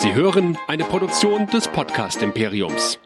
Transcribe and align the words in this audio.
Sie 0.00 0.14
hören 0.14 0.56
eine 0.68 0.84
Produktion 0.84 1.48
des 1.48 1.66
Podcast 1.66 2.22
Imperiums. 2.22 3.00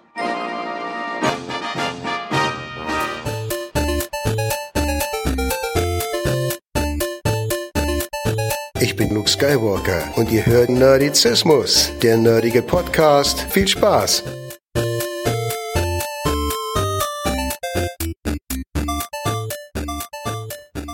Ich 8.79 8.95
bin 8.95 9.15
Luke 9.15 9.31
Skywalker 9.31 10.03
und 10.17 10.31
ihr 10.31 10.45
hört 10.45 10.69
Nerdizismus, 10.69 11.91
der 12.03 12.19
nerdige 12.19 12.61
Podcast. 12.61 13.40
Viel 13.40 13.67
Spaß! 13.67 14.24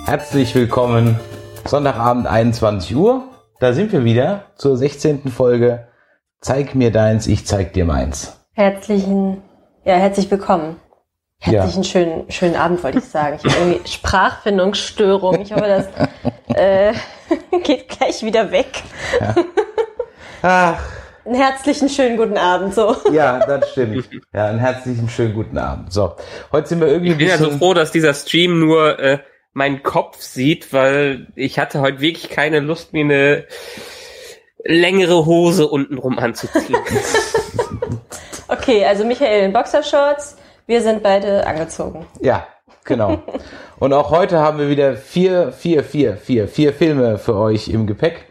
Herzlich 0.06 0.54
willkommen. 0.54 1.18
Sonntagabend 1.64 2.28
21 2.28 2.94
Uhr. 2.94 3.24
Da 3.58 3.72
sind 3.72 3.90
wir 3.90 4.04
wieder 4.04 4.44
zur 4.54 4.76
16. 4.76 5.28
Folge. 5.32 5.87
Zeig 6.40 6.74
mir 6.74 6.90
deins, 6.92 7.26
ich 7.26 7.46
zeig 7.46 7.72
dir 7.72 7.84
meins. 7.84 8.38
Herzlichen, 8.52 9.42
ja, 9.84 9.94
herzlich 9.96 10.30
willkommen. 10.30 10.76
Herzlichen 11.40 11.82
Ja. 11.82 11.88
schönen, 11.88 12.30
schönen 12.30 12.56
Abend, 12.56 12.82
wollte 12.82 12.98
ich 12.98 13.04
sagen. 13.04 13.38
Ich 13.42 13.44
habe 13.52 13.60
irgendwie 13.72 13.88
Sprachfindungsstörung. 13.92 15.40
Ich 15.40 15.52
hoffe, 15.52 15.66
das 15.66 16.56
äh, 16.56 16.92
geht 17.64 17.88
gleich 17.88 18.22
wieder 18.22 18.50
weg. 18.52 18.82
Ach, 20.42 20.80
Einen 21.24 21.34
herzlichen 21.34 21.88
schönen 21.88 22.16
guten 22.16 22.38
Abend. 22.38 22.74
So. 22.74 22.96
ja, 23.12 23.44
das 23.44 23.70
stimmt. 23.72 24.08
Ja, 24.32 24.46
einen 24.46 24.58
herzlichen 24.60 25.08
schönen 25.08 25.34
guten 25.34 25.58
Abend. 25.58 25.92
So, 25.92 26.14
heute 26.52 26.68
sind 26.68 26.80
wir 26.80 26.88
irgendwie 26.88 27.12
Ich 27.12 27.18
bin 27.18 27.28
ja 27.28 27.38
so 27.38 27.50
froh, 27.50 27.74
dass 27.74 27.90
dieser 27.92 28.14
Stream 28.14 28.60
nur 28.60 28.98
äh, 28.98 29.18
meinen 29.52 29.82
Kopf 29.82 30.20
sieht, 30.20 30.72
weil 30.72 31.28
ich 31.34 31.58
hatte 31.58 31.80
heute 31.80 32.00
wirklich 32.00 32.30
keine 32.30 32.60
Lust, 32.60 32.92
mir 32.92 33.04
eine 33.04 33.44
längere 34.64 35.26
Hose 35.26 35.66
untenrum 35.68 36.18
anzuziehen. 36.18 36.76
Okay, 38.50 38.82
also 38.82 39.04
Michael 39.04 39.44
in 39.44 39.52
Boxershorts. 39.52 40.36
Wir 40.66 40.80
sind 40.80 41.02
beide 41.02 41.46
angezogen. 41.46 42.06
Ja, 42.20 42.46
genau. 42.84 43.22
Und 43.78 43.92
auch 43.92 44.10
heute 44.10 44.38
haben 44.38 44.58
wir 44.58 44.70
wieder 44.70 44.96
vier, 44.96 45.52
vier, 45.52 45.84
vier, 45.84 46.16
vier, 46.16 46.48
vier 46.48 46.72
Filme 46.72 47.18
für 47.18 47.36
euch 47.36 47.68
im 47.68 47.86
Gepäck. 47.86 48.27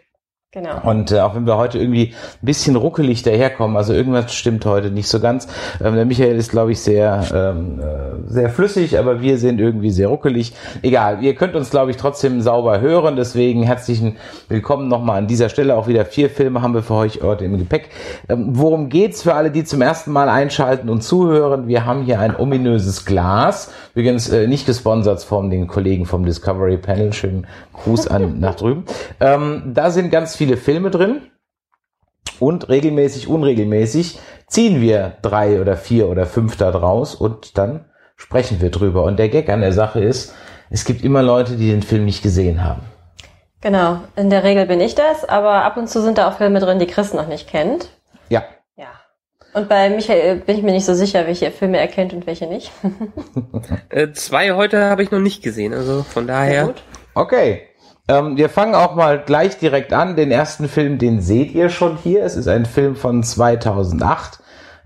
Genau. 0.57 0.81
Und 0.81 1.11
äh, 1.11 1.19
auch 1.19 1.35
wenn 1.35 1.45
wir 1.45 1.55
heute 1.55 1.77
irgendwie 1.77 2.15
ein 2.15 2.45
bisschen 2.45 2.75
ruckelig 2.75 3.21
daherkommen, 3.21 3.77
also 3.77 3.93
irgendwas 3.93 4.33
stimmt 4.33 4.65
heute 4.65 4.89
nicht 4.89 5.07
so 5.07 5.19
ganz. 5.19 5.47
Ähm, 5.83 5.93
der 5.93 6.05
Michael 6.05 6.35
ist, 6.35 6.49
glaube 6.49 6.71
ich, 6.71 6.79
sehr, 6.79 7.23
ähm, 7.31 7.79
äh, 7.79 8.33
sehr 8.33 8.49
flüssig, 8.49 8.97
aber 8.97 9.21
wir 9.21 9.37
sind 9.37 9.61
irgendwie 9.61 9.91
sehr 9.91 10.07
ruckelig. 10.07 10.53
Egal, 10.81 11.23
ihr 11.23 11.35
könnt 11.35 11.53
uns, 11.55 11.69
glaube 11.69 11.91
ich, 11.91 11.97
trotzdem 11.97 12.41
sauber 12.41 12.81
hören. 12.81 13.15
Deswegen 13.17 13.61
herzlichen 13.61 14.15
Willkommen 14.49 14.87
nochmal 14.87 15.19
an 15.19 15.27
dieser 15.27 15.49
Stelle. 15.49 15.75
Auch 15.75 15.87
wieder 15.87 16.05
vier 16.05 16.27
Filme 16.27 16.63
haben 16.63 16.73
wir 16.73 16.81
für 16.81 16.95
euch 16.95 17.21
heute 17.21 17.45
im 17.45 17.59
Gepäck. 17.59 17.89
Ähm, 18.27 18.47
worum 18.53 18.89
geht's 18.89 19.21
für 19.21 19.35
alle, 19.35 19.51
die 19.51 19.63
zum 19.63 19.83
ersten 19.83 20.11
Mal 20.11 20.27
einschalten 20.27 20.89
und 20.89 21.03
zuhören? 21.03 21.67
Wir 21.67 21.85
haben 21.85 22.01
hier 22.01 22.19
ein 22.19 22.35
ominöses 22.35 23.05
Glas. 23.05 23.71
Übrigens 23.93 24.29
äh, 24.29 24.47
nicht 24.47 24.65
gesponsert 24.65 25.21
von 25.21 25.51
den 25.51 25.67
Kollegen 25.67 26.07
vom 26.07 26.25
Discovery 26.25 26.77
Panel. 26.77 27.13
Schönen 27.13 27.45
Gruß 27.73 28.07
an 28.07 28.39
nach 28.39 28.55
drüben. 28.55 28.85
Ähm, 29.19 29.61
da 29.73 29.91
sind 29.91 30.09
ganz 30.09 30.35
viele 30.35 30.46
Filme 30.55 30.91
drin 30.91 31.23
und 32.39 32.69
regelmäßig, 32.69 33.27
unregelmäßig 33.27 34.19
ziehen 34.47 34.79
wir 34.79 35.17
drei 35.21 35.59
oder 35.59 35.75
vier 35.75 36.07
oder 36.07 36.25
fünf 36.25 36.55
da 36.55 36.71
draus 36.71 37.15
und 37.15 37.57
dann 37.57 37.85
sprechen 38.15 38.61
wir 38.61 38.71
drüber. 38.71 39.03
Und 39.03 39.17
der 39.17 39.29
Gag 39.29 39.49
an 39.49 39.61
der 39.61 39.73
Sache 39.73 39.99
ist, 39.99 40.33
es 40.69 40.85
gibt 40.85 41.03
immer 41.03 41.23
Leute, 41.23 41.55
die 41.55 41.69
den 41.69 41.83
Film 41.83 42.05
nicht 42.05 42.23
gesehen 42.23 42.63
haben. 42.63 42.81
Genau. 43.61 44.01
In 44.15 44.29
der 44.29 44.43
Regel 44.43 44.65
bin 44.65 44.81
ich 44.81 44.95
das, 44.95 45.25
aber 45.25 45.63
ab 45.63 45.77
und 45.77 45.89
zu 45.89 46.01
sind 46.01 46.17
da 46.17 46.29
auch 46.29 46.37
Filme 46.37 46.59
drin, 46.59 46.79
die 46.79 46.87
Chris 46.87 47.13
noch 47.13 47.27
nicht 47.27 47.49
kennt. 47.49 47.89
Ja, 48.29 48.43
Ja. 48.75 48.87
Und 49.53 49.69
bei 49.69 49.89
Michael 49.89 50.37
bin 50.37 50.57
ich 50.57 50.63
mir 50.63 50.73
nicht 50.73 50.85
so 50.85 50.93
sicher, 50.93 51.25
welche 51.25 51.51
Filme 51.51 51.79
er 51.79 51.87
kennt 51.87 52.13
und 52.13 52.27
welche 52.27 52.45
nicht. 52.47 52.71
äh, 53.89 54.11
zwei 54.11 54.51
heute 54.51 54.85
habe 54.85 55.03
ich 55.03 55.11
noch 55.11 55.19
nicht 55.19 55.41
gesehen, 55.41 55.73
also 55.73 56.03
von 56.03 56.27
daher. 56.27 56.65
gut. 56.67 56.83
okay. 57.15 57.67
Ähm, 58.07 58.37
wir 58.37 58.49
fangen 58.49 58.75
auch 58.75 58.95
mal 58.95 59.19
gleich 59.19 59.57
direkt 59.57 59.93
an. 59.93 60.15
Den 60.15 60.31
ersten 60.31 60.67
Film, 60.69 60.97
den 60.97 61.21
seht 61.21 61.53
ihr 61.53 61.69
schon 61.69 61.97
hier. 61.97 62.23
Es 62.23 62.35
ist 62.35 62.47
ein 62.47 62.65
Film 62.65 62.95
von 62.95 63.23
2008 63.23 64.39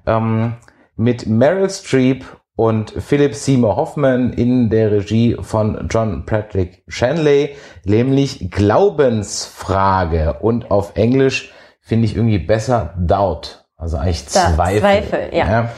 ähm, 0.08 0.54
mit 0.96 1.28
Meryl 1.28 1.70
Streep 1.70 2.26
und 2.56 2.92
Philip 2.92 3.34
Seymour 3.34 3.76
Hoffman 3.76 4.34
in 4.34 4.70
der 4.70 4.92
Regie 4.92 5.38
von 5.40 5.88
John 5.90 6.26
Patrick 6.26 6.84
Shanley, 6.88 7.56
nämlich 7.86 8.52
Glaubensfrage 8.52 10.38
und 10.42 10.70
auf 10.70 10.96
Englisch 10.96 11.54
finde 11.80 12.06
ich 12.06 12.16
irgendwie 12.16 12.40
besser 12.40 12.94
Doubt, 13.00 13.66
also 13.78 13.98
eigentlich 13.98 14.26
Da, 14.26 14.54
Zweifel. 14.54 14.80
Zweifel, 14.80 15.30
ja. 15.34 15.72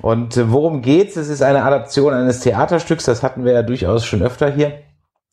Und 0.00 0.36
äh, 0.36 0.52
worum 0.52 0.82
geht's? 0.82 1.16
Es 1.16 1.28
ist 1.28 1.42
eine 1.42 1.64
Adaption 1.64 2.14
eines 2.14 2.40
Theaterstücks, 2.40 3.04
das 3.04 3.22
hatten 3.22 3.44
wir 3.44 3.52
ja 3.52 3.62
durchaus 3.62 4.04
schon 4.04 4.22
öfter 4.22 4.50
hier. 4.50 4.74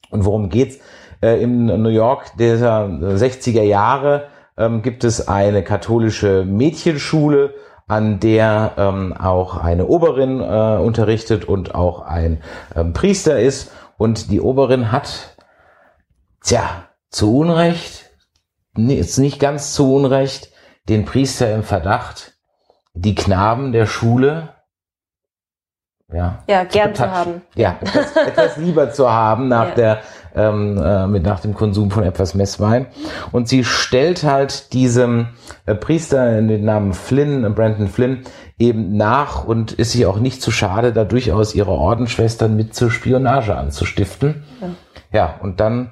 Und 0.09 0.25
worum 0.25 0.49
geht's? 0.49 0.79
Äh, 1.25 1.41
in 1.41 1.66
New 1.66 1.90
York 1.90 2.38
dieser 2.38 2.86
60er 2.86 3.63
Jahre 3.63 4.28
ähm, 4.58 4.84
gibt 4.84 5.03
es 5.03 5.28
eine 5.28 5.63
katholische 5.63 6.46
Mädchenschule, 6.46 7.56
an 7.88 8.19
der 8.19 8.74
ähm, 8.78 9.13
auch 9.13 9.58
eine 9.58 9.88
Oberin 9.88 10.40
äh, 10.40 10.78
unterrichtet 10.78 11.46
und 11.46 11.74
auch 11.74 12.02
ein 12.02 12.44
ähm, 12.75 12.94
Priester 12.94 13.40
ist. 13.40 13.72
Und 13.97 14.30
die 14.30 14.41
Oberin 14.41 14.91
hat, 14.91 15.36
tja, 16.44 16.90
zu 17.09 17.36
Unrecht, 17.38 18.12
ist 18.78 19.18
nicht 19.18 19.40
ganz 19.40 19.74
zu 19.74 19.96
Unrecht, 19.96 20.52
den 20.90 21.06
Priester 21.06 21.52
im 21.53 21.63
Verdacht, 21.63 22.34
die 22.94 23.16
Knaben 23.16 23.72
der 23.72 23.88
Schule 23.88 24.50
ja, 26.13 26.44
Ja, 26.47 26.63
gern 26.63 26.94
zu 26.94 27.09
haben. 27.09 27.42
Ja, 27.56 27.78
etwas, 27.81 28.16
etwas 28.16 28.57
lieber 28.57 28.92
zu 28.92 29.09
haben 29.12 29.47
nach 29.47 29.69
Ja. 29.69 29.75
der 29.75 30.02
ähm, 30.35 30.78
äh, 30.78 31.07
mit 31.07 31.23
nach 31.23 31.40
dem 31.40 31.53
Konsum 31.53 31.91
von 31.91 32.03
etwas 32.03 32.35
Messwein. 32.35 32.88
Und 33.31 33.47
sie 33.47 33.63
stellt 33.63 34.23
halt 34.23 34.73
diesem 34.73 35.29
äh, 35.66 35.75
Priester 35.75 36.38
in 36.38 36.47
den 36.47 36.66
Namen 36.66 36.94
Flynn, 36.94 37.44
äh, 37.44 37.50
Brandon 37.50 37.88
Flynn, 37.88 38.23
eben 38.57 38.95
nach 38.95 39.45
und 39.45 39.74
ist 39.74 39.91
sich 39.91 40.06
auch 40.06 40.19
nicht 40.19 40.41
zu 40.41 40.51
schade, 40.51 40.94
da 40.94 41.03
durchaus 41.03 41.56
ihre 41.56 41.72
Ordensschwestern 41.72 42.56
mit 42.56 42.74
zur 42.74 42.91
Spionage 42.91 43.56
anzustiften. 43.56 44.44
Ja, 45.12 45.35
und 45.41 45.59
dann 45.59 45.91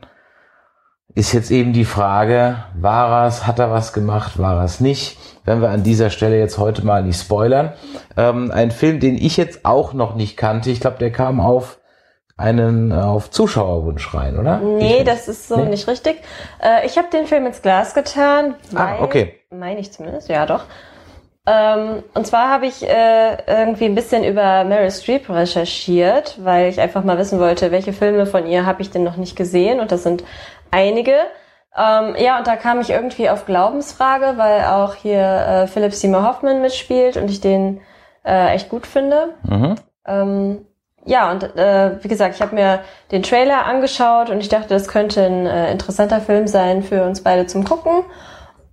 ist 1.16 1.34
jetzt 1.34 1.52
eben 1.52 1.74
die 1.74 1.86
Frage, 1.86 2.58
war 2.80 3.28
es, 3.28 3.46
hat 3.46 3.60
er 3.60 3.70
was 3.70 3.94
gemacht, 3.94 4.40
war 4.40 4.64
es 4.64 4.80
nicht? 4.80 5.18
Wenn 5.46 5.62
wir 5.62 5.70
an 5.70 5.84
dieser 5.84 6.10
Stelle 6.10 6.40
jetzt 6.40 6.58
heute 6.58 6.86
mal 6.86 7.04
nicht 7.04 7.20
spoilern. 7.20 7.74
Ähm, 8.18 8.50
ein 8.52 8.72
Film, 8.72 9.00
den 9.00 9.16
ich 9.16 9.38
jetzt 9.38 9.66
auch 9.66 9.94
noch 9.94 10.16
nicht 10.16 10.38
kannte. 10.38 10.72
Ich 10.72 10.80
glaube, 10.80 10.98
der 10.98 11.12
kam 11.12 11.40
auf 11.40 11.80
einen 12.38 12.92
äh, 12.92 12.96
auf 12.96 13.30
Zuschauerwunsch 13.30 14.14
rein, 14.14 14.38
oder? 14.40 14.58
Nee, 14.58 15.04
das 15.04 15.28
ist 15.28 15.48
so 15.48 15.58
Nee? 15.58 15.70
nicht 15.70 15.88
richtig. 15.88 16.22
Äh, 16.62 16.86
ich 16.86 16.98
habe 16.98 17.08
den 17.12 17.28
Film 17.28 17.46
ins 17.46 17.62
Glas 17.62 17.94
getan. 17.94 18.56
Ah, 18.76 18.96
weil- 18.98 19.02
okay. 19.04 19.40
Meine 19.52 19.80
ich 19.80 19.92
zumindest, 19.92 20.30
ja 20.30 20.46
doch. 20.46 20.64
Ähm, 21.46 22.04
und 22.14 22.26
zwar 22.26 22.50
habe 22.50 22.66
ich 22.68 22.88
äh, 22.88 23.38
irgendwie 23.48 23.86
ein 23.86 23.96
bisschen 23.96 24.24
über 24.24 24.64
Meryl 24.64 24.90
Streep 24.92 25.30
recherchiert, 25.30 26.38
weil 26.44 26.70
ich 26.70 26.80
einfach 26.80 27.04
mal 27.04 27.18
wissen 27.18 27.40
wollte, 27.40 27.70
welche 27.72 27.92
Filme 27.94 28.26
von 28.26 28.48
ihr 28.48 28.66
habe 28.66 28.82
ich 28.82 28.92
denn 28.92 29.04
noch 29.04 29.18
nicht 29.18 29.36
gesehen. 29.36 29.80
Und 29.82 29.92
das 29.92 30.04
sind 30.04 30.24
einige. 30.72 31.14
Ähm, 31.78 32.16
ja, 32.18 32.38
und 32.38 32.48
da 32.48 32.56
kam 32.56 32.80
ich 32.82 32.92
irgendwie 32.92 33.30
auf 33.30 33.46
Glaubensfrage, 33.46 34.34
weil 34.38 34.64
auch 34.66 34.96
hier 34.96 35.20
äh, 35.22 35.68
Philip 35.68 35.94
Seymour 35.94 36.26
Hoffman 36.26 36.62
mitspielt 36.62 37.18
und 37.18 37.30
ich 37.30 37.42
den 37.42 37.82
äh, 38.24 38.54
echt 38.54 38.70
gut 38.70 38.88
finde. 38.88 39.34
Mhm. 39.44 39.76
Ähm, 40.08 40.66
ja, 41.06 41.32
und 41.32 41.44
äh, 41.58 42.04
wie 42.04 42.08
gesagt, 42.08 42.36
ich 42.36 42.42
habe 42.42 42.56
mir 42.56 42.82
den 43.12 43.24
Trailer 43.24 43.66
angeschaut 43.66 44.30
und 44.30 44.40
ich 44.40 44.50
dachte, 44.50 44.70
das 44.70 44.88
könnte 44.88 45.26
ein 45.26 45.46
äh, 45.46 45.72
interessanter 45.72 46.22
Film 46.22 46.48
sein 46.48 46.84
für 46.84 47.04
uns 47.04 47.22
beide 47.22 47.46
zum 47.46 47.66
Gucken. 47.66 48.04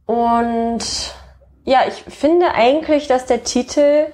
Und 0.07 1.15
ja, 1.65 1.81
ich 1.89 2.03
finde 2.13 2.55
eigentlich, 2.55 3.09
dass 3.09 3.27
der 3.27 3.43
Titel 3.45 4.07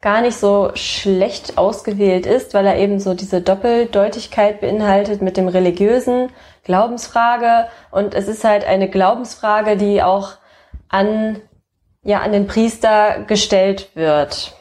gar 0.00 0.20
nicht 0.20 0.36
so 0.36 0.70
schlecht 0.74 1.58
ausgewählt 1.58 2.24
ist, 2.24 2.54
weil 2.54 2.66
er 2.66 2.78
eben 2.78 3.00
so 3.00 3.14
diese 3.14 3.40
Doppeldeutigkeit 3.40 4.60
beinhaltet 4.60 5.22
mit 5.22 5.36
dem 5.36 5.48
religiösen 5.48 6.30
Glaubensfrage 6.62 7.68
und 7.90 8.14
es 8.14 8.28
ist 8.28 8.44
halt 8.44 8.64
eine 8.64 8.88
Glaubensfrage, 8.88 9.76
die 9.76 10.02
auch 10.02 10.32
an 10.88 11.40
ja 12.04 12.20
an 12.20 12.32
den 12.32 12.46
Priester 12.46 13.24
gestellt 13.26 13.90
wird. 13.94 14.57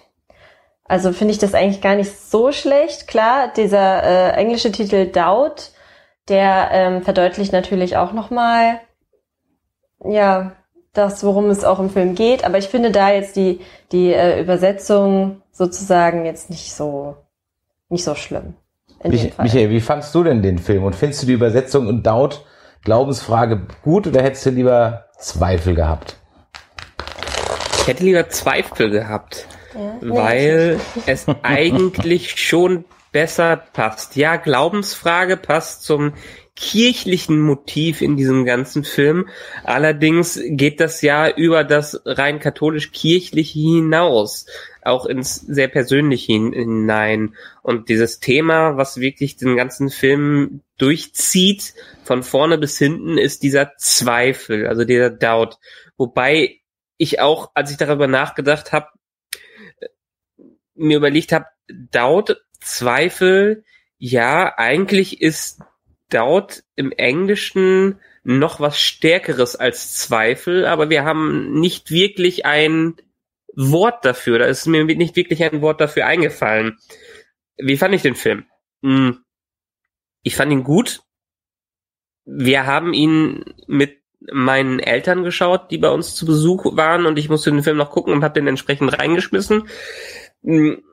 Also 0.87 1.11
finde 1.11 1.33
ich 1.33 1.39
das 1.39 1.53
eigentlich 1.53 1.81
gar 1.81 1.95
nicht 1.95 2.11
so 2.17 2.51
schlecht. 2.51 3.07
Klar, 3.07 3.51
dieser 3.55 4.03
äh, 4.03 4.31
englische 4.31 4.71
Titel 4.71 5.07
Doubt, 5.07 5.71
der 6.29 6.69
ähm, 6.71 7.03
verdeutlicht 7.03 7.51
natürlich 7.51 7.97
auch 7.97 8.13
nochmal, 8.13 8.79
ja, 10.03 10.53
das, 10.93 11.23
worum 11.23 11.49
es 11.49 11.63
auch 11.63 11.79
im 11.79 11.89
Film 11.89 12.15
geht. 12.15 12.43
Aber 12.45 12.57
ich 12.57 12.67
finde 12.67 12.91
da 12.91 13.11
jetzt 13.11 13.35
die, 13.35 13.59
die 13.91 14.13
äh, 14.13 14.41
Übersetzung 14.41 15.41
sozusagen 15.51 16.25
jetzt 16.25 16.49
nicht 16.49 16.73
so, 16.73 17.17
nicht 17.89 18.03
so 18.03 18.15
schlimm. 18.15 18.55
In 19.03 19.11
dem 19.11 19.21
Mich, 19.21 19.33
Fall. 19.33 19.45
Michael, 19.45 19.69
wie 19.69 19.81
fandst 19.81 20.15
du 20.15 20.23
denn 20.23 20.41
den 20.41 20.57
Film? 20.57 20.83
Und 20.83 20.95
findest 20.95 21.23
du 21.23 21.27
die 21.27 21.33
Übersetzung 21.33 21.87
und 21.87 22.05
Doubt 22.05 22.43
Glaubensfrage 22.83 23.67
gut 23.83 24.07
oder 24.07 24.23
hättest 24.23 24.45
du 24.45 24.49
lieber 24.51 25.07
Zweifel 25.19 25.75
gehabt? 25.75 26.17
Ich 27.81 27.87
hätte 27.87 28.03
lieber 28.03 28.29
Zweifel 28.29 28.89
gehabt, 28.89 29.47
Ja, 29.77 29.97
weil 30.01 30.79
es 31.05 31.25
eigentlich 31.43 32.37
schon 32.41 32.85
besser 33.11 33.57
passt. 33.57 34.15
Ja, 34.15 34.35
Glaubensfrage 34.37 35.37
passt 35.37 35.83
zum 35.83 36.13
kirchlichen 36.55 37.39
Motiv 37.39 38.01
in 38.01 38.17
diesem 38.17 38.43
ganzen 38.43 38.83
Film. 38.83 39.29
Allerdings 39.63 40.39
geht 40.43 40.79
das 40.79 41.03
ja 41.03 41.29
über 41.29 41.63
das 41.63 42.01
rein 42.03 42.39
katholisch-kirchliche 42.39 43.59
hinaus, 43.59 44.47
auch 44.81 45.05
ins 45.05 45.35
sehr 45.35 45.67
persönliche 45.67 46.33
hin- 46.33 46.53
hinein. 46.53 47.35
Und 47.61 47.89
dieses 47.89 48.19
Thema, 48.19 48.75
was 48.75 48.99
wirklich 48.99 49.37
den 49.37 49.55
ganzen 49.55 49.91
Film 49.91 50.61
durchzieht, 50.79 51.75
von 52.03 52.23
vorne 52.23 52.57
bis 52.57 52.79
hinten, 52.79 53.19
ist 53.19 53.43
dieser 53.43 53.73
Zweifel, 53.77 54.65
also 54.65 54.83
dieser 54.83 55.11
Doubt. 55.11 55.59
Wobei 55.95 56.55
ich 56.97 57.19
auch, 57.19 57.51
als 57.53 57.69
ich 57.69 57.77
darüber 57.77 58.07
nachgedacht 58.07 58.71
habe, 58.71 58.87
mir 60.77 60.97
überlegt 60.97 61.31
habe, 61.31 61.45
Doubt, 61.91 62.41
Zweifel, 62.61 63.63
ja, 63.97 64.53
eigentlich 64.57 65.21
ist 65.21 65.61
Doubt 66.09 66.63
im 66.75 66.91
Englischen 66.91 67.99
noch 68.23 68.59
was 68.59 68.79
Stärkeres 68.79 69.55
als 69.55 69.95
Zweifel, 69.95 70.65
aber 70.65 70.89
wir 70.89 71.03
haben 71.03 71.59
nicht 71.59 71.91
wirklich 71.91 72.45
ein 72.45 72.95
Wort 73.53 74.05
dafür. 74.05 74.39
Da 74.39 74.45
ist 74.45 74.67
mir 74.67 74.83
nicht 74.85 75.15
wirklich 75.15 75.43
ein 75.43 75.61
Wort 75.61 75.81
dafür 75.81 76.05
eingefallen. 76.05 76.77
Wie 77.57 77.77
fand 77.77 77.95
ich 77.95 78.01
den 78.01 78.15
Film? 78.15 78.45
Hm, 78.83 79.23
Ich 80.23 80.35
fand 80.35 80.51
ihn 80.51 80.63
gut. 80.63 81.01
Wir 82.25 82.65
haben 82.65 82.93
ihn 82.93 83.45
mit 83.67 84.01
meinen 84.31 84.79
Eltern 84.79 85.23
geschaut, 85.23 85.71
die 85.71 85.77
bei 85.77 85.89
uns 85.89 86.15
zu 86.15 86.25
Besuch 86.25 86.75
waren 86.75 87.05
und 87.05 87.17
ich 87.17 87.29
musste 87.29 87.51
den 87.51 87.63
Film 87.63 87.77
noch 87.77 87.91
gucken 87.91 88.13
und 88.13 88.23
habe 88.23 88.33
den 88.33 88.47
entsprechend 88.47 88.97
reingeschmissen. 88.97 89.69
Hm, 90.43 90.83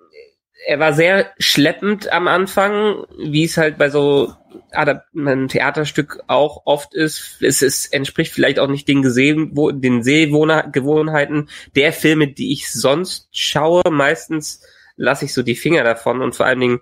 Er 0.67 0.79
war 0.79 0.93
sehr 0.95 1.33
schleppend 1.39 2.11
am 2.13 2.27
Anfang, 2.29 3.05
wie 3.19 3.45
es 3.45 3.57
halt 3.59 3.77
bei 3.79 3.91
so 3.91 4.33
einem 4.71 5.49
Theaterstück 5.49 6.23
auch 6.27 6.63
oft 6.65 6.95
ist. 6.95 7.43
Es, 7.43 7.61
es 7.63 7.87
entspricht 7.87 8.33
vielleicht 8.33 8.59
auch 8.59 8.69
nicht 8.69 8.89
den 8.89 9.03
gesehen, 9.03 9.51
wo, 9.55 9.71
den 9.71 10.03
Sehgewohnheiten 10.03 11.49
der 11.77 11.93
Filme, 11.93 12.29
die 12.29 12.53
ich 12.53 12.73
sonst 12.73 13.29
schaue. 13.33 13.83
Meistens 13.91 14.63
lasse 14.97 15.25
ich 15.27 15.35
so 15.35 15.43
die 15.43 15.57
Finger 15.57 15.85
davon 15.85 16.23
und 16.23 16.35
vor 16.37 16.47
allen 16.47 16.61
Dingen, 16.61 16.81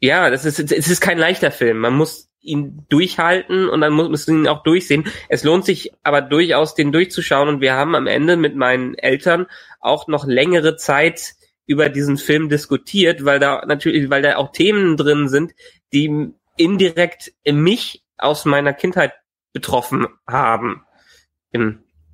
ja, 0.00 0.30
das 0.30 0.44
ist, 0.44 0.58
es 0.58 0.88
ist 0.88 1.00
kein 1.00 1.18
leichter 1.18 1.50
Film. 1.50 1.78
Man 1.78 1.94
muss 1.94 2.30
ihn 2.40 2.86
durchhalten 2.88 3.68
und 3.68 3.80
dann 3.80 3.92
muss 3.92 4.08
muss 4.08 4.26
man 4.26 4.38
ihn 4.38 4.48
auch 4.48 4.62
durchsehen. 4.64 5.04
Es 5.28 5.44
lohnt 5.44 5.64
sich 5.64 5.92
aber 6.02 6.22
durchaus, 6.22 6.74
den 6.74 6.90
durchzuschauen 6.90 7.48
und 7.48 7.60
wir 7.60 7.74
haben 7.74 7.94
am 7.94 8.06
Ende 8.08 8.36
mit 8.36 8.56
meinen 8.56 8.94
Eltern 8.94 9.46
auch 9.80 10.08
noch 10.08 10.26
längere 10.26 10.76
Zeit 10.76 11.34
über 11.66 11.88
diesen 11.88 12.16
Film 12.16 12.48
diskutiert, 12.48 13.24
weil 13.24 13.38
da 13.38 13.64
natürlich, 13.66 14.10
weil 14.10 14.22
da 14.22 14.36
auch 14.36 14.52
Themen 14.52 14.96
drin 14.96 15.28
sind, 15.28 15.52
die 15.92 16.32
indirekt 16.56 17.32
mich 17.46 18.04
aus 18.18 18.44
meiner 18.44 18.72
Kindheit 18.72 19.12
betroffen 19.52 20.06
haben. 20.26 20.84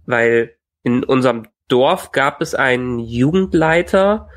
Weil 0.07 0.57
in 0.83 1.05
unserem 1.05 1.47
Dorf 1.69 2.13
gab 2.13 2.41
es 2.41 2.55
einen 2.55 2.99
Jugendleiter, 2.99 4.29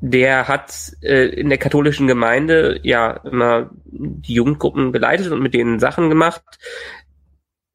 der 0.00 0.46
hat 0.46 0.92
äh, 1.02 1.26
in 1.26 1.48
der 1.48 1.58
katholischen 1.58 2.06
Gemeinde 2.06 2.80
ja 2.82 3.10
immer 3.24 3.70
die 3.84 4.34
Jugendgruppen 4.34 4.92
geleitet 4.92 5.32
und 5.32 5.40
mit 5.40 5.54
denen 5.54 5.80
Sachen 5.80 6.08
gemacht. 6.08 6.42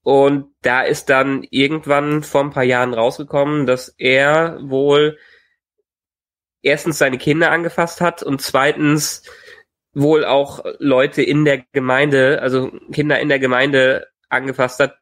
Und 0.04 0.48
da 0.62 0.82
ist 0.82 1.10
dann 1.10 1.44
irgendwann 1.50 2.24
vor 2.24 2.42
ein 2.42 2.52
paar 2.52 2.64
Jahren 2.64 2.94
rausgekommen, 2.94 3.66
dass 3.66 3.94
er 3.98 4.60
wohl 4.62 5.18
erstens 6.64 6.98
seine 6.98 7.20
Kinder 7.20 7.52
angefasst 7.52 8.02
hat 8.02 8.24
und 8.24 8.42
zweitens 8.42 9.24
wohl 9.94 10.26
auch 10.26 10.66
Leute 10.80 11.22
in 11.22 11.46
der 11.46 11.64
Gemeinde, 11.72 12.42
also 12.42 12.72
Kinder 12.92 13.20
in 13.20 13.30
der 13.30 13.40
Gemeinde 13.40 14.08
angefasst 14.30 14.80
hat 14.80 14.96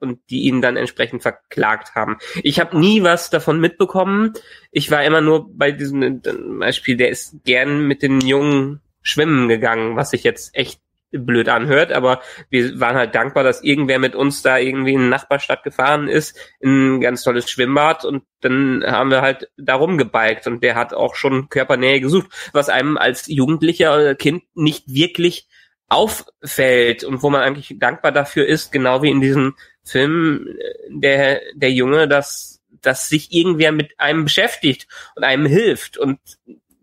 und 0.00 0.20
die 0.28 0.42
ihn 0.42 0.60
dann 0.60 0.76
entsprechend 0.76 1.22
verklagt 1.22 1.94
haben. 1.94 2.18
Ich 2.42 2.60
habe 2.60 2.78
nie 2.78 3.02
was 3.02 3.30
davon 3.30 3.58
mitbekommen. 3.58 4.34
Ich 4.70 4.90
war 4.90 5.02
immer 5.02 5.22
nur 5.22 5.48
bei 5.56 5.72
diesem 5.72 6.02
äh, 6.02 6.20
Beispiel, 6.58 6.96
der 6.96 7.08
ist 7.08 7.42
gern 7.44 7.86
mit 7.86 8.02
den 8.02 8.20
Jungen 8.20 8.80
schwimmen 9.00 9.48
gegangen, 9.48 9.96
was 9.96 10.10
sich 10.10 10.24
jetzt 10.24 10.54
echt 10.54 10.80
blöd 11.18 11.48
anhört, 11.48 11.92
aber 11.92 12.20
wir 12.50 12.80
waren 12.80 12.96
halt 12.96 13.14
dankbar, 13.14 13.44
dass 13.44 13.62
irgendwer 13.62 13.98
mit 13.98 14.14
uns 14.14 14.42
da 14.42 14.58
irgendwie 14.58 14.94
in 14.94 15.00
eine 15.00 15.08
Nachbarstadt 15.08 15.62
gefahren 15.62 16.08
ist, 16.08 16.36
in 16.60 16.96
ein 16.96 17.00
ganz 17.00 17.22
tolles 17.22 17.48
Schwimmbad 17.50 18.04
und 18.04 18.24
dann 18.40 18.84
haben 18.86 19.10
wir 19.10 19.22
halt 19.22 19.50
darum 19.56 19.98
gebiked 19.98 20.46
und 20.46 20.62
der 20.62 20.74
hat 20.74 20.92
auch 20.92 21.14
schon 21.14 21.48
Körpernähe 21.48 22.00
gesucht, 22.00 22.28
was 22.52 22.68
einem 22.68 22.96
als 22.96 23.26
jugendlicher 23.26 24.14
Kind 24.14 24.44
nicht 24.54 24.92
wirklich 24.92 25.48
auffällt 25.88 27.04
und 27.04 27.22
wo 27.22 27.30
man 27.30 27.42
eigentlich 27.42 27.76
dankbar 27.78 28.12
dafür 28.12 28.46
ist, 28.46 28.72
genau 28.72 29.02
wie 29.02 29.10
in 29.10 29.20
diesem 29.20 29.54
Film 29.84 30.48
äh, 30.58 30.74
der, 30.88 31.40
der 31.54 31.72
Junge, 31.72 32.08
dass, 32.08 32.60
dass 32.80 33.08
sich 33.08 33.32
irgendwer 33.32 33.72
mit 33.72 33.98
einem 33.98 34.24
beschäftigt 34.24 34.88
und 35.14 35.24
einem 35.24 35.46
hilft 35.46 35.98
und 35.98 36.18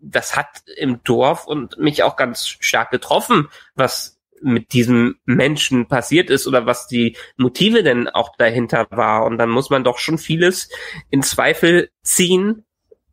das 0.02 0.36
hat 0.36 0.62
im 0.76 1.02
Dorf 1.04 1.46
und 1.46 1.78
mich 1.78 2.02
auch 2.02 2.16
ganz 2.16 2.48
stark 2.48 2.90
getroffen, 2.90 3.48
was 3.74 4.11
mit 4.42 4.72
diesem 4.72 5.16
Menschen 5.24 5.86
passiert 5.88 6.30
ist 6.30 6.46
oder 6.46 6.66
was 6.66 6.86
die 6.86 7.16
Motive 7.36 7.82
denn 7.82 8.08
auch 8.08 8.36
dahinter 8.36 8.86
war. 8.90 9.24
Und 9.24 9.38
dann 9.38 9.50
muss 9.50 9.70
man 9.70 9.84
doch 9.84 9.98
schon 9.98 10.18
vieles 10.18 10.68
in 11.10 11.22
Zweifel 11.22 11.90
ziehen, 12.02 12.64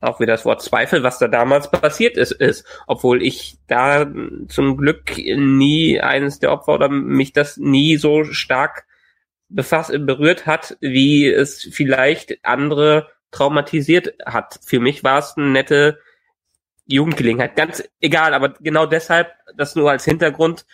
auch 0.02 0.20
wieder 0.20 0.34
das 0.34 0.46
Wort 0.46 0.62
Zweifel, 0.62 1.04
was 1.04 1.20
da 1.20 1.28
damals 1.28 1.72
passiert 1.72 2.18
ist, 2.18 2.31
ist. 2.31 2.66
Obwohl 2.88 3.22
ich 3.22 3.58
da 3.68 4.10
zum 4.48 4.78
Glück 4.78 5.18
nie 5.18 6.00
eines 6.00 6.40
der 6.40 6.52
Opfer 6.52 6.74
oder 6.74 6.90
mich 6.90 7.34
das 7.34 7.58
nie 7.58 7.98
so 7.98 8.24
stark 8.24 8.86
befasst, 9.50 9.92
berührt 10.06 10.46
hat, 10.46 10.78
wie 10.80 11.28
es 11.28 11.68
vielleicht 11.72 12.46
andere 12.46 13.10
traumatisiert 13.31 14.14
hat. 14.26 14.60
Für 14.66 14.80
mich 14.80 15.04
war 15.04 15.20
es 15.20 15.36
eine 15.36 15.48
nette 15.48 16.00
Jugendgelegenheit. 16.86 17.56
Ganz 17.56 17.84
egal, 18.00 18.34
aber 18.34 18.54
genau 18.60 18.86
deshalb, 18.86 19.31
das 19.58 19.76
nur 19.76 19.92
als 19.92 20.06
Hintergrund, 20.06 20.66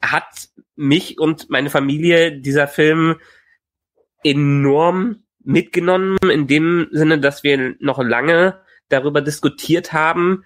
hat 0.00 0.48
mich 0.76 1.18
und 1.18 1.50
meine 1.50 1.70
Familie 1.70 2.40
dieser 2.40 2.68
Film 2.68 3.16
enorm 4.24 5.24
mitgenommen, 5.44 6.18
in 6.30 6.46
dem 6.46 6.88
Sinne, 6.92 7.18
dass 7.18 7.42
wir 7.42 7.74
noch 7.80 8.02
lange 8.02 8.60
darüber 8.88 9.20
diskutiert 9.20 9.92
haben 9.92 10.44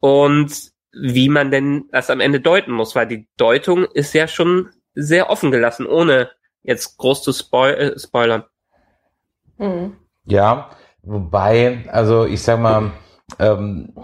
und 0.00 0.72
wie 0.92 1.28
man 1.28 1.50
denn 1.50 1.88
das 1.90 2.10
am 2.10 2.20
Ende 2.20 2.40
deuten 2.40 2.72
muss, 2.72 2.94
weil 2.94 3.06
die 3.06 3.28
Deutung 3.36 3.84
ist 3.84 4.14
ja 4.14 4.28
schon 4.28 4.70
sehr 4.94 5.30
offen 5.30 5.50
gelassen, 5.50 5.86
ohne 5.86 6.30
jetzt 6.62 6.96
groß 6.96 7.22
zu 7.22 7.32
spoil 7.32 7.74
äh, 7.74 7.98
spoilern. 7.98 8.44
Mhm. 9.58 9.96
Ja, 10.24 10.70
wobei, 11.02 11.84
also 11.88 12.24
ich 12.24 12.42
sag 12.42 12.60
mal, 12.60 12.92
ähm, 13.38 13.94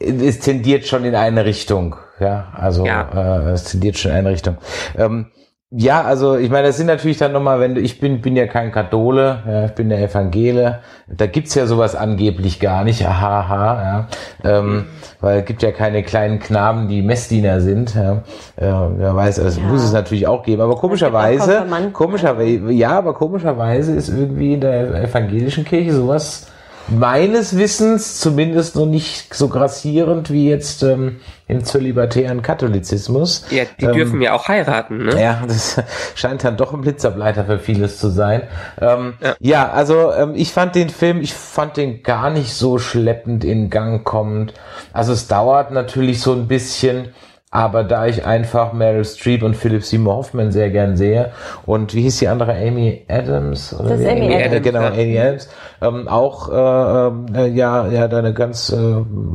es 0.00 0.38
tendiert 0.40 0.86
schon 0.86 1.04
in 1.04 1.14
eine 1.14 1.44
Richtung, 1.44 1.96
ja, 2.20 2.48
also 2.54 2.86
Ja. 2.86 3.08
Äh, 3.46 3.50
es 3.52 3.64
tendiert 3.64 3.98
schon 3.98 4.10
in 4.12 4.18
eine 4.18 4.30
Richtung. 4.30 4.56
Ähm, 4.96 5.26
ja, 5.70 6.00
also 6.02 6.38
ich 6.38 6.48
meine, 6.48 6.68
das 6.68 6.78
sind 6.78 6.86
natürlich 6.86 7.18
dann 7.18 7.32
nochmal, 7.32 7.60
wenn 7.60 7.74
du, 7.74 7.82
ich 7.82 8.00
bin, 8.00 8.22
bin 8.22 8.36
ja 8.36 8.46
kein 8.46 8.72
Kathole, 8.72 9.42
ja, 9.46 9.64
ich 9.66 9.72
bin 9.72 9.90
der 9.90 9.98
Evangele, 10.00 10.78
da 11.08 11.26
gibt's 11.26 11.54
ja 11.54 11.66
sowas 11.66 11.94
angeblich 11.94 12.58
gar 12.58 12.84
nicht, 12.84 13.06
haha, 13.06 14.08
ja, 14.44 14.58
ähm, 14.58 14.86
weil 15.20 15.40
es 15.40 15.44
gibt 15.44 15.62
ja 15.62 15.70
keine 15.72 16.02
kleinen 16.02 16.38
Knaben, 16.38 16.88
die 16.88 17.02
Messdiener 17.02 17.60
sind, 17.60 17.94
ja, 17.94 18.22
äh, 18.56 18.88
wer 18.96 19.14
weiß, 19.14 19.36
das 19.36 19.58
Ja. 19.58 19.64
muss 19.64 19.84
es 19.84 19.92
natürlich 19.92 20.26
auch 20.26 20.42
geben, 20.42 20.62
aber 20.62 20.76
komischerweise, 20.76 21.66
komischerweise, 21.92 22.72
ja, 22.72 22.92
aber 22.92 23.12
komischerweise 23.12 23.94
ist 23.94 24.08
irgendwie 24.08 24.54
in 24.54 24.62
der 24.62 25.02
evangelischen 25.02 25.66
Kirche 25.66 25.92
sowas 25.92 26.46
meines 26.90 27.56
Wissens 27.56 28.20
zumindest 28.20 28.76
noch 28.76 28.86
nicht 28.86 29.34
so 29.34 29.48
grassierend 29.48 30.30
wie 30.30 30.48
jetzt 30.48 30.82
ähm, 30.82 31.20
im 31.46 31.64
zölibatären 31.64 32.42
Katholizismus. 32.42 33.46
Ja, 33.50 33.64
die 33.80 33.86
Ähm, 33.86 33.92
dürfen 33.92 34.20
ja 34.22 34.34
auch 34.34 34.48
heiraten, 34.48 35.06
ne? 35.06 35.20
Ja, 35.20 35.42
das 35.46 35.80
scheint 36.14 36.44
dann 36.44 36.56
doch 36.56 36.72
ein 36.72 36.80
Blitzableiter 36.80 37.44
für 37.44 37.58
vieles 37.58 37.98
zu 37.98 38.08
sein. 38.10 38.42
Ähm, 38.80 39.14
ja. 39.22 39.34
Ja. 39.40 39.70
also 39.70 40.12
ähm, 40.12 40.32
ich 40.34 40.52
fand 40.52 40.74
den 40.74 40.90
Film, 40.90 41.20
ich 41.20 41.34
fand 41.34 41.76
den 41.76 42.02
gar 42.02 42.30
nicht 42.30 42.52
so 42.52 42.78
schleppend 42.78 43.44
in 43.44 43.70
Gang 43.70 44.04
kommend. 44.04 44.54
Also 44.92 45.12
es 45.12 45.26
dauert 45.28 45.70
natürlich 45.70 46.20
so 46.20 46.32
ein 46.32 46.48
bisschen, 46.48 47.08
aber 47.50 47.82
da 47.82 48.06
ich 48.06 48.26
einfach 48.26 48.72
Meryl 48.74 49.04
Streep 49.04 49.42
und 49.42 49.56
Philip 49.56 49.82
Seymour 49.82 50.16
Hoffman 50.16 50.52
sehr 50.52 50.70
gern 50.70 50.96
sehe 50.96 51.32
und 51.64 51.94
wie 51.94 52.02
hieß 52.02 52.18
die 52.18 52.28
andere, 52.28 52.52
Amy 52.54 53.04
Adams? 53.08 53.72
Oder 53.72 53.90
Das 53.90 54.00
ist 54.00 54.06
wie? 54.06 54.10
Amy 54.10 54.34
Adams, 54.34 54.62
Genau, 54.62 54.80
ja. 54.82 54.88
Amy 54.88 55.18
Adams. 55.18 55.48
Ähm, 55.80 56.08
auch 56.08 56.48
äh, 56.50 57.06
ähm, 57.08 57.26
äh, 57.34 57.46
ja, 57.48 57.86
ja, 57.88 58.08
da 58.08 58.18
eine 58.18 58.34
ganz, 58.34 58.70
äh, 58.70 58.76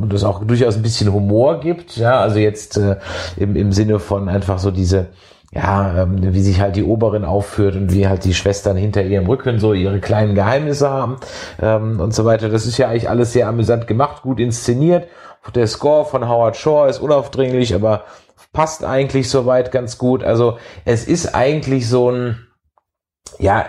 das 0.10 0.24
auch 0.24 0.43
durchaus 0.43 0.75
ein 0.75 0.84
bisschen 0.84 1.12
Humor 1.12 1.60
gibt, 1.60 1.98
ja, 1.98 2.20
also 2.20 2.38
jetzt 2.38 2.77
äh, 2.77 2.98
im, 3.38 3.55
im 3.55 3.72
Sinne 3.72 4.00
von 4.00 4.29
einfach 4.29 4.60
so 4.60 4.70
diese 4.70 5.08
ja, 5.56 6.04
ähm, 6.04 6.34
wie 6.34 6.42
sich 6.42 6.62
halt 6.62 6.76
die 6.76 6.84
Oberin 6.84 7.26
aufführt 7.26 7.76
und 7.76 7.94
wie 7.94 8.08
halt 8.08 8.24
die 8.26 8.34
Schwestern 8.34 8.76
hinter 8.76 9.04
ihrem 9.04 9.28
Rücken 9.28 9.60
so 9.60 9.74
ihre 9.74 10.00
kleinen 10.00 10.34
Geheimnisse 10.34 10.90
haben 10.90 11.18
ähm, 11.62 12.00
und 12.00 12.14
so 12.14 12.26
weiter. 12.26 12.50
Das 12.50 12.66
ist 12.66 12.78
ja 12.78 12.90
eigentlich 12.90 13.10
alles 13.10 13.34
sehr 13.34 13.48
amüsant 13.48 13.88
gemacht, 13.88 14.24
gut 14.24 14.40
inszeniert. 14.40 15.08
Der 15.54 15.68
Score 15.68 16.06
von 16.06 16.28
Howard 16.28 16.56
Shaw 16.56 16.90
ist 16.90 17.00
unaufdringlich, 17.00 17.76
aber 17.76 18.06
passt 18.54 18.84
eigentlich 18.84 19.30
soweit 19.30 19.72
ganz 19.72 19.98
gut. 19.98 20.24
Also 20.24 20.58
es 20.86 21.06
ist 21.06 21.36
eigentlich 21.36 21.88
so 21.88 22.10
ein, 22.10 22.48
ja, 23.38 23.68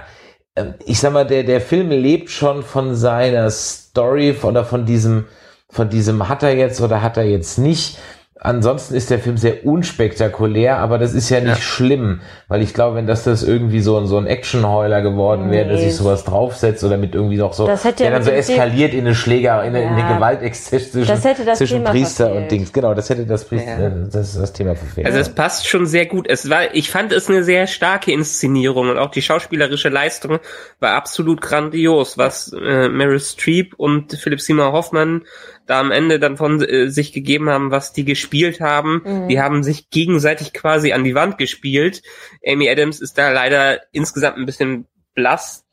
ähm, 0.57 0.75
ich 0.87 1.01
sag 1.01 1.13
mal, 1.13 1.27
der, 1.27 1.43
der 1.43 1.61
Film 1.61 1.91
lebt 1.91 2.31
schon 2.31 2.63
von 2.63 2.95
seiner 2.95 3.51
Story 3.51 4.37
oder 4.43 4.65
von 4.65 4.87
diesem, 4.87 5.27
von 5.69 5.91
diesem 5.91 6.29
hat 6.29 6.43
er 6.43 6.57
jetzt 6.57 6.81
oder 6.81 7.03
hat 7.03 7.17
er 7.17 7.25
jetzt 7.25 7.59
nicht. 7.59 7.99
Ansonsten 8.41 8.97
ist 8.97 9.11
der 9.11 9.21
Film 9.21 9.37
sehr 9.37 9.65
unspektakulär, 9.65 10.79
aber 10.79 10.99
das 10.99 11.15
ist 11.15 11.31
ja 11.31 11.39
nicht 11.39 11.51
ja. 11.51 11.57
schlimm, 11.57 12.21
weil 12.49 12.63
ich 12.63 12.75
glaube, 12.75 12.97
wenn 12.97 13.07
das 13.07 13.23
das 13.23 13.45
irgendwie 13.45 13.81
so 13.81 13.97
ein, 13.97 14.07
so 14.07 14.19
ein 14.19 14.27
Action-Heuler 14.27 15.03
geworden 15.03 15.53
wäre, 15.53 15.67
nee. 15.67 15.73
dass 15.73 15.81
sich 15.83 15.95
sowas 15.95 16.25
draufsetzt 16.25 16.83
oder 16.83 16.97
mit 16.97 17.15
irgendwie 17.15 17.37
noch 17.37 17.53
so, 17.53 17.65
das 17.65 17.85
hätte 17.85 18.03
der 18.03 18.11
dann 18.11 18.25
so 18.25 18.33
eskaliert 18.33 18.93
in 18.93 19.07
eine 19.07 19.15
Schläger, 19.15 19.63
in, 19.63 19.69
eine, 19.69 19.85
ja. 19.85 19.89
in 19.89 19.95
eine 19.95 20.15
Gewaltexzess 20.17 20.91
zwischen, 20.91 21.17
zwischen 21.55 21.79
Thema 21.79 21.91
Priester 21.91 22.25
verfehlt. 22.25 22.43
und 22.43 22.51
Dings. 22.51 22.73
Genau, 22.73 22.93
das 22.93 23.09
hätte 23.09 23.25
das, 23.25 23.45
Priester, 23.45 23.81
ja. 23.81 23.91
das, 24.11 24.35
das 24.37 24.53
Thema 24.53 24.75
verfehlt. 24.75 25.07
Also 25.07 25.21
es 25.21 25.29
passt 25.29 25.69
schon 25.69 25.87
sehr 25.87 26.07
gut. 26.07 26.27
Es 26.29 26.51
war, 26.51 26.75
ich 26.75 26.91
fand 26.91 27.13
es 27.13 27.31
eine 27.31 27.45
sehr 27.45 27.69
starke 27.69 28.11
Inszenierung 28.11 28.91
und 28.91 28.99
auch 28.99 29.13
die 29.13 29.23
schauspielerische 29.23 29.91
Leistung 29.91 30.41
war 30.81 30.97
absolut 30.97 31.41
grandios, 31.41 32.19
was 32.19 32.53
äh, 32.53 32.89
Meryl 32.89 33.21
Streep 33.21 33.75
und 33.77 34.13
Philipp 34.15 34.41
Seymour 34.41 34.73
Hoffmann 34.73 35.23
da 35.67 35.81
am 35.81 35.91
Ende 35.91 36.19
dann 36.19 36.37
von 36.37 36.63
äh, 36.63 36.89
sich 36.91 37.13
gegeben 37.13 37.49
haben, 37.49 37.71
was 37.71 37.93
die 37.93 38.05
gespielt 38.05 38.61
haben. 38.61 39.03
Mhm. 39.05 39.29
Die 39.29 39.41
haben 39.41 39.63
sich 39.63 39.91
gegenseitig 39.91 40.53
quasi 40.53 40.93
an 40.93 41.05
die 41.05 41.15
Wand 41.15 41.39
gespielt. 41.39 42.03
Amy 42.47 42.69
Adams 42.69 43.01
ist 43.01 43.19
da 43.19 43.31
leider 43.33 43.81
insgesamt 43.93 44.39
ein 44.39 44.47
bisschen 44.47 44.87
blass 45.15 45.65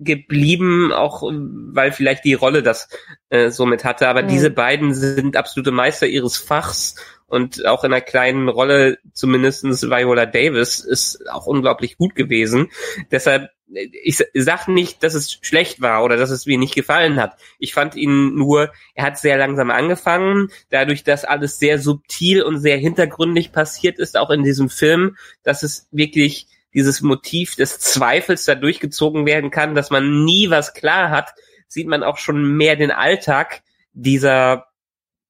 geblieben, 0.00 0.92
auch 0.92 1.22
weil 1.22 1.92
vielleicht 1.92 2.24
die 2.24 2.34
Rolle 2.34 2.62
das 2.62 2.88
äh, 3.28 3.50
somit 3.50 3.84
hatte. 3.84 4.08
Aber 4.08 4.22
mhm. 4.22 4.28
diese 4.28 4.50
beiden 4.50 4.94
sind 4.94 5.36
absolute 5.36 5.70
Meister 5.70 6.06
ihres 6.06 6.38
Fachs 6.38 6.96
und 7.26 7.64
auch 7.66 7.84
in 7.84 7.92
einer 7.92 8.00
kleinen 8.00 8.48
Rolle, 8.48 8.98
zumindestens 9.12 9.88
Viola 9.88 10.26
Davis, 10.26 10.80
ist 10.80 11.30
auch 11.30 11.46
unglaublich 11.46 11.96
gut 11.96 12.16
gewesen. 12.16 12.70
Deshalb 13.12 13.50
ich 13.72 14.22
sag 14.34 14.68
nicht, 14.68 15.02
dass 15.02 15.14
es 15.14 15.38
schlecht 15.42 15.80
war 15.80 16.04
oder 16.04 16.16
dass 16.16 16.30
es 16.30 16.46
mir 16.46 16.58
nicht 16.58 16.74
gefallen 16.74 17.16
hat. 17.20 17.36
Ich 17.58 17.72
fand 17.72 17.94
ihn 17.94 18.34
nur, 18.34 18.72
er 18.94 19.04
hat 19.04 19.18
sehr 19.18 19.36
langsam 19.36 19.70
angefangen, 19.70 20.48
dadurch, 20.70 21.04
dass 21.04 21.24
alles 21.24 21.58
sehr 21.58 21.78
subtil 21.78 22.42
und 22.42 22.58
sehr 22.58 22.78
hintergründig 22.78 23.52
passiert 23.52 23.98
ist, 23.98 24.16
auch 24.16 24.30
in 24.30 24.42
diesem 24.42 24.70
Film, 24.70 25.16
dass 25.42 25.62
es 25.62 25.88
wirklich 25.90 26.46
dieses 26.74 27.00
Motiv 27.00 27.56
des 27.56 27.78
Zweifels 27.78 28.44
da 28.44 28.54
durchgezogen 28.54 29.26
werden 29.26 29.50
kann, 29.50 29.74
dass 29.74 29.90
man 29.90 30.24
nie 30.24 30.50
was 30.50 30.74
klar 30.74 31.10
hat, 31.10 31.30
sieht 31.66 31.86
man 31.86 32.02
auch 32.02 32.18
schon 32.18 32.56
mehr 32.56 32.76
den 32.76 32.90
Alltag 32.90 33.62
dieser 33.92 34.66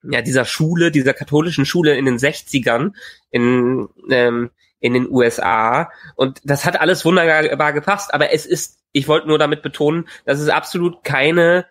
ja, 0.02 0.23
dieser 0.23 0.47
Schule, 0.47 0.90
dieser 0.90 1.12
katholischen 1.12 1.66
Schule 1.66 1.97
in 1.97 2.06
den 2.06 2.16
60ern 2.16 2.92
in 3.30 3.88
ähm, 4.11 4.50
in 4.80 4.94
den 4.94 5.10
USA. 5.10 5.90
Und 6.16 6.40
das 6.44 6.64
hat 6.64 6.80
alles 6.80 7.04
wunderbar 7.04 7.72
gepasst. 7.72 8.12
Aber 8.12 8.32
es 8.32 8.46
ist, 8.46 8.80
ich 8.92 9.06
wollte 9.08 9.28
nur 9.28 9.38
damit 9.38 9.62
betonen, 9.62 10.08
dass 10.25 10.40
es 10.40 10.49
absolut 10.49 11.04
keine 11.04 11.66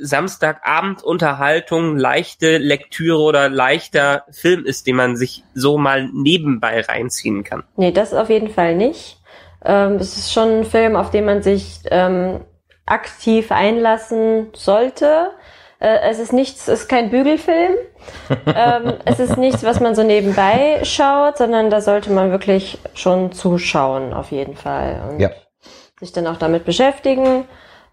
Samstagabendunterhaltung, 0.00 1.96
leichte 1.96 2.58
Lektüre 2.58 3.20
oder 3.20 3.48
leichter 3.48 4.24
Film 4.30 4.64
ist, 4.64 4.86
den 4.86 4.96
man 4.96 5.16
sich 5.16 5.44
so 5.54 5.78
mal 5.78 6.08
nebenbei 6.12 6.80
reinziehen 6.80 7.44
kann. 7.44 7.64
Nee, 7.76 7.92
das 7.92 8.14
auf 8.14 8.30
jeden 8.30 8.50
Fall 8.50 8.74
nicht. 8.74 9.18
Ähm, 9.64 9.96
es 9.96 10.16
ist 10.16 10.32
schon 10.32 10.60
ein 10.60 10.64
Film, 10.64 10.96
auf 10.96 11.10
den 11.10 11.24
man 11.24 11.42
sich 11.42 11.80
ähm, 11.90 12.40
aktiv 12.86 13.52
einlassen 13.52 14.48
sollte. 14.54 15.30
Äh, 15.82 16.10
es 16.10 16.20
ist 16.20 16.32
nichts, 16.32 16.68
es 16.68 16.82
ist 16.82 16.88
kein 16.88 17.10
Bügelfilm. 17.10 17.72
ähm, 18.46 18.94
es 19.04 19.18
ist 19.18 19.36
nichts, 19.36 19.64
was 19.64 19.80
man 19.80 19.96
so 19.96 20.04
nebenbei 20.04 20.78
schaut, 20.84 21.38
sondern 21.38 21.70
da 21.70 21.80
sollte 21.80 22.12
man 22.12 22.30
wirklich 22.30 22.78
schon 22.94 23.32
zuschauen, 23.32 24.14
auf 24.14 24.30
jeden 24.30 24.54
Fall. 24.54 25.02
Und 25.10 25.20
ja. 25.20 25.30
sich 25.98 26.12
dann 26.12 26.28
auch 26.28 26.36
damit 26.36 26.64
beschäftigen. 26.64 27.46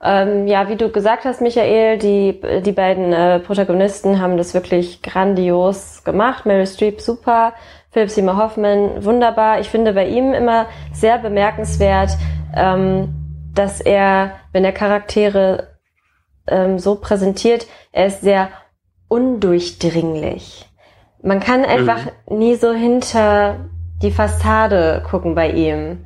Ähm, 0.04 0.46
ja, 0.48 0.70
wie 0.70 0.76
du 0.76 0.90
gesagt 0.90 1.26
hast, 1.26 1.42
Michael, 1.42 1.98
die, 1.98 2.40
die 2.64 2.72
beiden 2.72 3.12
äh, 3.12 3.40
Protagonisten 3.40 4.22
haben 4.22 4.38
das 4.38 4.54
wirklich 4.54 5.02
grandios 5.02 6.04
gemacht. 6.04 6.46
Meryl 6.46 6.68
Streep 6.68 7.02
super, 7.02 7.54
Philip 7.90 8.12
Seymour 8.12 8.38
Hoffman 8.38 9.04
wunderbar. 9.04 9.60
Ich 9.62 9.70
finde 9.70 9.94
bei 9.94 10.06
ihm 10.06 10.34
immer 10.34 10.68
sehr 10.94 11.18
bemerkenswert, 11.18 12.12
ähm, 12.56 13.10
dass 13.56 13.82
er, 13.82 14.34
wenn 14.54 14.64
er 14.64 14.74
Charaktere 14.74 15.69
ähm, 16.50 16.80
so 16.80 16.96
präsentiert, 16.96 17.68
er 17.92 18.08
ist 18.08 18.22
sehr 18.22 18.50
undurchdringlich. 19.08 20.70
Man 21.22 21.40
kann 21.40 21.66
einfach 21.66 22.06
mhm. 22.30 22.38
nie 22.38 22.56
so 22.56 22.72
hinter 22.72 23.70
die 24.02 24.12
Fassade 24.12 25.04
gucken 25.10 25.36
bei 25.36 25.52
ihm. 25.52 26.06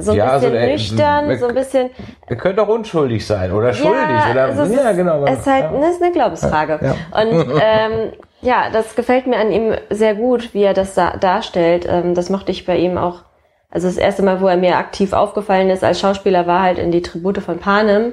So 0.00 0.12
ein 0.12 0.18
ja, 0.18 0.38
bisschen 0.38 0.56
also, 0.56 0.72
nüchtern, 0.72 1.30
äh, 1.30 1.38
so 1.38 1.48
ein 1.48 1.54
bisschen. 1.56 1.90
Er 2.28 2.36
könnte 2.36 2.62
auch 2.62 2.68
unschuldig 2.68 3.26
sein 3.26 3.50
oder 3.50 3.72
schuldig 3.72 4.00
ja, 4.00 4.30
oder 4.30 4.44
also 4.44 4.72
ja, 4.72 4.92
genau. 4.92 5.24
Es 5.24 5.40
ist 5.40 5.46
halt, 5.46 5.64
ja. 5.64 5.80
das 5.80 5.90
ist 5.96 6.02
eine 6.02 6.12
Glaubensfrage. 6.12 6.78
Ja. 6.80 7.20
Und 7.20 7.60
ähm, 7.60 8.12
ja, 8.40 8.70
das 8.70 8.94
gefällt 8.94 9.26
mir 9.26 9.38
an 9.38 9.50
ihm 9.50 9.74
sehr 9.90 10.14
gut, 10.14 10.54
wie 10.54 10.62
er 10.62 10.74
das 10.74 10.94
da 10.94 11.16
darstellt. 11.16 11.84
Ähm, 11.90 12.14
das 12.14 12.30
mochte 12.30 12.52
ich 12.52 12.64
bei 12.64 12.76
ihm 12.76 12.96
auch. 12.96 13.24
Also 13.70 13.88
das 13.88 13.96
erste 13.96 14.22
Mal, 14.22 14.40
wo 14.40 14.46
er 14.46 14.56
mir 14.56 14.76
aktiv 14.76 15.12
aufgefallen 15.12 15.68
ist 15.68 15.82
als 15.82 15.98
Schauspieler, 15.98 16.46
war 16.46 16.62
halt 16.62 16.78
in 16.78 16.92
die 16.92 17.02
Tribute 17.02 17.38
von 17.38 17.58
Panem 17.58 18.12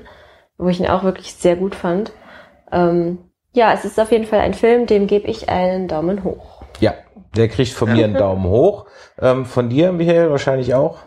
wo 0.58 0.70
ich 0.70 0.80
ihn 0.80 0.88
auch 0.88 1.04
wirklich 1.04 1.34
sehr 1.34 1.56
gut 1.56 1.76
fand. 1.76 2.12
Ähm, 2.72 3.20
ja, 3.54 3.74
es 3.74 3.86
ist 3.86 4.00
auf 4.00 4.12
jeden 4.12 4.26
Fall 4.26 4.40
ein 4.40 4.54
Film, 4.54 4.86
dem 4.86 5.08
gebe 5.08 5.28
ich 5.28 5.50
einen 5.50 5.88
Daumen 5.88 6.24
hoch. 6.24 6.64
Ja, 6.80 6.94
der 7.36 7.48
kriegt 7.48 7.72
von 7.72 7.94
mir 7.94 8.06
einen 8.06 8.14
Daumen 8.18 8.46
hoch. 8.46 8.88
Ähm, 9.20 9.46
von 9.46 9.70
dir, 9.70 9.92
Michael, 9.92 10.30
wahrscheinlich 10.30 10.74
auch? 10.74 11.00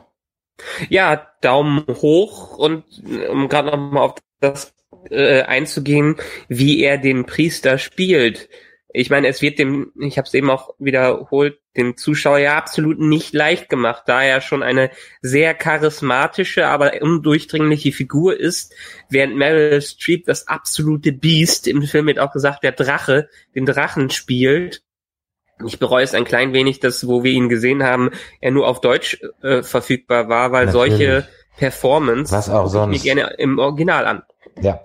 Ja, 0.89 1.27
Daumen 1.41 1.85
hoch 1.89 2.57
und 2.59 2.85
um 3.31 3.49
gerade 3.49 3.71
nochmal 3.71 4.05
auf 4.05 4.15
das 4.41 4.75
äh, 5.11 5.43
einzugehen, 5.43 6.17
wie 6.49 6.83
er 6.83 6.99
den 6.99 7.27
Priester 7.27 7.79
spielt 7.79 8.49
ich 8.91 9.11
meine, 9.11 9.29
es 9.29 9.43
wird 9.43 9.59
dem, 9.59 9.93
ich 10.01 10.17
habe 10.17 10.27
es 10.27 10.35
eben 10.35 10.49
auch 10.51 10.75
wiederholt, 10.79 11.59
dem 11.77 11.97
Zuschauer 11.97 12.39
ja 12.39 12.57
absolut 12.57 12.99
nicht 12.99 13.35
leicht 13.35 13.69
gemacht, 13.69 14.05
da 14.07 14.23
er 14.23 14.41
schon 14.41 14.63
eine 14.63 14.91
sehr 15.21 15.55
charismatische, 15.55 16.67
aber 16.67 16.93
undurchdringliche 17.03 17.93
Figur 17.93 18.39
ist, 18.39 18.75
während 19.11 19.37
Meryl 19.37 19.83
Streep 19.83 20.25
das 20.25 20.49
absolute 20.49 21.13
Biest, 21.13 21.69
im 21.69 21.83
Film 21.83 22.07
wird 22.07 22.19
auch 22.19 22.33
gesagt, 22.33 22.65
der 22.65 22.73
Drache, 22.73 23.29
den 23.55 23.67
Drachen 23.67 24.11
spielt. 24.11 24.83
Ich 25.67 25.79
bereue 25.79 26.05
es 26.05 26.15
ein 26.15 26.25
klein 26.25 26.53
wenig, 26.53 26.81
dass, 26.81 27.07
wo 27.07 27.25
wir 27.25 27.33
ihn 27.33 27.49
gesehen 27.49 27.83
haben, 27.83 28.11
er 28.41 28.53
nur 28.53 28.67
auf 28.67 28.81
Deutsch 28.81 29.21
äh, 29.43 29.63
verfügbar 29.63 30.29
war, 30.29 30.53
weil 30.53 30.67
Natürlich. 30.67 30.93
solche 30.93 31.29
Performance 31.59 32.33
Was 32.33 32.49
auch 32.49 32.69
sonst. 32.69 32.97
ich 32.97 33.05
mir 33.05 33.15
gerne 33.15 33.35
im 33.39 33.59
Original 33.59 34.07
an. 34.07 34.23
Ja. 34.63 34.81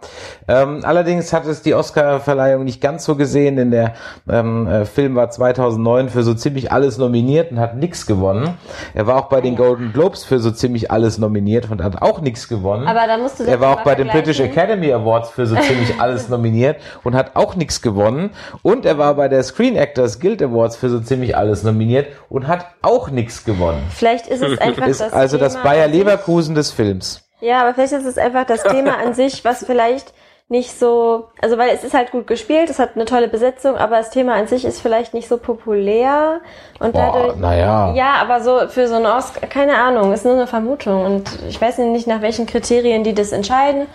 Ähm, 0.48 0.82
allerdings 0.84 1.34
hat 1.34 1.46
es 1.46 1.62
die 1.62 1.74
Oscar-Verleihung 1.74 2.63
nicht 2.63 2.82
ganz 2.82 3.06
so 3.06 3.15
gesehen, 3.15 3.56
denn 3.56 3.72
der 3.72 3.94
ähm, 4.30 4.68
äh, 4.68 4.86
Film 4.86 5.15
war 5.15 5.30
2009 5.30 6.10
für 6.10 6.24
so 6.24 6.34
ziemlich 6.34 6.72
alles 6.72 6.98
nominiert 6.98 7.51
und 7.51 7.60
hat 7.60 7.75
nichts 7.75 8.06
gewonnen. 8.06 8.58
Er 8.94 9.08
war 9.08 9.18
auch 9.18 9.30
bei 9.30 9.42
den 9.42 9.56
Golden 9.56 9.94
Globes 9.94 10.24
für 10.24 10.39
so 10.39 10.51
ziemlich 10.51 10.92
alles 10.92 11.18
nominiert 11.18 11.70
und 11.72 11.84
hat 11.84 12.01
auch 12.01 12.22
nichts 12.22 12.48
gewonnen. 12.48 12.88
Aber 12.88 13.08
da 13.08 13.18
musst 13.18 13.39
du 13.39 13.44
Er 13.44 13.60
war 13.60 13.77
auch 13.77 13.84
bei 13.84 13.96
den 13.96 14.08
British 14.08 14.39
Academy 14.39 14.92
Awards 14.92 15.30
für 15.30 15.46
so 15.46 15.56
ziemlich 15.56 15.94
alles 16.00 16.30
nominiert 16.30 16.77
und 17.03 17.15
hat 17.15 17.36
auch 17.36 17.56
nichts 17.56 17.82
gewonnen. 17.82 18.32
Und 18.62 18.86
er 18.86 18.98
war 18.98 19.15
bei 19.15 19.27
der 19.27 19.44
Screen 19.44 19.75
Actors 19.75 20.20
Guild 20.20 20.42
Awards 20.42 20.75
für 20.75 20.89
so 20.89 21.00
ziemlich 21.00 21.36
alles 21.38 21.63
nominiert 21.63 22.08
und 22.30 22.48
hat 22.48 22.68
auch 22.82 23.10
nichts 23.10 23.44
gewonnen. 23.44 23.84
Vielleicht 23.89 24.27
ist 24.27 24.42
es 24.42 24.58
einfach 24.60 24.88
ist 24.88 25.01
das 25.01 25.13
also 25.13 25.38
Thema 25.38 25.50
das 25.50 25.63
Bayer 25.63 25.88
Leverkusen 25.88 26.56
des 26.56 26.72
Films. 26.72 27.23
Ja, 27.43 27.62
aber 27.62 27.73
vielleicht 27.73 27.91
ist 27.91 28.05
es 28.05 28.17
einfach 28.17 28.45
das 28.45 28.63
Thema 28.63 28.97
an 28.97 29.13
sich, 29.13 29.43
was 29.43 29.65
vielleicht 29.65 30.13
nicht 30.47 30.77
so, 30.77 31.29
also 31.41 31.57
weil 31.57 31.69
es 31.75 31.83
ist 31.83 31.93
halt 31.93 32.12
gut 32.12 32.25
gespielt, 32.25 32.69
es 32.69 32.79
hat 32.79 32.91
eine 32.95 33.05
tolle 33.05 33.27
Besetzung, 33.27 33.75
aber 33.75 33.97
das 33.97 34.12
Thema 34.12 34.35
an 34.35 34.47
sich 34.47 34.63
ist 34.65 34.81
vielleicht 34.81 35.13
nicht 35.13 35.27
so 35.27 35.38
populär 35.38 36.39
und 36.79 36.93
Boah, 36.93 37.12
dadurch. 37.13 37.35
Naja. 37.38 37.93
Ja, 37.95 38.13
aber 38.21 38.41
so 38.41 38.67
für 38.69 38.88
so 38.88 38.95
einen 38.95 39.07
Oscar, 39.07 39.47
keine 39.47 39.75
Ahnung, 39.75 40.13
ist 40.13 40.23
nur 40.23 40.35
eine 40.35 40.47
Vermutung 40.47 41.05
und 41.05 41.23
ich 41.47 41.59
weiß 41.59 41.79
nicht, 41.79 42.07
nach 42.07 42.21
welchen 42.21 42.45
Kriterien 42.45 43.03
die 43.03 43.13
das 43.13 43.31
entscheiden. 43.31 43.88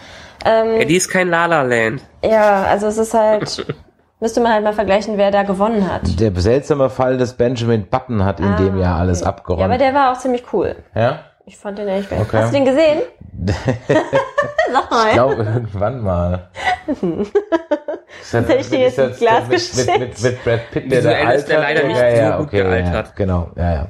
Ähm, 0.45 0.81
ja, 0.81 0.85
die 0.85 0.97
ist 0.97 1.09
kein 1.09 1.29
Lala 1.29 1.63
Land. 1.63 2.03
Ja, 2.23 2.65
also 2.65 2.87
es 2.89 2.99
ist 2.99 3.15
halt. 3.15 3.67
Müsste 4.21 4.41
man 4.41 4.53
halt 4.53 4.65
mal 4.65 4.73
vergleichen, 4.73 5.17
wer 5.17 5.31
da 5.31 5.45
gewonnen 5.45 5.89
hat. 5.91 6.19
Der 6.19 6.33
seltsame 6.35 6.91
Fall 6.91 7.19
des 7.19 7.35
Benjamin 7.35 7.87
Button 7.87 8.25
hat 8.25 8.41
in 8.41 8.47
ah, 8.47 8.57
dem 8.57 8.77
Jahr 8.77 8.99
alles 8.99 9.23
okay. 9.23 9.29
abgeräumt. 9.29 9.61
Ja, 9.61 9.67
aber 9.67 9.79
der 9.79 9.95
war 9.95 10.11
auch 10.11 10.19
ziemlich 10.19 10.43
cool. 10.53 10.75
Ja? 10.93 11.21
Ich 11.49 11.57
fand 11.57 11.79
den 11.79 11.89
echt 11.89 12.11
geil. 12.11 12.21
Okay. 12.21 12.37
Hast 12.37 12.53
du 12.53 12.57
den 12.59 12.67
gesehen? 12.67 12.99
Sag 14.71 14.91
mal. 14.91 15.07
Ich 15.09 15.13
glaube 15.15 15.35
irgendwann 15.43 16.03
mal. 16.03 16.51
das 16.87 18.49
hätte 18.49 18.61
ich 18.61 18.69
dir 18.69 18.81
jetzt 18.81 18.99
ins 18.99 19.19
Glas 19.19 19.49
mit, 19.49 19.87
mit, 19.87 19.99
mit, 19.99 20.23
mit, 20.23 20.45
Brad 20.45 20.71
Pitt, 20.71 20.93
der 20.93 21.01
da 21.01 21.11
altert. 21.11 21.37
ist 21.37 21.49
der 21.49 21.61
leider 21.61 21.87
nicht 21.87 21.97
ja, 21.97 22.09
ja, 22.09 22.33
so 22.33 22.39
gut 22.39 22.49
okay, 22.49 22.63
gealtert. 22.63 23.07
Ja, 23.07 23.13
genau, 23.17 23.51
ja, 23.57 23.73
ja. 23.73 23.89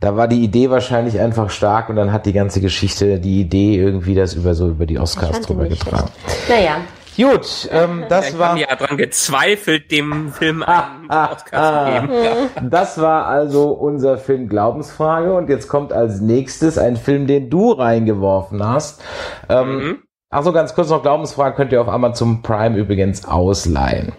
Da 0.00 0.16
war 0.16 0.26
die 0.26 0.42
Idee 0.42 0.70
wahrscheinlich 0.70 1.20
einfach 1.20 1.50
stark 1.50 1.88
und 1.88 1.94
dann 1.94 2.12
hat 2.12 2.26
die 2.26 2.32
ganze 2.32 2.60
Geschichte, 2.60 3.20
die 3.20 3.42
Idee 3.42 3.76
irgendwie 3.76 4.16
das 4.16 4.34
über 4.34 4.54
so 4.54 4.70
über 4.70 4.86
die 4.86 4.98
Oscars 4.98 5.40
drüber 5.42 5.66
getragen. 5.66 6.10
Naja, 6.48 6.78
Gut, 7.16 7.68
ähm, 7.70 8.04
das 8.08 8.30
Ich 8.30 8.38
war 8.38 8.50
habe 8.50 8.60
ja 8.60 8.74
dran 8.74 8.96
gezweifelt, 8.96 9.90
dem 9.90 10.32
Film 10.32 10.62
einen 10.62 11.06
ah, 11.10 11.32
Oscar 11.32 12.00
zu 12.00 12.06
geben. 12.08 12.70
das 12.70 13.00
war 13.00 13.26
also 13.26 13.68
unser 13.72 14.18
Film 14.18 14.48
Glaubensfrage 14.48 15.34
und 15.34 15.48
jetzt 15.50 15.68
kommt 15.68 15.92
als 15.92 16.20
nächstes 16.20 16.78
ein 16.78 16.96
Film, 16.96 17.26
den 17.26 17.50
du 17.50 17.72
reingeworfen 17.72 18.66
hast. 18.66 19.02
Ähm, 19.48 19.72
Mhm. 19.72 19.98
Ach 20.34 20.42
so, 20.42 20.52
ganz 20.52 20.74
kurz 20.74 20.88
noch 20.88 21.02
Glaubensfrage 21.02 21.54
könnt 21.56 21.72
ihr 21.72 21.80
auf 21.82 21.88
Amazon 21.88 22.40
Prime 22.40 22.78
übrigens 22.78 23.26
ausleihen. 23.26 24.12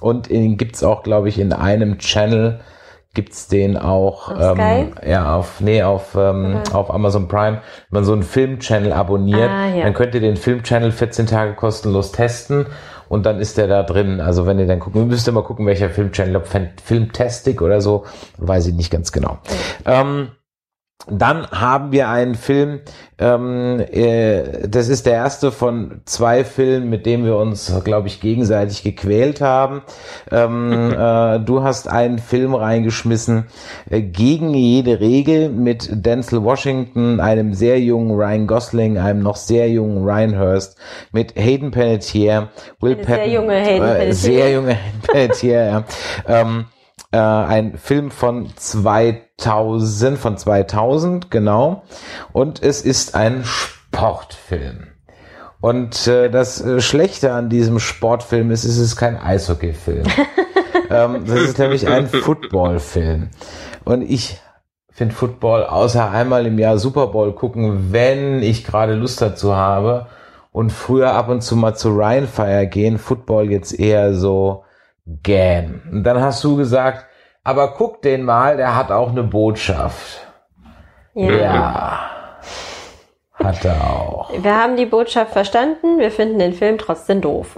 Und 0.00 0.30
den 0.30 0.56
gibt's 0.56 0.82
auch, 0.82 1.02
glaube 1.02 1.28
ich, 1.28 1.38
in 1.38 1.52
einem 1.52 1.98
Channel 1.98 2.60
gibt's 3.14 3.48
den 3.48 3.76
auch 3.76 4.28
Auf 4.30 4.58
ähm, 4.58 4.92
ja 5.06 5.34
auf 5.34 5.60
nee 5.60 5.82
auf 5.82 6.14
ähm, 6.16 6.60
auf 6.72 6.92
Amazon 6.92 7.26
Prime. 7.28 7.60
Wenn 7.90 8.00
man 8.00 8.04
so 8.04 8.12
einen 8.12 8.22
Filmchannel 8.22 8.92
abonniert 8.92 9.50
Ah, 9.50 9.68
ja. 9.68 9.84
dann 9.84 9.94
könnt 9.94 10.14
ihr 10.14 10.20
den 10.20 10.36
Filmchannel 10.36 10.92
14 10.92 11.26
Tage 11.26 11.54
kostenlos 11.54 12.12
testen 12.12 12.66
und 13.08 13.26
dann 13.26 13.40
ist 13.40 13.58
der 13.58 13.66
da 13.66 13.82
drin. 13.82 14.20
Also 14.20 14.46
wenn 14.46 14.58
ihr 14.60 14.66
dann 14.66 14.78
gucken 14.78 15.08
müsst 15.08 15.26
ihr 15.26 15.32
mal 15.32 15.42
gucken 15.42 15.66
welcher 15.66 15.90
Filmchannel 15.90 16.36
ob 16.36 16.46
Filmtastic 16.84 17.62
oder 17.62 17.80
so 17.80 18.04
weiß 18.38 18.66
ich 18.68 18.74
nicht 18.74 18.90
ganz 18.92 19.10
genau. 19.10 19.38
Ähm, 19.84 20.28
dann 21.08 21.50
haben 21.50 21.92
wir 21.92 22.08
einen 22.08 22.34
Film, 22.34 22.80
ähm, 23.18 23.80
äh, 23.90 24.68
das 24.68 24.88
ist 24.88 25.06
der 25.06 25.14
erste 25.14 25.50
von 25.50 26.02
zwei 26.04 26.44
Filmen, 26.44 26.90
mit 26.90 27.06
dem 27.06 27.24
wir 27.24 27.36
uns, 27.36 27.72
glaube 27.84 28.08
ich, 28.08 28.20
gegenseitig 28.20 28.82
gequält 28.82 29.40
haben. 29.40 29.82
Ähm, 30.30 30.92
äh, 30.92 31.40
du 31.40 31.62
hast 31.62 31.88
einen 31.88 32.18
Film 32.18 32.54
reingeschmissen, 32.54 33.46
äh, 33.88 34.02
gegen 34.02 34.52
jede 34.52 35.00
Regel 35.00 35.48
mit 35.48 35.88
Denzel 35.90 36.44
Washington, 36.44 37.18
einem 37.20 37.54
sehr 37.54 37.80
jungen 37.80 38.14
Ryan 38.14 38.46
Gosling, 38.46 38.98
einem 38.98 39.22
noch 39.22 39.36
sehr 39.36 39.70
jungen 39.70 40.04
Ryan 40.04 40.38
Hurst, 40.38 40.76
mit 41.12 41.34
Hayden 41.34 41.70
Panettiere, 41.70 42.48
Will 42.80 42.94
Eine 42.94 43.04
sehr 43.04 43.16
Patton, 43.16 43.32
junge 43.32 43.54
Hayden 43.54 43.84
äh, 43.84 43.88
Panettiere. 43.88 44.14
sehr 44.14 44.52
junge 44.52 44.74
Hayden 44.74 45.00
Panettiere, 45.02 45.66
ja. 45.66 45.84
Ähm, 46.26 46.66
äh, 47.12 47.18
ein 47.18 47.76
Film 47.76 48.10
von 48.10 48.50
2000, 48.56 50.18
von 50.18 50.36
2000, 50.36 51.30
genau. 51.30 51.82
Und 52.32 52.62
es 52.62 52.82
ist 52.82 53.14
ein 53.14 53.44
Sportfilm. 53.44 54.88
Und 55.60 56.06
äh, 56.06 56.30
das 56.30 56.60
äh, 56.60 56.80
Schlechte 56.80 57.32
an 57.32 57.50
diesem 57.50 57.80
Sportfilm 57.80 58.50
ist, 58.50 58.64
es 58.64 58.78
ist 58.78 58.96
kein 58.96 59.18
Eishockeyfilm. 59.18 60.04
ähm, 60.90 61.24
das 61.26 61.40
ist 61.40 61.58
nämlich 61.58 61.86
ein 61.86 62.06
Footballfilm. 62.06 63.28
Und 63.84 64.02
ich 64.02 64.40
finde 64.90 65.14
Football 65.14 65.64
außer 65.64 66.10
einmal 66.10 66.46
im 66.46 66.58
Jahr 66.58 66.78
Super 66.78 67.08
Bowl 67.08 67.34
gucken, 67.34 67.92
wenn 67.92 68.42
ich 68.42 68.64
gerade 68.64 68.94
Lust 68.94 69.20
dazu 69.20 69.54
habe. 69.54 70.06
Und 70.52 70.72
früher 70.72 71.12
ab 71.12 71.28
und 71.28 71.42
zu 71.42 71.54
mal 71.56 71.74
zu 71.74 71.90
Ryan 71.90 72.26
Fire 72.26 72.66
gehen, 72.66 72.98
Football 72.98 73.50
jetzt 73.50 73.78
eher 73.78 74.14
so 74.14 74.64
gähn. 75.22 75.82
Und 75.90 76.04
dann 76.04 76.20
hast 76.20 76.42
du 76.44 76.56
gesagt, 76.56 77.06
aber 77.44 77.74
guck 77.74 78.02
den 78.02 78.22
mal, 78.22 78.56
der 78.56 78.76
hat 78.76 78.90
auch 78.92 79.10
eine 79.10 79.22
Botschaft. 79.22 80.26
ja. 81.14 81.30
Ja. 81.32 82.00
Hat 83.42 83.64
er 83.64 83.72
auch. 83.90 84.30
Wir 84.42 84.54
haben 84.54 84.76
die 84.76 84.84
Botschaft 84.84 85.32
verstanden, 85.32 85.98
wir 85.98 86.10
finden 86.10 86.38
den 86.38 86.52
Film 86.52 86.76
trotzdem 86.76 87.22
doof. 87.22 87.54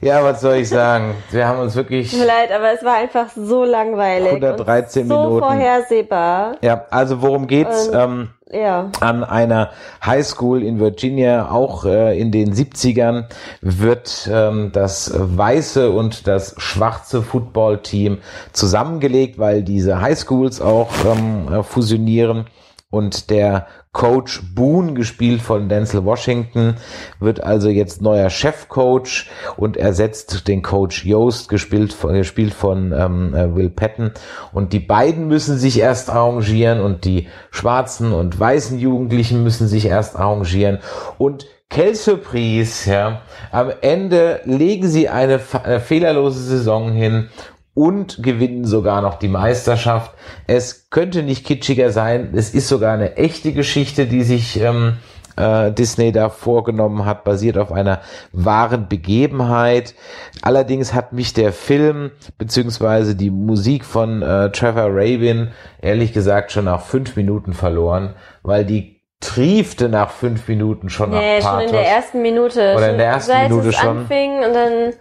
Ja, 0.00 0.22
was 0.22 0.42
soll 0.42 0.56
ich 0.56 0.68
sagen? 0.68 1.14
Wir 1.30 1.48
haben 1.48 1.60
uns 1.60 1.74
wirklich. 1.76 2.10
Tut 2.10 2.20
mir 2.20 2.26
leid, 2.26 2.52
aber 2.52 2.72
es 2.74 2.84
war 2.84 2.96
einfach 2.96 3.28
so 3.34 3.64
langweilig. 3.64 4.28
113 4.34 5.02
und 5.04 5.08
so 5.08 5.14
Minuten. 5.14 5.38
vorhersehbar. 5.38 6.56
Ja, 6.60 6.84
also 6.90 7.22
worum 7.22 7.46
geht's? 7.46 7.90
Ähm, 7.94 8.28
Ja. 8.54 8.90
an 9.00 9.24
einer 9.24 9.70
Highschool 10.04 10.62
in 10.62 10.78
Virginia, 10.78 11.50
auch 11.50 11.84
äh, 11.84 12.16
in 12.18 12.30
den 12.30 12.54
70ern, 12.54 13.24
wird 13.60 14.28
ähm, 14.32 14.70
das 14.72 15.12
weiße 15.14 15.90
und 15.90 16.28
das 16.28 16.54
schwarze 16.58 17.22
Footballteam 17.22 18.18
zusammengelegt, 18.52 19.38
weil 19.38 19.64
diese 19.64 20.00
Highschools 20.00 20.60
auch 20.60 20.90
ähm, 21.04 21.52
äh, 21.52 21.62
fusionieren. 21.64 22.46
Und 22.90 23.30
der 23.30 23.66
Coach 23.94 24.42
Boone, 24.54 24.92
gespielt 24.92 25.40
von 25.40 25.68
Denzel 25.68 26.04
Washington, 26.04 26.74
wird 27.20 27.42
also 27.42 27.68
jetzt 27.68 28.02
neuer 28.02 28.28
Chefcoach 28.28 29.30
und 29.56 29.76
ersetzt 29.76 30.48
den 30.48 30.62
Coach 30.62 31.06
Yost, 31.06 31.48
gespielt 31.48 31.92
von, 31.92 32.12
gespielt 32.12 32.52
von 32.52 32.92
ähm, 32.92 33.34
äh, 33.34 33.54
Will 33.54 33.70
Patton. 33.70 34.10
Und 34.52 34.72
die 34.72 34.80
beiden 34.80 35.28
müssen 35.28 35.56
sich 35.58 35.78
erst 35.78 36.10
arrangieren 36.10 36.80
und 36.80 37.04
die 37.04 37.28
schwarzen 37.52 38.12
und 38.12 38.38
weißen 38.38 38.80
Jugendlichen 38.80 39.44
müssen 39.44 39.68
sich 39.68 39.86
erst 39.86 40.16
arrangieren. 40.16 40.80
Und 41.16 41.46
quelle 41.70 41.94
Surprise, 41.94 42.90
ja, 42.90 43.22
am 43.52 43.70
Ende 43.80 44.40
legen 44.44 44.88
sie 44.88 45.08
eine, 45.08 45.40
eine 45.62 45.78
fehlerlose 45.78 46.40
Saison 46.40 46.92
hin 46.92 47.28
und 47.74 48.22
gewinnen 48.22 48.64
sogar 48.64 49.02
noch 49.02 49.18
die 49.18 49.28
Meisterschaft. 49.28 50.12
Es 50.46 50.90
könnte 50.90 51.22
nicht 51.22 51.44
kitschiger 51.44 51.90
sein. 51.90 52.32
Es 52.34 52.54
ist 52.54 52.68
sogar 52.68 52.94
eine 52.94 53.16
echte 53.16 53.52
Geschichte, 53.52 54.06
die 54.06 54.22
sich 54.22 54.60
ähm, 54.60 54.94
äh, 55.36 55.72
Disney 55.72 56.12
da 56.12 56.28
vorgenommen 56.28 57.04
hat, 57.04 57.24
basiert 57.24 57.58
auf 57.58 57.72
einer 57.72 58.00
wahren 58.32 58.88
Begebenheit. 58.88 59.94
Allerdings 60.42 60.94
hat 60.94 61.12
mich 61.12 61.32
der 61.32 61.52
Film 61.52 62.12
beziehungsweise 62.38 63.16
die 63.16 63.30
Musik 63.30 63.84
von 63.84 64.22
äh, 64.22 64.50
Trevor 64.52 64.86
Rabin 64.90 65.48
ehrlich 65.82 66.12
gesagt 66.12 66.52
schon 66.52 66.66
nach 66.66 66.82
fünf 66.82 67.16
Minuten 67.16 67.52
verloren, 67.52 68.14
weil 68.44 68.64
die 68.64 69.00
triefte 69.20 69.88
nach 69.88 70.10
fünf 70.10 70.46
Minuten 70.48 70.90
schon 70.90 71.10
Nee, 71.10 71.38
nach 71.38 71.42
schon 71.42 71.50
Pathos. 71.52 71.70
in 71.70 71.72
der 71.76 71.88
ersten 71.88 72.22
Minute. 72.22 72.60
Oder 72.76 72.84
in 72.84 72.84
schon 72.90 72.98
der 72.98 73.06
ersten 73.06 73.42
Minute 73.42 73.72
schon. 73.72 73.98
anfing 73.98 74.36
und 74.44 74.52
dann, 74.54 74.92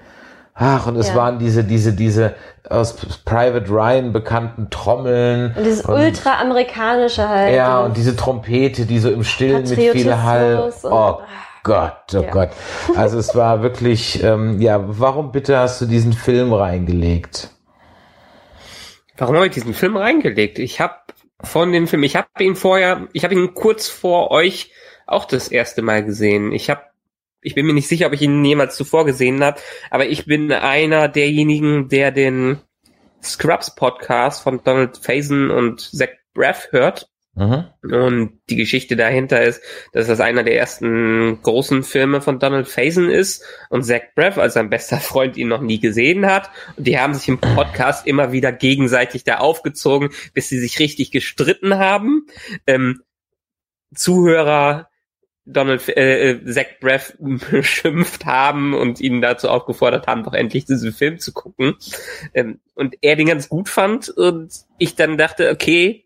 Ach, 0.56 0.86
und 0.86 0.96
es 0.98 1.10
Ja. 1.10 1.16
waren 1.16 1.40
diese, 1.40 1.64
diese, 1.64 1.94
diese 1.94 2.36
aus 2.70 2.96
Private 3.26 3.70
Ryan 3.70 4.14
bekannten 4.14 4.70
Trommeln. 4.70 5.54
und 5.58 5.66
dieses 5.66 5.84
ultra-amerikanische 5.86 7.28
halt. 7.28 7.56
Ja, 7.56 7.82
und 7.82 7.98
diese 7.98 8.16
Trompete, 8.16 8.86
die 8.86 9.00
so 9.00 9.10
im 9.10 9.24
Stillen 9.24 9.68
mit 9.68 9.80
viel 9.80 10.16
Hall. 10.16 10.72
Oh 10.84 11.20
Gott, 11.64 11.94
oh 12.14 12.20
Ja. 12.22 12.30
Gott. 12.30 12.50
Also 12.96 13.18
es 13.18 13.36
war 13.36 13.64
wirklich, 13.64 14.22
ähm, 14.24 14.62
ja, 14.62 14.80
warum 14.86 15.32
bitte 15.32 15.58
hast 15.58 15.82
du 15.82 15.86
diesen 15.86 16.14
Film 16.14 16.54
reingelegt? 16.54 17.50
Warum 19.18 19.36
habe 19.36 19.48
ich 19.48 19.54
diesen 19.54 19.74
Film 19.74 19.96
reingelegt? 19.98 20.60
Ich 20.60 20.80
habe 20.82 20.96
von 21.42 21.72
dem 21.72 21.88
Film, 21.88 22.04
ich 22.04 22.16
habe 22.16 22.28
ihn 22.40 22.56
vorher, 22.56 23.08
ich 23.14 23.24
habe 23.24 23.34
ihn 23.34 23.54
kurz 23.54 23.88
vor 23.88 24.32
euch 24.32 24.72
auch 25.06 25.26
das 25.26 25.50
erste 25.50 25.82
Mal 25.82 26.04
gesehen. 26.04 26.52
Ich 26.52 26.70
habe, 26.70 26.82
ich 27.44 27.56
bin 27.56 27.66
mir 27.66 27.74
nicht 27.74 27.88
sicher, 27.88 28.08
ob 28.08 28.14
ich 28.14 28.22
ihn 28.22 28.44
jemals 28.44 28.76
zuvor 28.76 29.06
gesehen 29.06 29.44
habe, 29.44 29.60
aber 29.90 30.08
ich 30.08 30.26
bin 30.26 30.52
einer 30.52 31.08
derjenigen, 31.08 31.90
der 31.90 32.12
den 32.12 32.62
Scrubs 33.22 33.76
Podcast 33.76 34.44
von 34.44 34.64
Donald 34.64 34.98
Faison 34.98 35.50
und 35.50 35.82
Zach 35.82 36.10
Braff 36.34 36.68
hört. 36.72 37.10
Mhm. 37.36 37.66
Und 37.82 38.40
die 38.50 38.58
Geschichte 38.58 38.96
dahinter 38.96 39.42
ist, 39.42 39.62
dass 39.92 40.06
das 40.06 40.20
einer 40.20 40.44
der 40.44 40.56
ersten 40.56 41.42
großen 41.42 41.82
Filme 41.84 42.22
von 42.22 42.38
Donald 42.38 42.68
Faison 42.68 43.10
ist 43.10 43.44
und 43.70 43.84
Zach 43.84 44.02
Braff, 44.16 44.38
als 44.38 44.54
sein 44.54 44.70
bester 44.70 44.98
Freund, 44.98 45.36
ihn 45.38 45.48
noch 45.48 45.62
nie 45.62 45.80
gesehen 45.80 46.28
hat. 46.28 46.52
Und 46.78 46.86
die 46.86 47.00
haben 47.00 47.16
sich 47.16 47.28
im 47.28 47.40
Podcast 47.40 48.06
immer 48.06 48.32
wieder 48.32 48.52
gegenseitig 48.52 49.24
da 49.24 49.38
aufgezogen, 49.38 50.10
bis 50.34 50.50
sie 50.50 50.60
sich 50.60 50.80
richtig 50.80 51.12
gestritten 51.12 51.80
haben. 51.80 52.28
Ähm, 52.68 53.02
Zuhörer 53.96 54.90
Donald 55.46 55.88
äh, 55.90 56.32
äh, 56.32 56.46
Zach 56.46 56.80
Braff 56.80 57.16
beschimpft 57.20 58.26
haben 58.26 58.74
und 58.74 59.02
ihn 59.02 59.22
dazu 59.22 59.50
aufgefordert 59.50 60.08
haben, 60.08 60.24
doch 60.24 60.34
endlich 60.34 60.66
diesen 60.66 60.94
Film 60.94 61.20
zu 61.20 61.34
gucken. 61.34 61.76
Ähm, 62.34 62.60
und 62.76 62.96
er 63.02 63.16
den 63.16 63.28
ganz 63.28 63.50
gut 63.50 63.70
fand 63.70 64.10
und 64.10 64.54
ich 64.78 64.96
dann 64.96 65.18
dachte, 65.18 65.50
okay, 65.50 66.06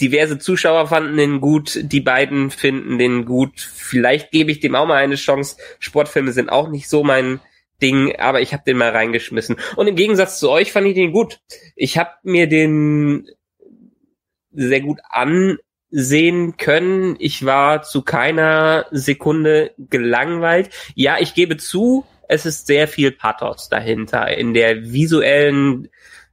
diverse 0.00 0.38
Zuschauer 0.38 0.86
fanden 0.88 1.16
den 1.16 1.40
gut, 1.40 1.78
die 1.82 2.00
beiden 2.00 2.50
finden 2.50 2.98
den 2.98 3.26
gut. 3.26 3.60
Vielleicht 3.60 4.30
gebe 4.30 4.50
ich 4.50 4.60
dem 4.60 4.74
auch 4.74 4.86
mal 4.86 4.96
eine 4.96 5.16
Chance. 5.16 5.56
Sportfilme 5.78 6.32
sind 6.32 6.48
auch 6.48 6.68
nicht 6.68 6.88
so 6.88 7.04
mein 7.04 7.40
Ding, 7.82 8.16
aber 8.16 8.40
ich 8.40 8.54
habe 8.54 8.62
den 8.66 8.78
mal 8.78 8.90
reingeschmissen. 8.90 9.56
Und 9.76 9.86
im 9.88 9.96
Gegensatz 9.96 10.38
zu 10.38 10.50
euch 10.50 10.72
fand 10.72 10.86
ich 10.86 10.94
den 10.94 11.12
gut. 11.12 11.40
Ich 11.76 11.98
habe 11.98 12.12
mir 12.22 12.46
den 12.48 13.28
sehr 14.52 14.80
gut 14.80 15.00
ansehen 15.92 16.56
können. 16.56 17.16
Ich 17.18 17.44
war 17.44 17.82
zu 17.82 18.02
keiner 18.02 18.86
Sekunde 18.90 19.72
gelangweilt. 19.78 20.70
Ja, 20.94 21.16
ich 21.20 21.34
gebe 21.34 21.56
zu, 21.56 22.04
es 22.28 22.46
ist 22.46 22.66
sehr 22.66 22.88
viel 22.88 23.12
Pathos 23.12 23.68
dahinter 23.68 24.28
in 24.36 24.54
der 24.54 24.92
visuellen 24.92 25.88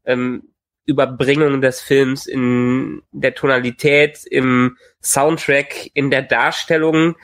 ähm, 0.05 0.43
Überbringung 0.85 1.61
des 1.61 1.81
Films, 1.81 2.25
in 2.25 3.03
der 3.11 3.35
Tonalität, 3.35 4.25
im 4.25 4.77
Soundtrack, 5.01 5.91
in 5.93 6.09
der 6.09 6.23
Darstellung. 6.23 7.15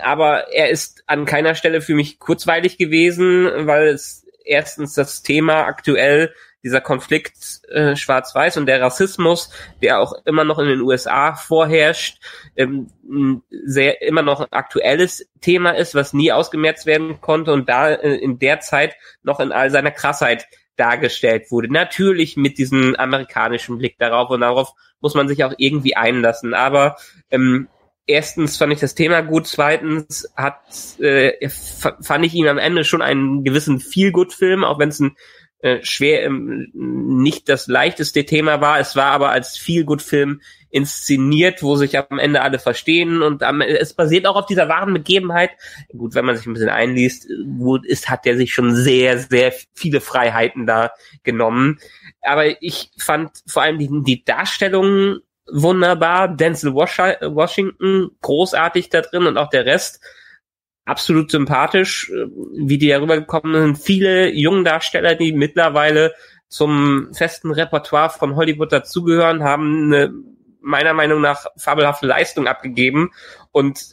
Aber 0.00 0.52
er 0.52 0.70
ist 0.70 1.02
an 1.06 1.26
keiner 1.26 1.54
Stelle 1.54 1.80
für 1.80 1.94
mich 1.94 2.18
kurzweilig 2.20 2.78
gewesen, 2.78 3.50
weil 3.66 3.88
es 3.88 4.24
erstens 4.44 4.94
das 4.94 5.22
Thema 5.22 5.64
aktuell, 5.64 6.32
dieser 6.62 6.80
Konflikt 6.80 7.60
äh, 7.68 7.94
Schwarz-Weiß 7.94 8.56
und 8.56 8.66
der 8.66 8.80
Rassismus, 8.80 9.50
der 9.82 10.00
auch 10.00 10.12
immer 10.24 10.44
noch 10.44 10.58
in 10.58 10.68
den 10.68 10.80
USA 10.80 11.34
vorherrscht, 11.34 12.18
ähm, 12.56 12.88
sehr 13.50 14.02
immer 14.02 14.22
noch 14.22 14.40
ein 14.40 14.52
aktuelles 14.52 15.28
Thema 15.40 15.70
ist, 15.70 15.94
was 15.94 16.12
nie 16.12 16.32
ausgemerzt 16.32 16.86
werden 16.86 17.20
konnte 17.20 17.52
und 17.52 17.68
da 17.68 17.90
äh, 17.90 18.16
in 18.16 18.38
der 18.38 18.60
Zeit 18.60 18.96
noch 19.22 19.40
in 19.40 19.52
all 19.52 19.70
seiner 19.70 19.90
Krassheit 19.90 20.46
dargestellt 20.76 21.50
wurde. 21.50 21.72
Natürlich 21.72 22.36
mit 22.36 22.58
diesem 22.58 22.94
amerikanischen 22.96 23.78
Blick 23.78 23.98
darauf 23.98 24.30
und 24.30 24.40
darauf 24.40 24.72
muss 25.00 25.14
man 25.14 25.28
sich 25.28 25.44
auch 25.44 25.54
irgendwie 25.58 25.96
einlassen. 25.96 26.54
Aber 26.54 26.96
ähm, 27.30 27.68
erstens 28.06 28.56
fand 28.56 28.72
ich 28.72 28.80
das 28.80 28.94
Thema 28.94 29.20
gut, 29.20 29.46
zweitens 29.46 30.32
hat 30.36 30.60
äh, 31.00 31.48
fand 31.48 32.24
ich 32.24 32.34
ihn 32.34 32.48
am 32.48 32.58
Ende 32.58 32.84
schon 32.84 33.02
einen 33.02 33.44
gewissen 33.44 33.80
Feel-Good-Film, 33.80 34.64
auch 34.64 34.78
wenn 34.78 34.88
es 34.88 35.00
ein 35.00 35.16
äh, 35.60 35.78
schwer 35.82 36.24
ähm, 36.24 36.70
nicht 36.74 37.48
das 37.48 37.66
leichteste 37.66 38.24
Thema 38.24 38.60
war. 38.60 38.78
Es 38.78 38.94
war 38.94 39.10
aber 39.10 39.30
als 39.30 39.56
Feel-Good-Film 39.56 40.40
inszeniert, 40.70 41.62
wo 41.62 41.76
sich 41.76 41.98
am 41.98 42.18
Ende 42.18 42.42
alle 42.42 42.58
verstehen 42.58 43.22
und 43.22 43.42
am, 43.42 43.60
es 43.60 43.94
basiert 43.94 44.26
auch 44.26 44.36
auf 44.36 44.46
dieser 44.46 44.68
wahren 44.68 44.92
Begebenheit. 44.92 45.50
Gut, 45.96 46.14
wenn 46.14 46.24
man 46.24 46.36
sich 46.36 46.46
ein 46.46 46.52
bisschen 46.52 46.68
einliest, 46.68 47.26
gut 47.58 47.86
ist, 47.86 48.08
hat 48.08 48.24
der 48.24 48.36
sich 48.36 48.52
schon 48.52 48.74
sehr, 48.74 49.18
sehr 49.18 49.52
viele 49.74 50.00
Freiheiten 50.00 50.66
da 50.66 50.92
genommen. 51.22 51.78
Aber 52.20 52.62
ich 52.62 52.90
fand 52.98 53.30
vor 53.46 53.62
allem 53.62 53.78
die, 53.78 53.88
die 54.04 54.24
Darstellung 54.24 55.18
wunderbar. 55.50 56.28
Denzel 56.28 56.74
Washington 56.74 58.10
großartig 58.20 58.90
da 58.90 59.00
drin 59.00 59.26
und 59.26 59.38
auch 59.38 59.50
der 59.50 59.64
Rest 59.64 60.00
absolut 60.88 61.30
sympathisch, 61.30 62.10
äh, 62.10 62.26
wie 62.54 62.78
die 62.78 62.88
darüber 62.88 63.18
gekommen 63.18 63.54
sind. 63.54 63.78
Viele 63.78 64.30
junge 64.30 64.64
Darsteller, 64.64 65.14
die 65.14 65.32
mittlerweile 65.32 66.14
zum 66.48 67.12
festen 67.12 67.50
Repertoire 67.50 68.10
von 68.10 68.36
Hollywood 68.36 68.72
dazugehören, 68.72 69.44
haben 69.44 69.92
eine 69.92 70.12
meiner 70.60 70.92
Meinung 70.92 71.20
nach 71.20 71.46
fabelhafte 71.56 72.06
Leistung 72.06 72.46
abgegeben 72.46 73.10
und 73.52 73.90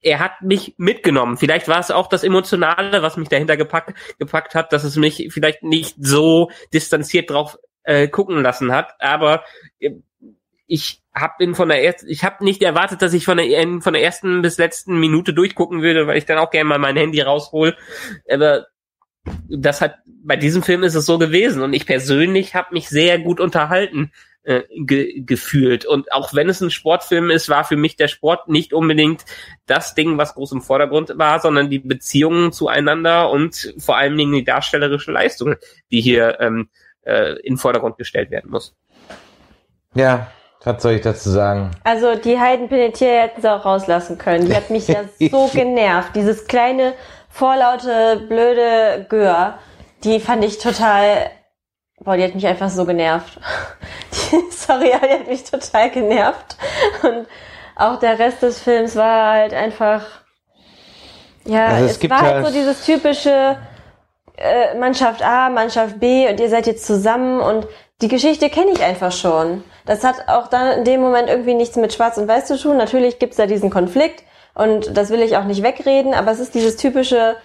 er 0.00 0.20
hat 0.20 0.42
mich 0.42 0.74
mitgenommen. 0.78 1.36
Vielleicht 1.36 1.68
war 1.68 1.80
es 1.80 1.90
auch 1.90 2.06
das 2.06 2.24
Emotionale, 2.24 3.02
was 3.02 3.16
mich 3.16 3.28
dahinter 3.28 3.56
gepackt, 3.56 3.94
gepackt 4.18 4.54
hat, 4.54 4.72
dass 4.72 4.84
es 4.84 4.96
mich 4.96 5.28
vielleicht 5.30 5.62
nicht 5.62 5.96
so 5.98 6.50
distanziert 6.72 7.30
drauf 7.30 7.58
äh, 7.82 8.08
gucken 8.08 8.42
lassen 8.42 8.72
hat. 8.72 8.94
Aber 9.00 9.44
äh, 9.80 9.90
ich 10.66 11.02
habe 11.20 11.42
ihn 11.44 11.54
von 11.54 11.68
der 11.68 11.84
ersten, 11.84 12.08
ich 12.08 12.24
habe 12.24 12.44
nicht 12.44 12.62
erwartet, 12.62 13.02
dass 13.02 13.14
ich 13.14 13.24
von 13.24 13.38
der 13.38 13.80
von 13.80 13.92
der 13.92 14.02
ersten 14.02 14.42
bis 14.42 14.58
letzten 14.58 14.98
Minute 14.98 15.32
durchgucken 15.34 15.82
würde, 15.82 16.06
weil 16.06 16.18
ich 16.18 16.26
dann 16.26 16.38
auch 16.38 16.50
gerne 16.50 16.68
mal 16.68 16.78
mein 16.78 16.96
Handy 16.96 17.20
raushol. 17.20 17.76
Aber 18.30 18.66
das 19.48 19.80
hat 19.80 19.96
bei 20.06 20.36
diesem 20.36 20.62
Film 20.62 20.82
ist 20.82 20.94
es 20.94 21.06
so 21.06 21.18
gewesen 21.18 21.62
und 21.62 21.72
ich 21.72 21.86
persönlich 21.86 22.54
habe 22.54 22.74
mich 22.74 22.88
sehr 22.88 23.18
gut 23.18 23.40
unterhalten 23.40 24.12
äh, 24.42 24.62
ge 24.70 25.20
gefühlt 25.20 25.84
und 25.84 26.10
auch 26.12 26.32
wenn 26.34 26.48
es 26.48 26.60
ein 26.60 26.70
Sportfilm 26.70 27.30
ist, 27.30 27.48
war 27.48 27.64
für 27.64 27.76
mich 27.76 27.96
der 27.96 28.08
Sport 28.08 28.48
nicht 28.48 28.72
unbedingt 28.72 29.24
das 29.66 29.94
Ding, 29.94 30.16
was 30.16 30.34
groß 30.34 30.52
im 30.52 30.62
Vordergrund 30.62 31.12
war, 31.16 31.40
sondern 31.40 31.68
die 31.68 31.80
Beziehungen 31.80 32.52
zueinander 32.52 33.30
und 33.30 33.74
vor 33.78 33.96
allen 33.96 34.16
Dingen 34.16 34.32
die 34.32 34.44
darstellerische 34.44 35.12
Leistung, 35.12 35.56
die 35.90 36.00
hier 36.00 36.40
ähm, 36.40 36.70
äh, 37.02 37.32
in 37.40 37.54
den 37.54 37.58
Vordergrund 37.58 37.98
gestellt 37.98 38.30
werden 38.30 38.50
muss. 38.50 38.74
Ja, 39.94 40.30
was 40.64 40.82
soll 40.82 40.92
ich 40.92 41.02
dazu 41.02 41.30
sagen? 41.30 41.70
Also 41.84 42.16
die 42.16 42.38
Heiden 42.38 42.68
Penetier 42.68 43.22
hätten 43.22 43.40
sie 43.40 43.52
auch 43.52 43.64
rauslassen 43.64 44.18
können. 44.18 44.46
Die 44.46 44.56
hat 44.56 44.70
mich 44.70 44.88
ja 44.88 45.04
so 45.30 45.48
genervt. 45.52 46.16
Dieses 46.16 46.46
kleine, 46.46 46.94
vorlaute, 47.28 48.24
blöde 48.28 49.06
Gör, 49.08 49.58
die 50.04 50.20
fand 50.20 50.44
ich 50.44 50.58
total. 50.58 51.30
Boah, 52.00 52.16
die 52.16 52.24
hat 52.24 52.34
mich 52.34 52.46
einfach 52.46 52.68
so 52.68 52.84
genervt. 52.84 53.40
Die, 54.30 54.50
sorry, 54.50 54.92
aber 54.92 55.06
die 55.06 55.14
hat 55.14 55.28
mich 55.28 55.44
total 55.44 55.90
genervt. 55.90 56.56
Und 57.02 57.26
auch 57.76 57.98
der 57.98 58.18
Rest 58.18 58.42
des 58.42 58.60
Films 58.60 58.94
war 58.94 59.32
halt 59.32 59.54
einfach. 59.54 60.02
Ja, 61.44 61.66
also 61.66 61.86
es, 61.86 61.96
es 61.96 62.10
war 62.10 62.20
halt 62.20 62.46
so 62.46 62.52
dieses 62.52 62.84
typische 62.84 63.56
äh, 64.36 64.76
Mannschaft 64.78 65.22
A, 65.22 65.48
Mannschaft 65.48 65.98
B 65.98 66.28
und 66.28 66.38
ihr 66.40 66.48
seid 66.48 66.66
jetzt 66.66 66.86
zusammen 66.86 67.40
und 67.40 67.66
die 68.00 68.08
Geschichte 68.08 68.48
kenne 68.48 68.70
ich 68.72 68.82
einfach 68.82 69.12
schon. 69.12 69.64
Das 69.84 70.04
hat 70.04 70.28
auch 70.28 70.48
dann 70.48 70.78
in 70.78 70.84
dem 70.84 71.00
Moment 71.00 71.28
irgendwie 71.28 71.54
nichts 71.54 71.76
mit 71.76 71.92
Schwarz 71.92 72.16
und 72.16 72.28
Weiß 72.28 72.46
zu 72.46 72.58
tun. 72.58 72.76
Natürlich 72.76 73.18
gibt's 73.18 73.36
da 73.36 73.46
diesen 73.46 73.70
Konflikt 73.70 74.22
und 74.54 74.96
das 74.96 75.10
will 75.10 75.20
ich 75.20 75.36
auch 75.36 75.44
nicht 75.44 75.62
wegreden, 75.62 76.14
aber 76.14 76.30
es 76.30 76.38
ist 76.38 76.54
dieses 76.54 76.76
typische 76.76 77.36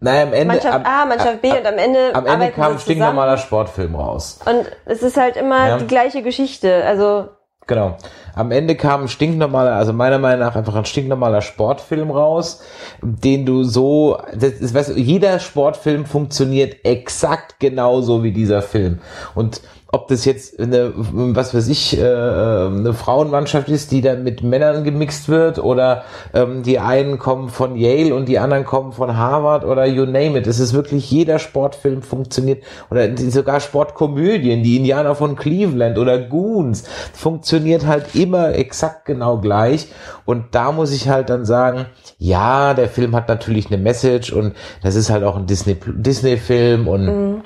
naja, 0.00 0.22
am 0.22 0.32
Ende, 0.32 0.54
Mannschaft 0.54 0.74
am, 0.74 0.84
A, 0.84 1.04
Mannschaft 1.06 1.40
B 1.40 1.50
und 1.50 1.66
am 1.66 1.78
Ende 1.78 2.14
am 2.14 2.26
Ende 2.26 2.50
kam 2.50 2.72
ein 2.72 2.78
stinknormaler 2.78 3.38
Sportfilm 3.38 3.94
raus. 3.94 4.38
Und 4.44 4.70
es 4.84 5.02
ist 5.02 5.16
halt 5.16 5.36
immer 5.36 5.68
ja. 5.68 5.78
die 5.78 5.86
gleiche 5.86 6.22
Geschichte. 6.22 6.84
Also 6.84 7.28
Genau. 7.66 7.96
Am 8.34 8.50
Ende 8.50 8.74
kam 8.74 9.02
ein 9.02 9.08
stinknormaler, 9.08 9.74
also 9.74 9.92
meiner 9.92 10.18
Meinung 10.18 10.40
nach 10.40 10.56
einfach 10.56 10.74
ein 10.74 10.84
stinknormaler 10.84 11.40
Sportfilm 11.40 12.10
raus, 12.10 12.62
den 13.00 13.46
du 13.46 13.64
so, 13.64 14.18
das 14.34 14.52
ist, 14.54 14.74
weißt 14.74 14.90
du, 14.90 14.94
jeder 14.94 15.38
Sportfilm 15.38 16.04
funktioniert 16.04 16.84
exakt 16.84 17.60
genauso 17.60 18.22
wie 18.22 18.32
dieser 18.32 18.60
Film. 18.60 18.98
Und 19.34 19.62
ob 19.94 20.08
das 20.08 20.24
jetzt 20.24 20.58
eine, 20.58 20.92
was 20.96 21.54
weiß 21.54 21.68
ich, 21.68 21.96
äh, 21.96 22.02
eine 22.02 22.92
Frauenmannschaft 22.92 23.68
ist, 23.68 23.92
die 23.92 24.00
dann 24.00 24.24
mit 24.24 24.42
Männern 24.42 24.82
gemixt 24.82 25.28
wird 25.28 25.60
oder 25.60 26.02
ähm, 26.32 26.64
die 26.64 26.80
einen 26.80 27.20
kommen 27.20 27.48
von 27.48 27.76
Yale 27.76 28.12
und 28.12 28.26
die 28.26 28.40
anderen 28.40 28.64
kommen 28.64 28.90
von 28.90 29.16
Harvard 29.16 29.64
oder 29.64 29.86
you 29.86 30.04
name 30.04 30.36
it. 30.36 30.48
Es 30.48 30.58
ist 30.58 30.74
wirklich 30.74 31.08
jeder 31.12 31.38
Sportfilm 31.38 32.02
funktioniert 32.02 32.64
oder 32.90 33.16
sogar 33.16 33.60
Sportkomödien, 33.60 34.64
die 34.64 34.78
Indianer 34.78 35.14
von 35.14 35.36
Cleveland 35.36 35.96
oder 35.96 36.18
Goons 36.18 36.82
funktioniert 37.12 37.86
halt 37.86 38.16
immer 38.16 38.52
exakt 38.52 39.04
genau 39.04 39.38
gleich 39.38 39.86
und 40.24 40.56
da 40.56 40.72
muss 40.72 40.90
ich 40.90 41.08
halt 41.08 41.30
dann 41.30 41.44
sagen, 41.44 41.86
ja, 42.18 42.74
der 42.74 42.88
Film 42.88 43.14
hat 43.14 43.28
natürlich 43.28 43.68
eine 43.68 43.78
Message 43.78 44.32
und 44.32 44.54
das 44.82 44.96
ist 44.96 45.10
halt 45.10 45.22
auch 45.22 45.36
ein 45.36 45.46
Disney 45.46 45.76
Disney 45.86 46.36
und 46.84 47.04
mhm 47.04 47.42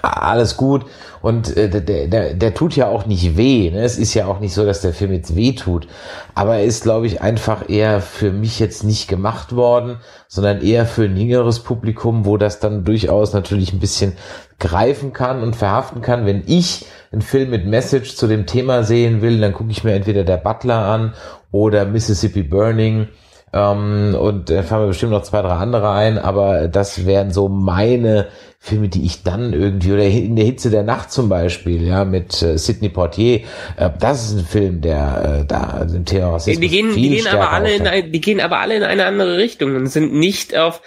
alles 0.00 0.56
gut 0.56 0.86
und 1.20 1.56
äh, 1.56 1.68
der, 1.68 2.06
der, 2.08 2.34
der 2.34 2.54
tut 2.54 2.74
ja 2.76 2.88
auch 2.88 3.06
nicht 3.06 3.36
weh. 3.36 3.70
Ne? 3.70 3.82
Es 3.82 3.98
ist 3.98 4.14
ja 4.14 4.26
auch 4.26 4.40
nicht 4.40 4.54
so, 4.54 4.64
dass 4.64 4.80
der 4.80 4.92
Film 4.92 5.12
jetzt 5.12 5.36
weh 5.36 5.52
tut. 5.52 5.86
Aber 6.34 6.56
er 6.56 6.64
ist, 6.64 6.82
glaube 6.82 7.06
ich, 7.06 7.20
einfach 7.20 7.68
eher 7.68 8.00
für 8.00 8.32
mich 8.32 8.58
jetzt 8.58 8.84
nicht 8.84 9.08
gemacht 9.08 9.54
worden, 9.54 9.98
sondern 10.28 10.62
eher 10.62 10.86
für 10.86 11.04
ein 11.04 11.16
jüngeres 11.16 11.60
Publikum, 11.60 12.24
wo 12.24 12.36
das 12.36 12.58
dann 12.58 12.84
durchaus 12.84 13.32
natürlich 13.34 13.72
ein 13.72 13.80
bisschen 13.80 14.14
greifen 14.58 15.12
kann 15.12 15.42
und 15.42 15.56
verhaften 15.56 16.02
kann. 16.02 16.26
Wenn 16.26 16.42
ich 16.46 16.86
einen 17.12 17.22
Film 17.22 17.50
mit 17.50 17.66
Message 17.66 18.16
zu 18.16 18.26
dem 18.26 18.46
Thema 18.46 18.82
sehen 18.84 19.20
will, 19.20 19.40
dann 19.40 19.52
gucke 19.52 19.70
ich 19.70 19.84
mir 19.84 19.92
entweder 19.92 20.24
der 20.24 20.38
Butler 20.38 20.86
an 20.86 21.14
oder 21.50 21.84
Mississippi 21.84 22.42
Burning 22.42 23.08
ähm, 23.52 24.16
und 24.18 24.50
da 24.50 24.62
fallen 24.62 24.82
mir 24.82 24.88
bestimmt 24.88 25.12
noch 25.12 25.22
zwei, 25.22 25.42
drei 25.42 25.54
andere 25.54 25.90
ein, 25.90 26.18
aber 26.18 26.68
das 26.68 27.04
wären 27.04 27.30
so 27.30 27.48
meine 27.48 28.28
Filme, 28.58 28.88
die 28.88 29.04
ich 29.04 29.24
dann 29.24 29.52
irgendwie, 29.52 29.92
oder 29.92 30.04
in 30.04 30.36
der 30.36 30.44
Hitze 30.44 30.70
der 30.70 30.84
Nacht 30.84 31.10
zum 31.10 31.28
Beispiel, 31.28 31.82
ja, 31.82 32.04
mit 32.04 32.42
äh, 32.42 32.56
Sidney 32.56 32.88
Portier, 32.88 33.40
äh, 33.76 33.90
das 33.98 34.28
ist 34.28 34.38
ein 34.38 34.44
Film, 34.44 34.80
der 34.80 35.40
äh, 35.40 35.46
da 35.46 35.84
dem 35.84 36.04
Thema 36.04 36.30
Rassismus 36.30 36.60
die 36.60 36.68
gehen, 36.68 36.92
viel 36.92 37.10
die 37.10 37.16
gehen 37.16 37.26
aber 37.26 37.50
alle 37.50 37.74
in 37.74 37.86
ein, 37.86 38.12
die 38.12 38.20
gehen 38.20 38.40
aber 38.40 38.58
alle 38.60 38.76
in 38.76 38.84
eine 38.84 39.04
andere 39.04 39.36
Richtung 39.36 39.74
und 39.76 39.86
sind 39.86 40.14
nicht 40.14 40.56
auf 40.56 40.80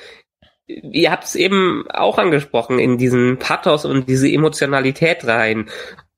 ihr 0.68 1.12
habt 1.12 1.26
es 1.26 1.36
eben 1.36 1.86
auch 1.92 2.18
angesprochen, 2.18 2.80
in 2.80 2.98
diesen 2.98 3.38
Pathos 3.38 3.86
und 3.86 4.10
diese 4.10 4.28
Emotionalität 4.28 5.26
rein. 5.28 5.70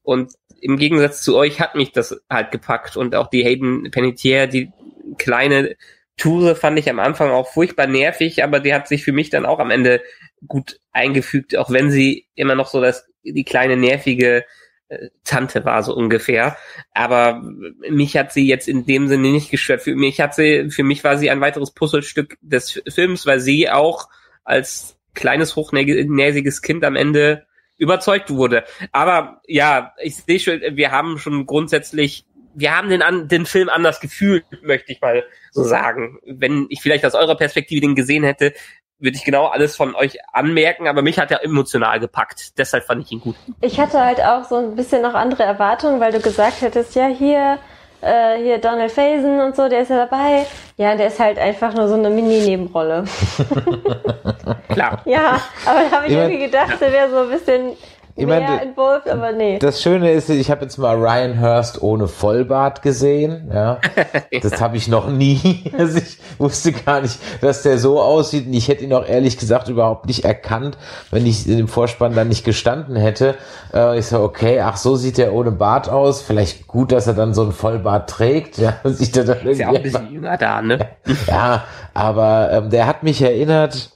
Und 0.04 0.32
im 0.62 0.78
Gegensatz 0.78 1.22
zu 1.22 1.36
euch 1.36 1.60
hat 1.60 1.76
mich 1.76 1.92
das 1.92 2.22
halt 2.30 2.52
gepackt 2.52 2.96
und 2.96 3.14
auch 3.16 3.30
die 3.30 3.44
Hayden 3.44 3.92
Panettiere, 3.92 4.48
die 4.48 4.72
kleine 5.18 5.76
Toure 6.18 6.56
fand 6.56 6.80
ich 6.80 6.90
am 6.90 7.00
Anfang 7.00 7.30
auch 7.30 7.48
furchtbar 7.48 7.88
nervig, 7.88 8.44
aber 8.44 8.60
die 8.60 8.74
hat 8.74 8.88
sich 8.88 9.04
für 9.04 9.12
mich 9.12 9.30
dann 9.30 9.46
auch 9.46 9.60
am 9.60 9.72
Ende 9.72 10.02
gut 10.48 10.80
eingefügt, 10.92 11.56
auch 11.56 11.72
wenn 11.72 11.92
sie 11.92 12.28
immer 12.36 12.56
noch 12.56 12.68
so 12.68 12.82
das, 12.82 13.08
die 13.24 13.44
kleine 13.44 13.78
nervige 13.78 14.44
äh, 14.90 15.10
Tante 15.24 15.64
war, 15.64 15.84
so 15.84 15.96
ungefähr. 15.96 16.58
Aber 16.94 17.44
mich 17.90 18.18
hat 18.18 18.34
sie 18.34 18.48
jetzt 18.48 18.68
in 18.68 18.86
dem 18.86 19.08
Sinne 19.08 19.32
nicht 19.32 19.52
gestört. 19.52 19.84
Für 19.84 19.96
mich 19.96 20.20
hat 20.20 20.34
sie, 20.34 20.70
für 20.72 20.84
mich 20.84 21.04
war 21.04 21.18
sie 21.18 21.30
ein 21.30 21.42
weiteres 21.42 21.72
Puzzlestück 21.72 22.38
des 22.42 22.82
Films, 22.88 23.26
weil 23.26 23.40
sie 23.40 23.70
auch 23.70 24.10
als 24.44 24.98
kleines, 25.14 25.56
hochnäsiges 25.56 26.62
Kind 26.62 26.84
am 26.84 26.96
Ende 26.96 27.46
überzeugt 27.78 28.32
wurde. 28.32 28.64
Aber 28.92 29.42
ja, 29.48 29.94
ich 30.02 30.16
sehe 30.16 30.40
schon, 30.40 30.62
wir 30.72 30.92
haben 30.92 31.20
schon 31.20 31.46
grundsätzlich 31.46 32.26
wir 32.58 32.76
haben 32.76 32.90
den, 32.90 33.28
den 33.28 33.46
Film 33.46 33.70
anders 33.70 34.00
gefühlt, 34.00 34.44
möchte 34.64 34.92
ich 34.92 35.00
mal 35.00 35.24
so 35.52 35.64
sagen. 35.64 36.18
Wenn 36.26 36.66
ich 36.70 36.82
vielleicht 36.82 37.06
aus 37.06 37.14
eurer 37.14 37.36
Perspektive 37.36 37.82
den 37.82 37.94
gesehen 37.94 38.24
hätte, 38.24 38.54
würde 39.00 39.16
ich 39.16 39.24
genau 39.24 39.46
alles 39.46 39.76
von 39.76 39.94
euch 39.94 40.18
anmerken, 40.34 40.88
aber 40.88 41.04
mich 41.04 41.20
hat 41.20 41.30
er 41.30 41.44
emotional 41.44 42.00
gepackt. 42.00 42.58
Deshalb 42.58 42.86
fand 42.86 43.06
ich 43.06 43.12
ihn 43.12 43.22
gut. 43.22 43.36
Ich 43.62 43.80
hatte 43.80 44.04
halt 44.04 44.20
auch 44.22 44.44
so 44.44 44.56
ein 44.56 44.76
bisschen 44.76 45.04
noch 45.04 45.14
andere 45.14 45.44
Erwartungen, 45.44 46.00
weil 46.00 46.12
du 46.12 46.20
gesagt 46.20 46.62
hättest, 46.62 46.96
ja, 46.96 47.06
hier, 47.06 47.60
äh, 48.02 48.42
hier 48.42 48.58
Donald 48.58 48.92
Faison 48.92 49.40
und 49.40 49.56
so, 49.56 49.70
der 49.70 49.82
ist 49.82 49.90
ja 49.90 50.08
dabei. 50.08 50.48
Ja, 50.78 50.96
der 50.96 51.08
ist 51.08 51.20
halt 51.20 51.38
einfach 51.38 51.76
nur 51.76 51.88
so 51.88 51.94
eine 51.94 52.10
Mini-Nebenrolle. 52.10 53.06
Klar. 54.70 55.04
ja, 55.06 55.40
aber 55.64 55.82
da 55.82 55.92
habe 55.92 56.08
ich 56.08 56.14
irgendwie 56.14 56.40
gedacht, 56.40 56.82
der 56.82 56.92
wäre 56.92 57.10
so 57.12 57.18
ein 57.18 57.30
bisschen 57.30 57.78
Ich 58.20 58.26
mehr 58.26 58.42
mein, 58.42 58.70
involved, 58.70 59.08
aber 59.08 59.32
nee. 59.32 59.60
Das 59.60 59.80
Schöne 59.80 60.12
ist, 60.12 60.28
ich 60.30 60.50
habe 60.50 60.64
jetzt 60.64 60.80
mal 60.80 60.96
Ryan 60.96 61.40
Hurst 61.40 61.84
ohne 61.84 62.08
Vollbart 62.08 62.82
gesehen. 62.82 63.52
Ja, 63.54 63.80
das 64.42 64.60
habe 64.60 64.76
ich 64.76 64.88
noch 64.88 65.08
nie. 65.08 65.38
Also 65.78 66.00
ich 66.00 66.18
wusste 66.40 66.72
gar 66.72 67.02
nicht, 67.02 67.20
dass 67.42 67.62
der 67.62 67.78
so 67.78 68.02
aussieht. 68.02 68.48
Und 68.48 68.54
ich 68.54 68.68
hätte 68.68 68.84
ihn 68.84 68.94
auch 68.94 69.06
ehrlich 69.06 69.38
gesagt 69.38 69.70
überhaupt 69.70 70.08
nicht 70.08 70.26
erkannt, 70.26 70.78
wenn 71.12 71.26
ich 71.28 71.48
in 71.48 71.58
dem 71.58 71.68
Vorspann 71.68 72.16
dann 72.16 72.30
nicht 72.30 72.44
gestanden 72.44 72.96
hätte. 72.96 73.36
Äh, 73.74 74.00
ich 74.00 74.08
so, 74.08 74.22
okay, 74.22 74.62
ach 74.62 74.78
so 74.78 74.96
sieht 74.96 75.20
er 75.20 75.34
ohne 75.34 75.52
Bart 75.52 75.88
aus. 75.88 76.24
Vielleicht 76.24 76.66
gut, 76.66 76.92
dass 76.92 77.06
er 77.06 77.14
dann 77.14 77.36
so 77.36 77.44
einen 77.44 77.52
Vollbart 77.52 78.10
trägt. 78.10 78.58
Ja, 78.58 78.78
sieht 78.86 79.16
er 79.18 79.26
dann 79.26 79.46
Ist 79.46 79.60
ja 79.60 79.70
auch 79.70 79.76
ein 79.76 79.84
bisschen 79.84 80.12
jünger 80.12 80.38
da, 80.38 80.62
ne? 80.64 80.80
ja, 81.28 81.64
aber 81.94 82.50
ähm, 82.52 82.70
der 82.72 82.88
hat 82.88 83.04
mich 83.04 83.22
erinnert. 83.22 83.92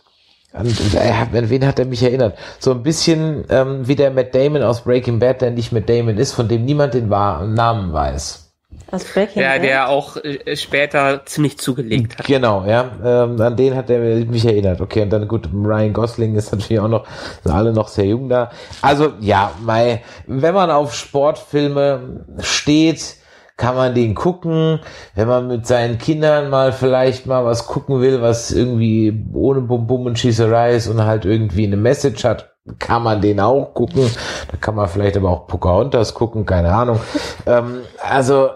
An, 0.54 0.68
er 0.96 1.20
hat- 1.20 1.34
an 1.36 1.50
wen 1.50 1.66
hat 1.66 1.80
er 1.80 1.86
mich 1.86 2.04
erinnert? 2.04 2.38
So 2.60 2.72
ein 2.72 2.84
bisschen 2.84 3.46
ähm, 3.50 3.88
wie 3.88 3.96
der 3.96 4.12
Matt 4.12 4.36
Damon 4.36 4.62
aus 4.64 4.82
Breaking 4.82 5.20
Bad, 5.20 5.42
der 5.42 5.52
nicht 5.52 5.72
Matt 5.72 5.88
Damon 5.90 6.18
ist, 6.18 6.34
von 6.34 6.48
dem 6.50 6.66
niemand 6.66 6.94
den 6.94 7.10
wahren 7.10 7.54
Namen 7.54 7.94
weiß. 7.94 8.50
Aus 8.92 9.06
Breaking 9.06 9.42
Der, 9.42 9.52
Bad? 9.54 9.64
der 9.64 9.88
auch 9.90 10.18
äh, 10.18 10.56
später 10.58 11.22
ziemlich 11.26 11.58
zugelegt 11.58 12.18
hat. 12.20 12.26
Genau, 12.26 12.66
ja. 12.66 12.92
Ähm, 13.04 13.40
an 13.40 13.56
den 13.56 13.76
hat 13.76 13.90
er 13.90 14.00
mich 14.26 14.44
erinnert. 14.46 14.82
Okay, 14.82 15.02
und 15.04 15.10
dann 15.12 15.30
gut, 15.30 15.48
Ryan 15.54 15.94
Gosling 15.94 16.36
ist 16.36 16.52
natürlich 16.52 16.82
auch 16.82 16.90
noch, 16.90 17.06
sind 17.44 17.54
alle 17.54 17.72
noch 17.72 17.88
sehr 17.88 18.06
jung 18.08 18.28
da. 18.28 18.52
Also 18.82 19.14
ja, 19.22 19.52
mei, 19.62 20.04
wenn 20.28 20.54
man 20.54 20.70
auf 20.70 20.94
Sportfilme 20.94 22.26
steht, 22.40 23.16
kann 23.62 23.76
man 23.76 23.93
den 23.93 24.15
gucken. 24.15 24.80
Wenn 25.13 25.28
man 25.28 25.47
mit 25.47 25.67
seinen 25.67 26.00
Kindern 26.00 26.50
mal 26.50 26.74
vielleicht 26.74 27.28
mal 27.28 27.45
was 27.45 27.67
gucken 27.67 28.02
will, 28.02 28.19
was 28.19 28.52
irgendwie 28.52 29.24
ohne 29.34 29.62
Bum 29.62 29.86
Bum 29.86 30.08
und 30.08 30.17
Schießerei 30.17 30.74
ist 30.74 30.88
und 30.88 31.06
halt 31.06 31.26
irgendwie 31.26 31.67
eine 31.67 31.78
Message 31.78 32.24
hat, 32.24 32.56
kann 32.80 33.04
man 33.04 33.21
den 33.21 33.39
auch 33.39 33.76
gucken. 33.76 34.10
Da 34.50 34.58
kann 34.58 34.74
man 34.74 34.88
vielleicht 34.88 35.15
aber 35.15 35.30
auch 35.30 35.45
Pocahontas 35.45 36.15
gucken, 36.15 36.43
keine 36.43 36.74
Ahnung. 36.74 37.00
ähm, 37.45 37.82
also 38.02 38.50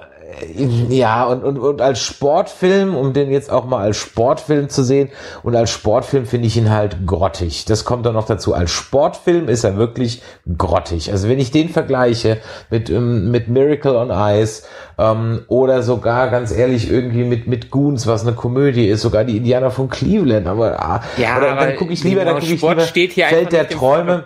ja, 0.90 1.26
und, 1.26 1.44
und, 1.44 1.60
und 1.60 1.82
als 1.82 2.00
Sportfilm, 2.00 2.96
um 2.96 3.14
den 3.14 3.32
jetzt 3.32 3.52
auch 3.52 3.66
mal 3.66 3.82
als 3.84 3.98
Sportfilm 3.98 4.70
zu 4.70 4.84
sehen, 4.84 5.10
und 5.44 5.56
als 5.56 5.70
Sportfilm 5.70 6.26
finde 6.26 6.48
ich 6.48 6.58
ihn 6.58 6.72
halt 6.72 7.06
grottig. 7.06 7.66
Das 7.66 7.86
kommt 7.86 8.06
dann 8.06 8.14
noch 8.14 8.26
dazu. 8.26 8.54
Als 8.54 8.72
Sportfilm 8.72 9.48
ist 9.48 9.64
er 9.64 9.78
wirklich 9.78 10.22
grottig. 10.58 11.12
Also 11.12 11.30
wenn 11.30 11.40
ich 11.40 11.52
den 11.52 11.70
vergleiche 11.70 12.38
mit, 12.70 12.90
ähm, 12.90 13.32
mit 13.32 13.48
Miracle 13.48 13.96
on 13.96 14.10
Ice 14.12 14.64
ähm, 14.98 15.44
oder 15.48 15.84
sogar 15.84 16.30
ganz 16.30 16.52
ehrlich 16.52 16.90
irgendwie 16.90 17.24
mit, 17.24 17.48
mit 17.48 17.70
Goons, 17.70 18.08
was 18.08 18.26
eine 18.26 18.36
Komödie 18.36 18.88
ist, 18.88 19.02
sogar 19.02 19.24
die 19.24 19.38
Indianer 19.38 19.72
von 19.72 19.90
Cleveland, 19.90 20.48
aber 20.48 20.82
ah, 20.82 21.04
Ja, 21.18 21.38
oder 21.38 21.56
dann 21.56 21.76
gucke 21.76 21.94
ich 21.94 22.04
lieber, 22.04 22.26
dann 22.26 22.36
gucke 22.36 22.54
ich 22.54 22.62
lieber 22.62 22.82
steht 22.82 23.14
hier 23.14 23.28
Feld 23.28 23.52
der 23.52 23.70
Träume. 23.70 24.24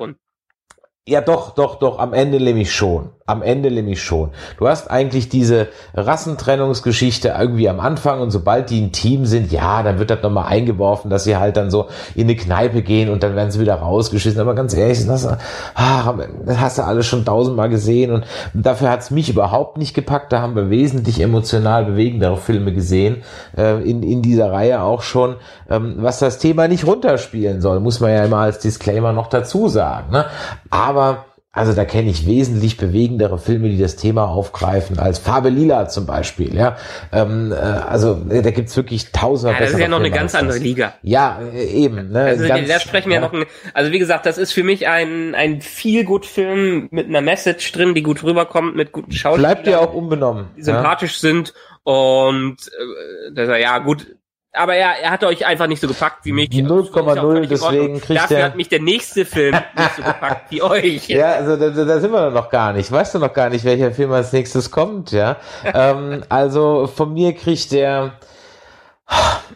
Ja, 1.08 1.22
doch, 1.22 1.56
doch, 1.56 1.80
doch, 1.80 1.98
am 1.98 2.14
Ende 2.14 2.40
nämlich 2.40 2.72
schon. 2.72 3.10
Am 3.30 3.44
Ende 3.44 3.70
nämlich 3.70 4.02
schon. 4.02 4.32
Du 4.58 4.68
hast 4.68 4.90
eigentlich 4.90 5.30
diese 5.30 5.68
Rassentrennungsgeschichte 5.94 7.36
irgendwie 7.38 7.70
am 7.70 7.80
Anfang 7.80 8.22
und 8.22 8.32
sobald 8.32 8.72
die 8.72 8.82
ein 8.82 8.92
Team 8.92 9.26
sind, 9.26 9.52
ja, 9.52 9.84
dann 9.84 10.00
wird 10.00 10.10
das 10.10 10.24
nochmal 10.24 10.48
eingeworfen, 10.48 11.12
dass 11.12 11.26
sie 11.26 11.38
halt 11.38 11.56
dann 11.58 11.70
so 11.70 11.90
in 12.16 12.24
eine 12.24 12.36
Kneipe 12.36 12.82
gehen 12.82 13.10
und 13.10 13.22
dann 13.22 13.36
werden 13.36 13.52
sie 13.52 13.60
wieder 13.60 13.76
rausgeschissen. 13.76 14.42
Aber 14.42 14.56
ganz 14.56 14.74
ehrlich, 14.74 15.06
das, 15.06 15.28
ah, 15.76 16.16
das 16.46 16.60
hast 16.60 16.80
du 16.80 16.84
alles 16.84 17.06
schon 17.06 17.24
tausendmal 17.24 17.70
gesehen 17.70 18.12
und 18.12 18.26
dafür 18.54 18.90
hat's 18.90 19.12
mich 19.12 19.30
überhaupt 19.30 19.78
nicht 19.78 19.94
gepackt. 19.94 20.34
Da 20.34 20.42
haben 20.42 20.56
wir 20.56 20.70
wesentlich 20.72 21.22
emotional 21.22 21.86
bewegendere 21.86 22.38
Filme 22.38 22.74
gesehen, 22.74 23.24
äh, 23.56 23.82
in, 23.88 24.02
in 24.02 24.22
dieser 24.22 24.52
Reihe 24.52 24.82
auch 24.82 25.04
schon, 25.04 25.36
ähm, 25.70 25.98
was 26.00 26.20
das 26.20 26.40
Thema 26.40 26.68
nicht 26.68 26.88
runterspielen 26.88 27.62
soll, 27.62 27.80
muss 27.80 28.00
man 28.00 28.12
ja 28.12 28.26
immer 28.26 28.38
als 28.38 28.60
Disclaimer 28.60 29.14
noch 29.14 29.28
dazu 29.28 29.68
sagen. 29.68 30.12
Ne? 30.12 30.26
Aber 30.70 31.26
also 31.60 31.74
da 31.74 31.84
kenne 31.84 32.10
ich 32.10 32.26
wesentlich 32.26 32.78
bewegendere 32.78 33.38
Filme, 33.38 33.68
die 33.68 33.78
das 33.78 33.98
Thema 33.98 34.30
aufgreifen, 34.30 34.98
als 34.98 35.20
Farbe 35.20 35.50
Lila 35.50 35.90
zum 35.90 36.06
Beispiel. 36.06 36.56
Ja, 36.56 36.78
ähm, 37.12 37.52
äh, 37.52 37.56
also 37.56 38.26
äh, 38.30 38.42
da 38.42 38.52
gibt's 38.52 38.78
wirklich 38.78 39.12
tausende. 39.12 39.56
Ja, 39.56 39.60
das 39.60 39.72
ist 39.72 39.80
ja 39.80 39.90
noch 39.90 39.98
eine 39.98 40.06
Filme 40.06 40.18
ganz 40.18 40.36
als 40.36 40.44
andere. 40.44 40.60
Liga. 40.60 40.94
Ja, 41.02 41.42
äh, 41.54 41.66
eben. 41.66 42.12
Ne, 42.12 42.22
Also 42.22 42.48
ganz, 42.48 42.66
da 42.70 42.80
sprechen 42.80 43.10
wir 43.10 43.16
ja. 43.16 43.22
noch 43.22 43.34
ein, 43.34 43.44
also 43.74 43.92
wie 43.92 44.00
gesagt, 44.00 44.26
das 44.26 44.38
ist 44.38 44.54
für 44.54 44.64
mich 44.64 44.88
ein, 44.88 45.36
ein 45.36 45.60
viel 45.60 46.06
gut 46.06 46.26
Film 46.26 46.88
mit 46.92 47.08
einer 47.08 47.20
Message 47.20 47.74
drin, 47.74 47.94
die 47.94 48.04
gut 48.04 48.24
rüberkommt, 48.24 48.78
mit 48.78 48.94
guten 48.94 49.12
Schauspielern, 49.12 49.52
Bleibt 49.52 49.68
dir 49.68 49.82
auch 49.82 49.94
unbenommen. 49.94 50.46
die 50.56 50.62
ja. 50.62 50.66
sympathisch 50.66 51.20
sind 51.20 51.54
und 51.84 52.56
äh, 52.68 53.34
das, 53.34 53.50
ja 53.60 53.80
gut. 53.80 54.08
Aber 54.54 54.74
er, 54.74 55.00
er 55.04 55.12
hat 55.12 55.24
euch 55.24 55.46
einfach 55.46 55.68
nicht 55.68 55.80
so 55.80 55.88
gepackt 55.88 56.26
wie 56.26 56.32
mich. 56.32 56.50
0,0, 56.50 56.90
Ist 56.90 56.96
ja 56.96 57.02
auch 57.02 57.16
völlig 57.22 57.44
in 57.44 57.50
deswegen 57.50 58.02
kriegt 58.02 58.20
Dafür 58.24 58.38
er- 58.38 58.46
hat 58.46 58.56
mich 58.56 58.68
der 58.70 58.82
nächste 58.82 59.24
Film 59.26 59.54
nicht 59.78 59.96
so 59.96 60.02
gepackt 60.04 60.50
wie 60.52 60.64
euch. 60.64 61.08
Ja, 61.08 61.34
also 61.34 61.56
da, 61.56 61.70
da 61.70 62.00
sind 62.00 62.12
wir 62.12 62.32
noch 62.32 62.50
gar 62.50 62.74
nicht. 62.74 62.92
Weißt 62.92 63.14
du 63.14 63.20
noch 63.20 63.34
gar 63.34 63.50
nicht, 63.50 63.64
welcher 63.64 63.92
Film 63.92 64.12
als 64.12 64.34
nächstes 64.34 64.72
kommt, 64.72 65.12
ja? 65.12 65.38
ähm, 65.74 66.24
also 66.30 66.88
von 66.88 67.14
mir 67.14 67.34
kriegt 67.34 67.72
der, 67.72 68.14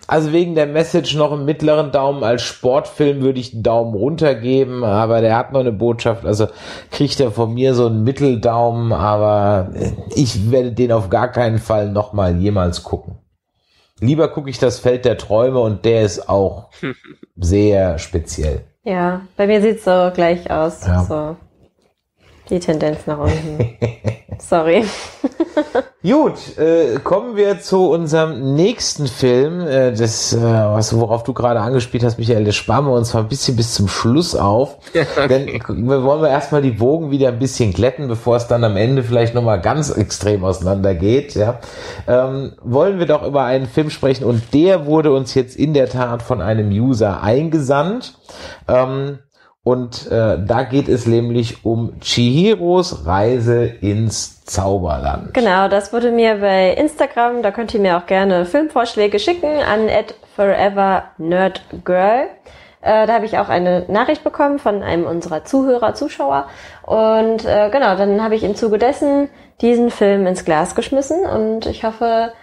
also 0.06 0.32
wegen 0.32 0.53
der 0.53 0.67
Message 0.67 1.15
noch 1.15 1.32
einen 1.32 1.45
mittleren 1.45 1.91
Daumen. 1.91 2.23
Als 2.23 2.43
Sportfilm 2.43 3.21
würde 3.21 3.39
ich 3.39 3.51
einen 3.53 3.63
Daumen 3.63 3.95
runter 3.95 4.36
geben, 4.36 4.84
aber 4.84 5.21
der 5.21 5.36
hat 5.36 5.53
noch 5.53 5.60
eine 5.62 5.71
Botschaft. 5.71 6.23
Also 6.23 6.47
kriegt 6.91 7.19
er 7.19 7.32
von 7.32 7.51
mir 7.56 7.73
so 7.73 7.88
einen 7.88 8.03
Mitteldaumen, 8.03 8.93
aber 8.93 9.69
ich 10.15 10.51
werde 10.51 10.71
den 10.71 10.91
auf 10.91 11.10
gar 11.10 11.29
keinen 11.32 11.58
Fall 11.58 11.89
nochmal 11.89 12.38
jemals 12.38 12.84
gucken. 12.84 13.17
Lieber 14.03 14.27
gucke 14.27 14.49
ich 14.49 14.59
das 14.59 14.79
Feld 14.79 15.05
der 15.05 15.17
Träume 15.17 15.59
und 15.59 15.85
der 15.85 16.01
ist 16.01 16.27
auch 16.27 16.69
sehr 17.37 17.97
speziell. 17.99 18.65
Ja, 18.83 19.21
bei 19.37 19.47
mir 19.47 19.61
sieht's 19.61 19.85
so 19.85 20.11
gleich 20.13 20.51
aus. 20.51 20.85
Ja. 20.85 21.03
So. 21.03 21.37
Die 22.49 22.59
Tendenz 22.59 23.07
nach 23.07 23.19
unten. 23.19 23.77
Sorry. 24.39 24.83
Gut, 26.05 26.57
äh, 26.57 26.99
kommen 27.01 27.37
wir 27.37 27.61
zu 27.61 27.89
unserem 27.89 28.55
nächsten 28.55 29.07
Film, 29.07 29.61
äh, 29.61 29.93
das, 29.93 30.33
äh, 30.33 30.41
was, 30.41 30.93
worauf 30.93 31.23
du 31.23 31.31
gerade 31.31 31.61
angespielt 31.61 32.03
hast, 32.03 32.19
Michael, 32.19 32.43
das 32.43 32.55
sparen 32.57 32.83
wir 32.87 32.91
uns 32.91 33.11
zwar 33.11 33.21
ein 33.21 33.29
bisschen 33.29 33.55
bis 33.55 33.73
zum 33.73 33.87
Schluss 33.87 34.35
auf, 34.35 34.79
denn 35.29 35.47
wir 35.47 36.03
wollen 36.03 36.21
wir 36.21 36.27
erstmal 36.27 36.61
die 36.61 36.81
Wogen 36.81 37.09
wieder 37.09 37.29
ein 37.29 37.39
bisschen 37.39 37.71
glätten, 37.71 38.09
bevor 38.09 38.35
es 38.35 38.47
dann 38.47 38.65
am 38.65 38.75
Ende 38.75 39.01
vielleicht 39.01 39.33
nochmal 39.33 39.61
ganz 39.61 39.91
extrem 39.91 40.43
auseinandergeht, 40.43 41.35
ja. 41.35 41.59
Ähm, 42.05 42.51
wollen 42.61 42.99
wir 42.99 43.05
doch 43.05 43.25
über 43.25 43.45
einen 43.45 43.67
Film 43.67 43.89
sprechen 43.89 44.25
und 44.25 44.53
der 44.53 44.85
wurde 44.85 45.13
uns 45.13 45.33
jetzt 45.35 45.55
in 45.55 45.73
der 45.73 45.87
Tat 45.87 46.21
von 46.21 46.41
einem 46.41 46.69
User 46.69 47.23
eingesandt. 47.23 48.15
Ähm, 48.67 49.19
und 49.63 50.12
äh, 50.12 50.38
da 50.45 50.63
geht 50.63 50.89
es 50.89 51.08
nämlich 51.08 51.63
um 51.63 51.99
Chihiros 52.02 53.06
Reise 53.06 53.63
ins 53.65 54.43
Zauberland. 54.43 55.34
Genau, 55.34 55.69
das 55.69 55.93
wurde 55.93 56.12
mir 56.12 56.36
bei 56.36 56.73
Instagram, 56.73 57.41
da 57.43 57.52
könnt 57.52 57.73
ihr 57.73 57.80
mir 57.80 57.97
auch 57.97 58.06
gerne 58.06 58.45
Filmvorschläge 58.45 59.19
schicken 59.19 59.62
an 59.62 59.88
@forevernerdgirl. 60.36 62.28
Äh, 62.82 63.08
da 63.08 63.13
habe 63.13 63.26
ich 63.26 63.38
auch 63.38 63.47
eine 63.47 63.86
Nachricht 63.88 64.26
bekommen 64.26 64.60
von 64.60 64.84
einem 64.84 65.06
unserer 65.06 65.45
Zuhörer, 65.45 65.93
Zuschauer. 65.93 66.47
Und 66.86 67.45
äh, 67.45 67.69
genau, 67.71 67.95
dann 67.95 68.21
habe 68.21 68.36
ich 68.36 68.43
im 68.43 68.56
Zuge 68.56 68.78
dessen 68.78 69.30
diesen 69.62 69.91
Film 69.91 70.28
ins 70.28 70.43
Glas 70.43 70.76
geschmissen 70.76 71.26
und 71.26 71.67
ich 71.67 71.86
hoffe, 71.86 72.34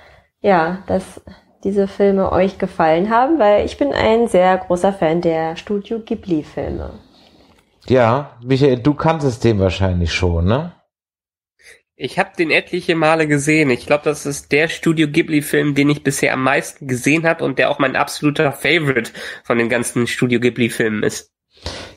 ja, 0.41 0.79
dass 0.87 1.21
diese 1.65 1.87
Filme 1.87 2.33
euch 2.33 2.57
gefallen 2.57 3.11
haben, 3.11 3.39
weil 3.39 3.67
ich 3.67 3.77
bin 3.77 3.93
ein 3.93 4.29
sehr 4.29 4.57
großer 4.57 4.95
Fan 4.95 5.21
der 5.21 5.57
Studio 5.57 5.99
Ghibli-Filme. 5.99 6.93
Ja, 7.91 8.39
Michael, 8.41 8.79
du 8.79 8.95
kanntest 8.95 9.43
den 9.43 9.59
wahrscheinlich 9.59 10.15
schon, 10.15 10.45
ne? 10.45 10.75
Ich 11.97 12.21
habe 12.21 12.31
den 12.39 12.53
etliche 12.53 12.95
Male 12.95 13.27
gesehen. 13.27 13.69
Ich 13.69 13.85
glaube, 13.85 14.05
das 14.05 14.27
ist 14.27 14.53
der 14.53 14.69
Studio 14.69 15.09
Ghibli-Film, 15.09 15.75
den 15.75 15.91
ich 15.91 16.05
bisher 16.05 16.35
am 16.35 16.45
meisten 16.45 16.87
gesehen 16.87 17.27
habe 17.27 17.45
und 17.45 17.59
der 17.59 17.69
auch 17.69 17.81
mein 17.81 17.97
absoluter 17.97 18.53
Favorite 18.53 19.11
von 19.43 19.59
den 19.59 19.69
ganzen 19.69 20.07
Studio 20.07 20.39
Ghibli-Filmen 20.39 21.03
ist. 21.03 21.33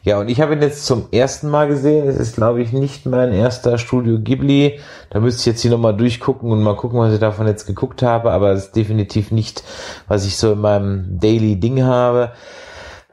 Ja, 0.01 0.19
und 0.19 0.29
ich 0.29 0.41
habe 0.41 0.55
ihn 0.55 0.63
jetzt 0.63 0.87
zum 0.87 1.09
ersten 1.11 1.47
Mal 1.47 1.67
gesehen. 1.67 2.07
Es 2.07 2.17
ist, 2.17 2.37
glaube 2.37 2.63
ich, 2.63 2.73
nicht 2.73 3.05
mein 3.05 3.31
erster 3.31 3.77
Studio 3.77 4.17
Ghibli. 4.19 4.79
Da 5.11 5.19
müsste 5.19 5.41
ich 5.41 5.45
jetzt 5.45 5.61
hier 5.61 5.69
nochmal 5.69 5.95
durchgucken 5.95 6.49
und 6.49 6.63
mal 6.63 6.75
gucken, 6.75 6.97
was 6.97 7.13
ich 7.13 7.19
davon 7.19 7.45
jetzt 7.45 7.67
geguckt 7.67 8.01
habe. 8.01 8.31
Aber 8.31 8.49
es 8.49 8.65
ist 8.65 8.75
definitiv 8.75 9.29
nicht, 9.29 9.63
was 10.07 10.25
ich 10.25 10.37
so 10.37 10.53
in 10.53 10.61
meinem 10.61 11.19
Daily 11.19 11.59
Ding 11.59 11.83
habe. 11.83 12.33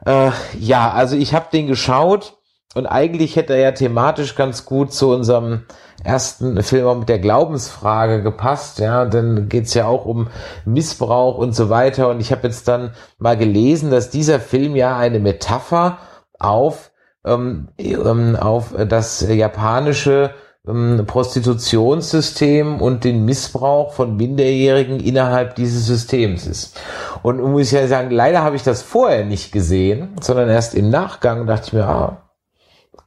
Äh, 0.03 0.31
ja, 0.59 0.91
also 0.91 1.15
ich 1.15 1.35
habe 1.35 1.45
den 1.53 1.67
geschaut 1.67 2.40
und 2.73 2.85
eigentlich 2.85 3.35
hätte 3.35 3.53
er 3.53 3.59
ja 3.59 3.71
thematisch 3.71 4.35
ganz 4.35 4.65
gut 4.65 4.93
zu 4.93 5.09
unserem 5.09 5.63
ersten 6.03 6.61
Film 6.63 6.87
auch 6.87 6.97
mit 6.97 7.09
der 7.09 7.19
Glaubensfrage 7.19 8.23
gepasst, 8.23 8.79
ja, 8.79 9.05
dann 9.05 9.49
geht's 9.49 9.73
ja 9.73 9.87
auch 9.87 10.05
um 10.05 10.27
Missbrauch 10.65 11.37
und 11.37 11.53
so 11.53 11.69
weiter. 11.69 12.09
Und 12.09 12.21
ich 12.21 12.31
habe 12.31 12.47
jetzt 12.47 12.67
dann 12.67 12.91
mal 13.19 13.37
gelesen, 13.37 13.91
dass 13.91 14.09
dieser 14.09 14.39
Film 14.39 14.75
ja 14.75 14.97
eine 14.97 15.19
Metapher 15.19 15.99
auf, 16.39 16.91
ähm, 17.25 17.67
ähm, 17.77 18.35
auf 18.35 18.73
das 18.87 19.21
japanische 19.29 20.31
ähm, 20.67 21.03
Prostitutionssystem 21.05 22.81
und 22.81 23.03
den 23.03 23.25
Missbrauch 23.25 23.93
von 23.93 24.15
Minderjährigen 24.15 24.99
innerhalb 24.99 25.55
dieses 25.55 25.85
Systems 25.85 26.47
ist. 26.47 26.79
Und 27.21 27.41
muss 27.41 27.63
ich 27.63 27.71
ja 27.71 27.85
sagen, 27.87 28.11
leider 28.11 28.43
habe 28.43 28.55
ich 28.55 28.63
das 28.63 28.81
vorher 28.81 29.25
nicht 29.25 29.51
gesehen, 29.51 30.15
sondern 30.21 30.49
erst 30.49 30.73
im 30.73 30.89
Nachgang 30.89 31.45
dachte 31.45 31.67
ich 31.67 31.73
mir, 31.73 31.85
ah, 31.85 32.30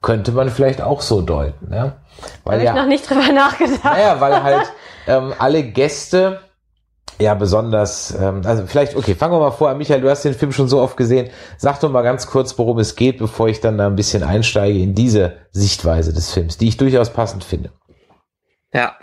könnte 0.05 0.33
man 0.33 0.51
vielleicht 0.51 0.83
auch 0.83 1.01
so 1.01 1.23
deuten. 1.23 1.73
Ja? 1.73 1.95
Weil 2.45 2.57
Habe 2.57 2.65
ja, 2.65 2.71
ich 2.73 2.77
noch 2.77 2.87
nicht 2.87 3.09
drüber 3.09 3.33
nachgedacht. 3.33 3.83
Naja, 3.83 4.21
weil 4.21 4.43
halt 4.43 4.73
ähm, 5.07 5.33
alle 5.39 5.63
Gäste 5.63 6.41
ja 7.19 7.33
besonders, 7.35 8.15
ähm, 8.21 8.43
also 8.45 8.67
vielleicht, 8.67 8.97
okay, 8.97 9.15
fangen 9.15 9.33
wir 9.33 9.41
mal 9.41 9.51
vor, 9.51 9.73
Michael, 9.75 10.03
du 10.03 10.11
hast 10.11 10.23
den 10.25 10.35
Film 10.35 10.53
schon 10.53 10.69
so 10.69 10.81
oft 10.81 10.97
gesehen. 10.97 11.31
Sag 11.57 11.81
doch 11.81 11.91
mal 11.91 12.03
ganz 12.03 12.27
kurz, 12.27 12.59
worum 12.59 12.79
es 12.81 12.97
geht, 12.97 13.19
bevor 13.19 13.49
ich 13.49 13.61
dann 13.61 13.79
da 13.79 13.87
ein 13.87 13.97
bisschen 13.97 14.23
einsteige 14.23 14.79
in 14.79 14.95
diese 14.95 15.37
Sichtweise 15.53 16.13
des 16.13 16.31
Films, 16.33 16.59
die 16.59 16.69
ich 16.69 16.77
durchaus 16.77 17.11
passend 17.11 17.43
finde. 17.43 17.71
Ja, 18.75 18.97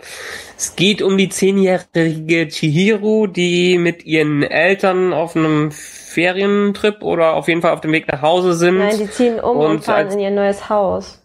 es 0.58 0.76
geht 0.76 1.00
um 1.00 1.16
die 1.16 1.30
zehnjährige 1.30 2.46
Chihiro, 2.48 3.26
die 3.26 3.78
mit 3.78 4.04
ihren 4.04 4.42
Eltern 4.42 5.14
auf 5.14 5.34
einem 5.34 5.72
Ferientrip 5.72 7.02
oder 7.02 7.34
auf 7.34 7.48
jeden 7.48 7.62
Fall 7.62 7.72
auf 7.72 7.80
dem 7.80 7.92
Weg 7.92 8.06
nach 8.06 8.20
Hause 8.20 8.52
sind. 8.52 8.78
Nein, 8.78 8.98
die 8.98 9.10
ziehen 9.10 9.40
um 9.40 9.56
und, 9.56 9.66
und 9.70 9.84
fahren 9.84 10.10
in 10.10 10.20
ihr 10.20 10.30
neues 10.30 10.68
Haus. 10.68 11.20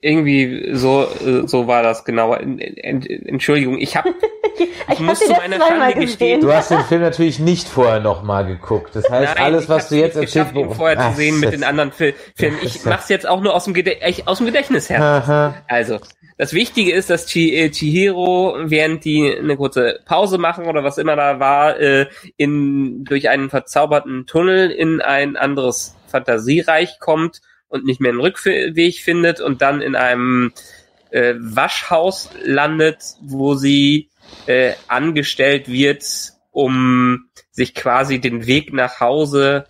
Irgendwie 0.00 0.70
so 0.74 1.08
so 1.46 1.66
war 1.66 1.82
das 1.82 2.04
genau. 2.04 2.34
Entschuldigung, 2.34 3.78
ich 3.78 3.96
habe 3.96 4.12
ich, 4.58 4.68
ich 4.92 5.00
muss 5.00 5.20
zu 5.20 5.32
meiner 5.32 5.58
Schande 5.58 6.00
gestehen. 6.00 6.40
Du 6.40 6.52
hast 6.52 6.70
den 6.70 6.82
Film 6.82 7.02
natürlich 7.02 7.38
nicht 7.38 7.68
vorher 7.68 8.00
noch 8.00 8.22
mal 8.22 8.44
geguckt. 8.44 8.94
Das 8.94 9.08
heißt, 9.08 9.34
Nein, 9.36 9.44
alles 9.44 9.68
was 9.68 9.88
du 9.88 9.96
jetzt 9.96 10.16
erzählst, 10.16 10.54
ihn 10.54 10.70
vorher 10.72 11.10
zu 11.10 11.16
sehen 11.16 11.38
mit 11.40 11.52
den 11.52 11.64
anderen 11.64 11.92
Fil 11.92 12.14
Filmen. 12.34 12.58
Ich 12.62 12.84
mach's 12.84 13.08
jetzt 13.08 13.28
auch 13.28 13.40
nur 13.40 13.54
aus 13.54 13.64
dem, 13.64 13.74
Gedä 13.74 13.98
aus 14.26 14.38
dem 14.38 14.46
Gedächtnis 14.46 14.90
her. 14.90 15.02
Aha. 15.02 15.54
Also, 15.68 15.98
das 16.38 16.52
Wichtige 16.52 16.92
ist, 16.92 17.10
dass 17.10 17.34
äh, 17.34 17.68
Chihiro, 17.70 18.56
während 18.62 19.04
die 19.04 19.36
eine 19.36 19.56
kurze 19.56 19.98
Pause 20.04 20.38
machen 20.38 20.66
oder 20.66 20.84
was 20.84 20.96
immer 20.96 21.16
da 21.16 21.40
war, 21.40 21.78
äh, 21.80 22.06
in 22.36 23.04
durch 23.04 23.28
einen 23.28 23.50
verzauberten 23.50 24.24
Tunnel 24.24 24.70
in 24.70 25.00
ein 25.00 25.36
anderes 25.36 25.96
Fantasiereich 26.06 27.00
kommt 27.00 27.40
und 27.66 27.84
nicht 27.84 28.00
mehr 28.00 28.12
einen 28.12 28.20
Rückweg 28.20 28.94
findet 29.00 29.40
und 29.40 29.62
dann 29.62 29.82
in 29.82 29.96
einem 29.96 30.52
äh, 31.10 31.34
Waschhaus 31.38 32.30
landet, 32.44 33.02
wo 33.20 33.54
sie 33.54 34.08
äh, 34.46 34.74
angestellt 34.86 35.68
wird, 35.68 36.04
um 36.52 37.28
sich 37.50 37.74
quasi 37.74 38.20
den 38.20 38.46
Weg 38.46 38.72
nach 38.72 39.00
Hause 39.00 39.66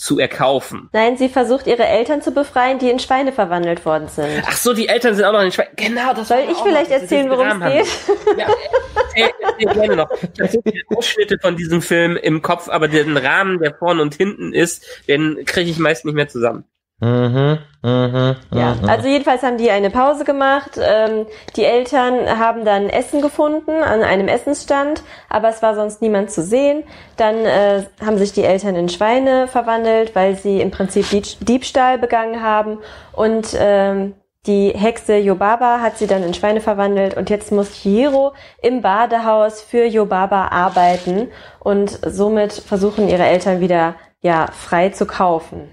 zu 0.00 0.18
erkaufen. 0.18 0.88
Nein, 0.92 1.18
sie 1.18 1.28
versucht 1.28 1.66
ihre 1.66 1.86
Eltern 1.86 2.22
zu 2.22 2.30
befreien, 2.32 2.78
die 2.78 2.88
in 2.88 2.98
Schweine 2.98 3.32
verwandelt 3.32 3.84
worden 3.84 4.08
sind. 4.08 4.42
Ach 4.46 4.56
so, 4.56 4.72
die 4.72 4.88
Eltern 4.88 5.14
sind 5.14 5.26
auch 5.26 5.32
noch 5.32 5.42
in 5.42 5.52
Schweine. 5.52 5.68
Genau, 5.76 6.14
das 6.14 6.28
Soll 6.28 6.38
ich 6.50 6.56
vielleicht 6.56 6.90
noch, 6.90 7.00
erzählen, 7.00 7.28
worum 7.28 7.60
es 7.62 8.06
geht? 8.06 8.38
Ja, 8.38 8.46
erzähl, 8.94 9.30
erzähl 9.40 9.74
gerne 9.74 9.96
noch. 9.96 10.10
Ich 10.10 10.40
habe 10.40 10.50
so 10.50 10.62
viele 10.64 10.82
Ausschnitte 10.96 11.38
von 11.38 11.54
diesem 11.54 11.82
Film 11.82 12.16
im 12.16 12.40
Kopf, 12.40 12.70
aber 12.70 12.88
den 12.88 13.14
Rahmen, 13.18 13.58
der 13.58 13.74
vorne 13.74 14.00
und 14.00 14.14
hinten 14.14 14.54
ist, 14.54 14.86
den 15.06 15.44
kriege 15.44 15.70
ich 15.70 15.78
meist 15.78 16.06
nicht 16.06 16.14
mehr 16.14 16.28
zusammen. 16.28 16.64
Mhm, 17.02 17.58
mhm, 17.82 18.36
ja, 18.52 18.74
mhm. 18.74 18.86
also 18.86 19.08
jedenfalls 19.08 19.42
haben 19.42 19.56
die 19.56 19.70
eine 19.70 19.88
Pause 19.88 20.24
gemacht. 20.24 20.72
Ähm, 20.78 21.26
die 21.56 21.64
Eltern 21.64 22.38
haben 22.38 22.66
dann 22.66 22.90
Essen 22.90 23.22
gefunden 23.22 23.70
an 23.70 24.02
einem 24.02 24.28
Essensstand, 24.28 25.02
aber 25.30 25.48
es 25.48 25.62
war 25.62 25.74
sonst 25.74 26.02
niemand 26.02 26.30
zu 26.30 26.42
sehen. 26.42 26.84
Dann 27.16 27.36
äh, 27.46 27.84
haben 28.04 28.18
sich 28.18 28.32
die 28.32 28.44
Eltern 28.44 28.76
in 28.76 28.90
Schweine 28.90 29.48
verwandelt, 29.48 30.14
weil 30.14 30.36
sie 30.36 30.60
im 30.60 30.70
Prinzip 30.70 31.06
Diebstahl 31.40 31.96
begangen 31.96 32.42
haben. 32.42 32.78
Und 33.12 33.56
ähm, 33.58 34.14
die 34.46 34.70
Hexe 34.70 35.16
Yobaba 35.16 35.80
hat 35.80 35.96
sie 35.96 36.06
dann 36.06 36.22
in 36.22 36.34
Schweine 36.34 36.60
verwandelt 36.60 37.14
und 37.16 37.28
jetzt 37.30 37.50
muss 37.50 37.72
Chihiro 37.72 38.32
im 38.62 38.80
Badehaus 38.82 39.62
für 39.62 39.84
Yobaba 39.84 40.48
arbeiten 40.48 41.28
und 41.60 41.98
somit 42.06 42.52
versuchen 42.52 43.08
ihre 43.08 43.24
Eltern 43.24 43.60
wieder 43.60 43.96
ja 44.22 44.48
frei 44.52 44.90
zu 44.90 45.06
kaufen. 45.06 45.70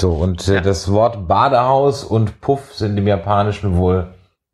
So, 0.00 0.12
und 0.12 0.48
äh, 0.48 0.54
ja. 0.54 0.60
das 0.62 0.90
Wort 0.90 1.28
Badehaus 1.28 2.04
und 2.04 2.40
Puff 2.40 2.74
sind 2.74 2.96
im 2.96 3.06
Japanischen 3.06 3.76
wohl 3.76 4.08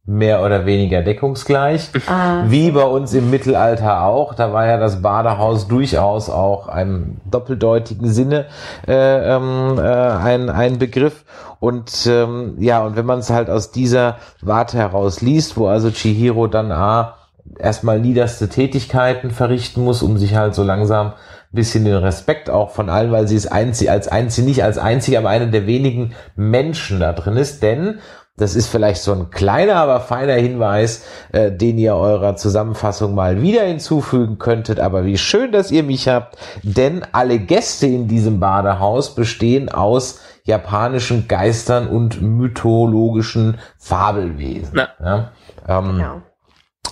mehr 0.05 0.43
oder 0.45 0.67
weniger 0.67 1.03
deckungsgleich. 1.03 1.91
Ah. 2.09 2.45
Wie 2.47 2.71
bei 2.71 2.85
uns 2.85 3.13
im 3.15 3.31
Mittelalter 3.31 4.03
auch. 4.03 4.35
Da 4.35 4.53
war 4.53 4.67
ja 4.67 4.77
das 4.77 5.03
Badehaus 5.03 5.69
durchaus 5.69 6.31
auch 6.31 6.69
einem 6.69 7.19
doppeldeutigen 7.31 8.09
Sinne 8.09 8.47
äh, 8.87 9.37
ähm, 9.37 9.79
äh, 9.79 9.83
ein, 9.83 10.51
ein 10.51 10.79
Begriff. 10.79 11.25
Und 11.59 12.07
ähm, 12.07 12.57
ja, 12.59 12.85
und 12.85 12.97
wenn 12.97 13.07
man 13.07 13.21
es 13.21 13.31
halt 13.31 13.49
aus 13.49 13.71
dieser 13.71 14.17
Warte 14.43 14.79
heraus 14.79 15.21
liest, 15.21 15.57
wo 15.57 15.67
also 15.69 15.91
Chihiro 15.91 16.47
dann 16.47 16.71
ah, 16.71 17.17
erstmal 17.59 18.01
niederste 18.01 18.49
Tätigkeiten 18.49 19.31
verrichten 19.31 19.83
muss, 19.83 20.03
um 20.03 20.19
sich 20.19 20.37
halt 20.37 20.55
so 20.55 20.63
langsam 20.63 21.13
bisschen 21.53 21.85
den 21.85 21.97
Respekt 21.97 22.51
auch 22.51 22.71
von 22.71 22.91
allen, 22.91 23.13
weil 23.13 23.29
sie 23.29 23.37
ist 23.37 23.47
einzig, 23.47 23.91
als 23.91 24.09
einzig, 24.09 24.45
nicht 24.45 24.63
als 24.65 24.79
einzig, 24.79 25.17
aber 25.17 25.29
einer 25.29 25.47
der 25.47 25.67
wenigen 25.67 26.15
Menschen 26.35 27.01
da 27.01 27.13
drin 27.13 27.37
ist, 27.37 27.63
denn 27.63 27.99
das 28.37 28.55
ist 28.55 28.67
vielleicht 28.67 29.01
so 29.01 29.13
ein 29.13 29.31
kleiner, 29.31 29.77
aber 29.77 30.01
feiner 30.01 30.35
Hinweis, 30.35 31.07
äh, 31.33 31.51
den 31.51 31.79
ihr 31.79 31.97
eurer 31.97 32.37
Zusammenfassung 32.37 33.15
mal 33.15 33.41
wieder 33.41 33.63
hinzufügen 33.63 34.39
könntet. 34.39 34.79
Aber 34.79 35.07
wie 35.07 35.17
schön, 35.17 35.53
dass 35.53 35.71
ihr 35.71 35.83
mich 35.83 36.07
habt, 36.09 36.37
denn 36.63 37.03
alle 37.13 37.39
Gäste 37.39 37.87
in 37.87 38.09
diesem 38.09 38.39
Badehaus 38.39 39.15
bestehen 39.15 39.71
aus 39.71 40.21
japanischen 40.45 41.29
Geistern 41.29 41.89
und 41.89 42.21
mythologischen 42.21 43.59
Fabelwesen. 43.79 44.77
Ja, 45.03 45.33
ähm, 45.67 45.97
genau. 45.97 46.23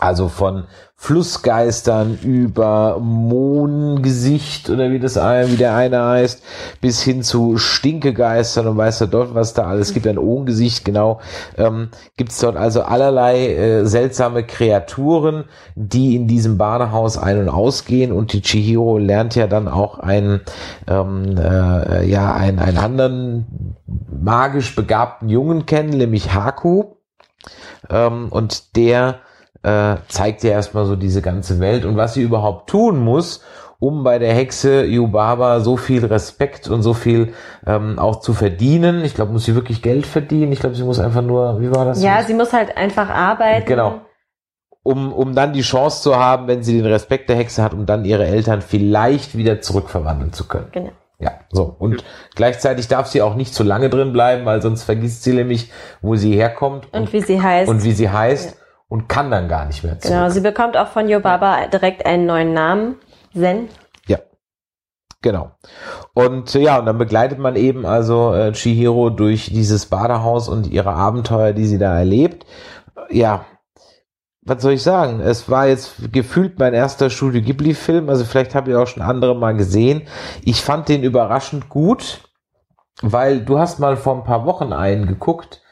Also 0.00 0.28
von 0.28 0.64
Flussgeistern 0.96 2.18
über 2.22 2.98
Mohngesicht 2.98 4.70
oder 4.70 4.90
wie 4.90 4.98
das 4.98 5.16
wie 5.16 5.56
der 5.56 5.74
eine 5.76 6.02
heißt, 6.02 6.42
bis 6.80 7.02
hin 7.02 7.22
zu 7.22 7.58
Stinkegeistern 7.58 8.66
und 8.66 8.76
weiß 8.78 8.98
der 8.98 9.08
dort, 9.08 9.34
was 9.34 9.52
da 9.52 9.66
alles 9.66 9.92
gibt, 9.92 10.06
ein 10.06 10.16
Ohngesicht, 10.16 10.84
genau, 10.84 11.20
ähm, 11.58 11.90
gibt 12.16 12.32
es 12.32 12.38
dort 12.38 12.56
also 12.56 12.82
allerlei 12.82 13.54
äh, 13.54 13.84
seltsame 13.84 14.44
Kreaturen, 14.44 15.44
die 15.74 16.16
in 16.16 16.26
diesem 16.26 16.56
Badehaus 16.56 17.18
ein- 17.18 17.40
und 17.40 17.48
ausgehen. 17.50 18.10
Und 18.10 18.32
die 18.32 18.40
Chihiro 18.40 18.96
lernt 18.96 19.34
ja 19.34 19.46
dann 19.46 19.68
auch 19.68 19.98
einen, 19.98 20.40
ähm, 20.86 21.36
äh, 21.36 22.06
ja, 22.08 22.32
einen, 22.34 22.58
einen 22.58 22.78
anderen 22.78 23.76
magisch 24.08 24.74
begabten 24.74 25.28
Jungen 25.28 25.66
kennen, 25.66 25.90
nämlich 25.90 26.32
Haku, 26.32 26.94
ähm, 27.90 28.28
und 28.30 28.76
der 28.76 29.20
äh, 29.64 29.96
zeigt 30.08 30.44
ja 30.44 30.50
erstmal 30.50 30.84
so 30.84 30.94
diese 30.94 31.22
ganze 31.22 31.58
Welt 31.58 31.84
und 31.84 31.96
was 31.96 32.14
sie 32.14 32.22
überhaupt 32.22 32.68
tun 32.68 33.00
muss, 33.00 33.42
um 33.80 34.04
bei 34.04 34.18
der 34.18 34.34
Hexe 34.34 34.84
Yubaba 34.84 35.60
so 35.60 35.76
viel 35.76 36.04
Respekt 36.04 36.68
und 36.68 36.82
so 36.82 36.94
viel 36.94 37.32
ähm, 37.66 37.98
auch 37.98 38.20
zu 38.20 38.34
verdienen. 38.34 39.04
Ich 39.04 39.14
glaube, 39.14 39.32
muss 39.32 39.46
sie 39.46 39.54
wirklich 39.54 39.82
Geld 39.82 40.06
verdienen. 40.06 40.52
Ich 40.52 40.60
glaube, 40.60 40.74
sie 40.76 40.84
muss 40.84 41.00
einfach 41.00 41.22
nur, 41.22 41.60
wie 41.60 41.74
war 41.74 41.86
das? 41.86 42.02
Ja, 42.02 42.22
sie 42.22 42.34
muss 42.34 42.52
halt 42.52 42.76
einfach 42.76 43.08
arbeiten. 43.08 43.66
Genau. 43.66 44.02
Um, 44.82 45.14
um 45.14 45.34
dann 45.34 45.54
die 45.54 45.62
Chance 45.62 46.02
zu 46.02 46.16
haben, 46.16 46.46
wenn 46.46 46.62
sie 46.62 46.76
den 46.76 46.84
Respekt 46.86 47.30
der 47.30 47.36
Hexe 47.36 47.62
hat, 47.62 47.72
um 47.72 47.86
dann 47.86 48.04
ihre 48.04 48.26
Eltern 48.26 48.60
vielleicht 48.60 49.34
wieder 49.34 49.62
zurückverwandeln 49.62 50.34
zu 50.34 50.46
können. 50.46 50.68
Genau. 50.72 50.90
Ja, 51.18 51.32
so. 51.50 51.74
Und 51.78 51.92
mhm. 51.92 52.06
gleichzeitig 52.34 52.88
darf 52.88 53.06
sie 53.06 53.22
auch 53.22 53.34
nicht 53.34 53.54
zu 53.54 53.62
lange 53.62 53.88
drin 53.88 54.12
bleiben, 54.12 54.44
weil 54.44 54.60
sonst 54.60 54.82
vergisst 54.82 55.22
sie 55.22 55.32
nämlich, 55.32 55.72
wo 56.02 56.16
sie 56.16 56.34
herkommt. 56.34 56.92
Und, 56.92 57.00
und 57.00 57.12
wie 57.14 57.22
sie 57.22 57.40
heißt. 57.40 57.70
Und 57.70 57.82
wie 57.82 57.92
sie 57.92 58.10
heißt. 58.10 58.50
Ja 58.50 58.63
und 58.94 59.08
kann 59.08 59.28
dann 59.28 59.48
gar 59.48 59.64
nicht 59.64 59.82
mehr 59.82 59.98
zurück. 59.98 60.14
Genau, 60.14 60.28
sie 60.30 60.40
bekommt 60.40 60.76
auch 60.76 60.86
von 60.86 61.08
Yobaba 61.08 61.66
direkt 61.66 62.06
einen 62.06 62.26
neuen 62.26 62.52
Namen, 62.54 62.94
Zen. 63.36 63.68
Ja, 64.06 64.18
genau. 65.20 65.50
Und 66.14 66.54
ja, 66.54 66.78
und 66.78 66.86
dann 66.86 66.96
begleitet 66.96 67.40
man 67.40 67.56
eben 67.56 67.86
also 67.86 68.32
äh, 68.32 68.52
Chihiro 68.52 69.10
durch 69.10 69.50
dieses 69.52 69.86
Badehaus 69.86 70.48
und 70.48 70.68
ihre 70.68 70.92
Abenteuer, 70.92 71.52
die 71.52 71.66
sie 71.66 71.78
da 71.78 71.98
erlebt. 71.98 72.46
Ja, 73.10 73.46
was 74.42 74.62
soll 74.62 74.74
ich 74.74 74.84
sagen? 74.84 75.18
Es 75.18 75.50
war 75.50 75.66
jetzt 75.66 76.12
gefühlt 76.12 76.60
mein 76.60 76.72
erster 76.72 77.10
Studio 77.10 77.42
Ghibli-Film, 77.42 78.08
also 78.08 78.24
vielleicht 78.24 78.54
habe 78.54 78.70
ich 78.70 78.76
auch 78.76 78.86
schon 78.86 79.02
andere 79.02 79.34
mal 79.34 79.56
gesehen. 79.56 80.02
Ich 80.44 80.62
fand 80.62 80.88
den 80.88 81.02
überraschend 81.02 81.68
gut, 81.68 82.20
weil 83.02 83.40
du 83.40 83.58
hast 83.58 83.80
mal 83.80 83.96
vor 83.96 84.14
ein 84.14 84.24
paar 84.24 84.46
Wochen 84.46 84.72
einen 84.72 85.06
geguckt 85.06 85.63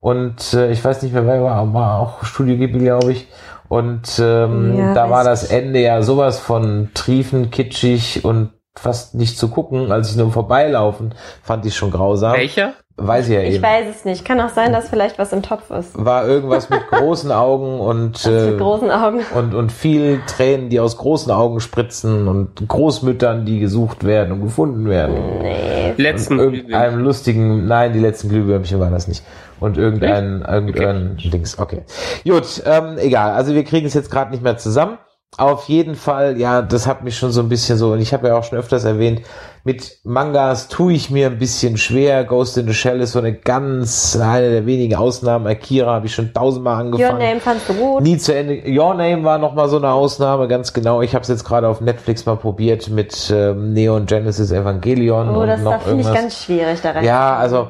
und 0.00 0.54
äh, 0.54 0.70
ich 0.70 0.84
weiß 0.84 1.02
nicht 1.02 1.12
mehr, 1.12 1.26
wer 1.26 1.42
war, 1.42 1.72
war 1.74 1.98
auch 2.00 2.24
Studio 2.24 2.56
Ghibli, 2.56 2.80
glaube 2.80 3.12
ich. 3.12 3.28
Und 3.68 4.18
ähm, 4.20 4.76
ja, 4.76 4.94
da 4.94 5.10
war 5.10 5.22
das 5.22 5.44
Ende 5.44 5.80
ja 5.80 6.02
sowas 6.02 6.40
von 6.40 6.90
triefen, 6.94 7.50
kitschig 7.50 8.24
und 8.24 8.50
fast 8.76 9.14
nicht 9.14 9.38
zu 9.38 9.48
gucken, 9.48 9.92
als 9.92 10.10
ich 10.10 10.16
nur 10.16 10.32
vorbeilaufen, 10.32 11.14
fand 11.42 11.66
ich 11.66 11.76
schon 11.76 11.90
grausam. 11.90 12.32
Welcher? 12.32 12.72
Weiß 12.96 13.28
ich 13.28 13.34
ja 13.34 13.40
Ich 13.42 13.54
eben. 13.54 13.62
weiß 13.62 13.86
es 13.88 14.04
nicht. 14.04 14.24
Kann 14.24 14.40
auch 14.40 14.50
sein, 14.50 14.72
dass 14.72 14.88
vielleicht 14.88 15.18
was 15.18 15.32
im 15.32 15.42
Topf 15.42 15.70
ist. 15.70 15.92
War 16.04 16.26
irgendwas 16.26 16.68
mit 16.68 16.80
großen 16.90 17.30
Augen 17.32 17.80
und, 17.80 18.26
äh, 18.30 18.50
Mit 18.50 18.58
großen 18.58 18.90
Augen. 18.90 19.20
und, 19.34 19.54
und 19.54 19.72
viel 19.72 20.20
Tränen, 20.26 20.68
die 20.68 20.80
aus 20.80 20.96
großen 20.98 21.32
Augen 21.32 21.60
spritzen 21.60 22.28
und 22.28 22.68
Großmüttern, 22.68 23.46
die 23.46 23.58
gesucht 23.60 24.04
werden 24.04 24.32
und 24.32 24.42
gefunden 24.42 24.86
werden. 24.88 25.14
Nee. 25.42 25.94
Letzten 25.96 26.34
und 26.40 26.54
irgendeinem 26.54 27.00
lustigen, 27.00 27.66
nein, 27.66 27.92
die 27.92 28.00
letzten 28.00 28.28
Glühwürmchen 28.28 28.80
waren 28.80 28.92
das 28.92 29.08
nicht. 29.08 29.22
Und 29.60 29.76
irgendein, 29.76 30.42
irgendein 30.42 31.16
Dings, 31.18 31.58
okay. 31.58 31.82
Gut, 32.24 32.62
ähm, 32.64 32.96
egal. 32.98 33.32
Also 33.32 33.54
wir 33.54 33.64
kriegen 33.64 33.86
es 33.86 33.94
jetzt 33.94 34.10
gerade 34.10 34.30
nicht 34.30 34.42
mehr 34.42 34.56
zusammen. 34.56 34.98
Auf 35.36 35.68
jeden 35.68 35.94
Fall, 35.94 36.38
ja, 36.38 36.60
das 36.60 36.88
hat 36.88 37.04
mich 37.04 37.16
schon 37.16 37.30
so 37.30 37.40
ein 37.40 37.48
bisschen 37.48 37.78
so, 37.78 37.92
und 37.92 38.00
ich 38.00 38.12
habe 38.12 38.26
ja 38.26 38.36
auch 38.36 38.42
schon 38.42 38.58
öfters 38.58 38.82
erwähnt, 38.82 39.22
mit 39.62 39.98
Mangas 40.02 40.66
tue 40.66 40.92
ich 40.94 41.08
mir 41.10 41.28
ein 41.28 41.38
bisschen 41.38 41.76
schwer. 41.76 42.24
Ghost 42.24 42.58
in 42.58 42.66
the 42.66 42.74
Shell 42.74 43.00
ist 43.00 43.12
so 43.12 43.20
eine 43.20 43.34
ganz, 43.34 44.18
eine 44.20 44.50
der 44.50 44.66
wenigen 44.66 44.96
Ausnahmen. 44.96 45.46
Akira 45.46 45.94
habe 45.94 46.06
ich 46.06 46.14
schon 46.14 46.32
tausendmal 46.32 46.74
Your 46.74 46.80
angefangen. 46.80 47.18
Name 47.18 47.40
fandst 47.40 47.68
du 47.68 47.74
gut. 47.74 48.02
Nie 48.02 48.18
zu 48.18 48.34
Ende. 48.34 48.60
Your 48.66 48.94
Name 48.94 49.22
war 49.22 49.38
noch 49.38 49.54
mal 49.54 49.68
so 49.68 49.76
eine 49.76 49.90
Ausnahme, 49.90 50.48
ganz 50.48 50.72
genau. 50.72 51.00
Ich 51.00 51.14
habe 51.14 51.22
es 51.22 51.28
jetzt 51.28 51.44
gerade 51.44 51.68
auf 51.68 51.80
Netflix 51.80 52.26
mal 52.26 52.36
probiert 52.36 52.88
mit 52.88 53.32
ähm, 53.32 53.72
Neon 53.72 54.06
Genesis 54.06 54.50
Evangelion 54.50 55.28
Oh, 55.28 55.42
und 55.42 55.46
das 55.46 55.62
da 55.62 55.76
noch 55.76 55.82
finde 55.82 56.02
ich 56.02 56.12
ganz 56.12 56.42
schwierig 56.42 56.80
da 56.82 56.90
rein. 56.90 57.04
Ja, 57.04 57.36
also, 57.36 57.68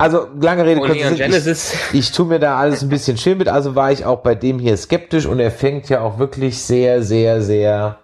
also 0.00 0.26
lange 0.40 0.64
Rede, 0.64 0.80
kurzer 0.80 1.12
Genesis. 1.12 1.74
Ich, 1.92 1.98
ich 2.00 2.12
tue 2.12 2.26
mir 2.26 2.38
da 2.38 2.56
alles 2.58 2.82
ein 2.82 2.88
bisschen 2.88 3.16
schön 3.16 3.38
mit, 3.38 3.48
also 3.48 3.74
war 3.74 3.92
ich 3.92 4.04
auch 4.04 4.18
bei 4.20 4.34
dem 4.34 4.58
hier 4.58 4.76
skeptisch 4.76 5.26
und 5.26 5.38
er 5.40 5.50
fängt 5.50 5.88
ja 5.88 6.00
auch 6.00 6.18
wirklich 6.18 6.60
sehr, 6.62 7.02
sehr, 7.02 7.42
sehr 7.42 7.98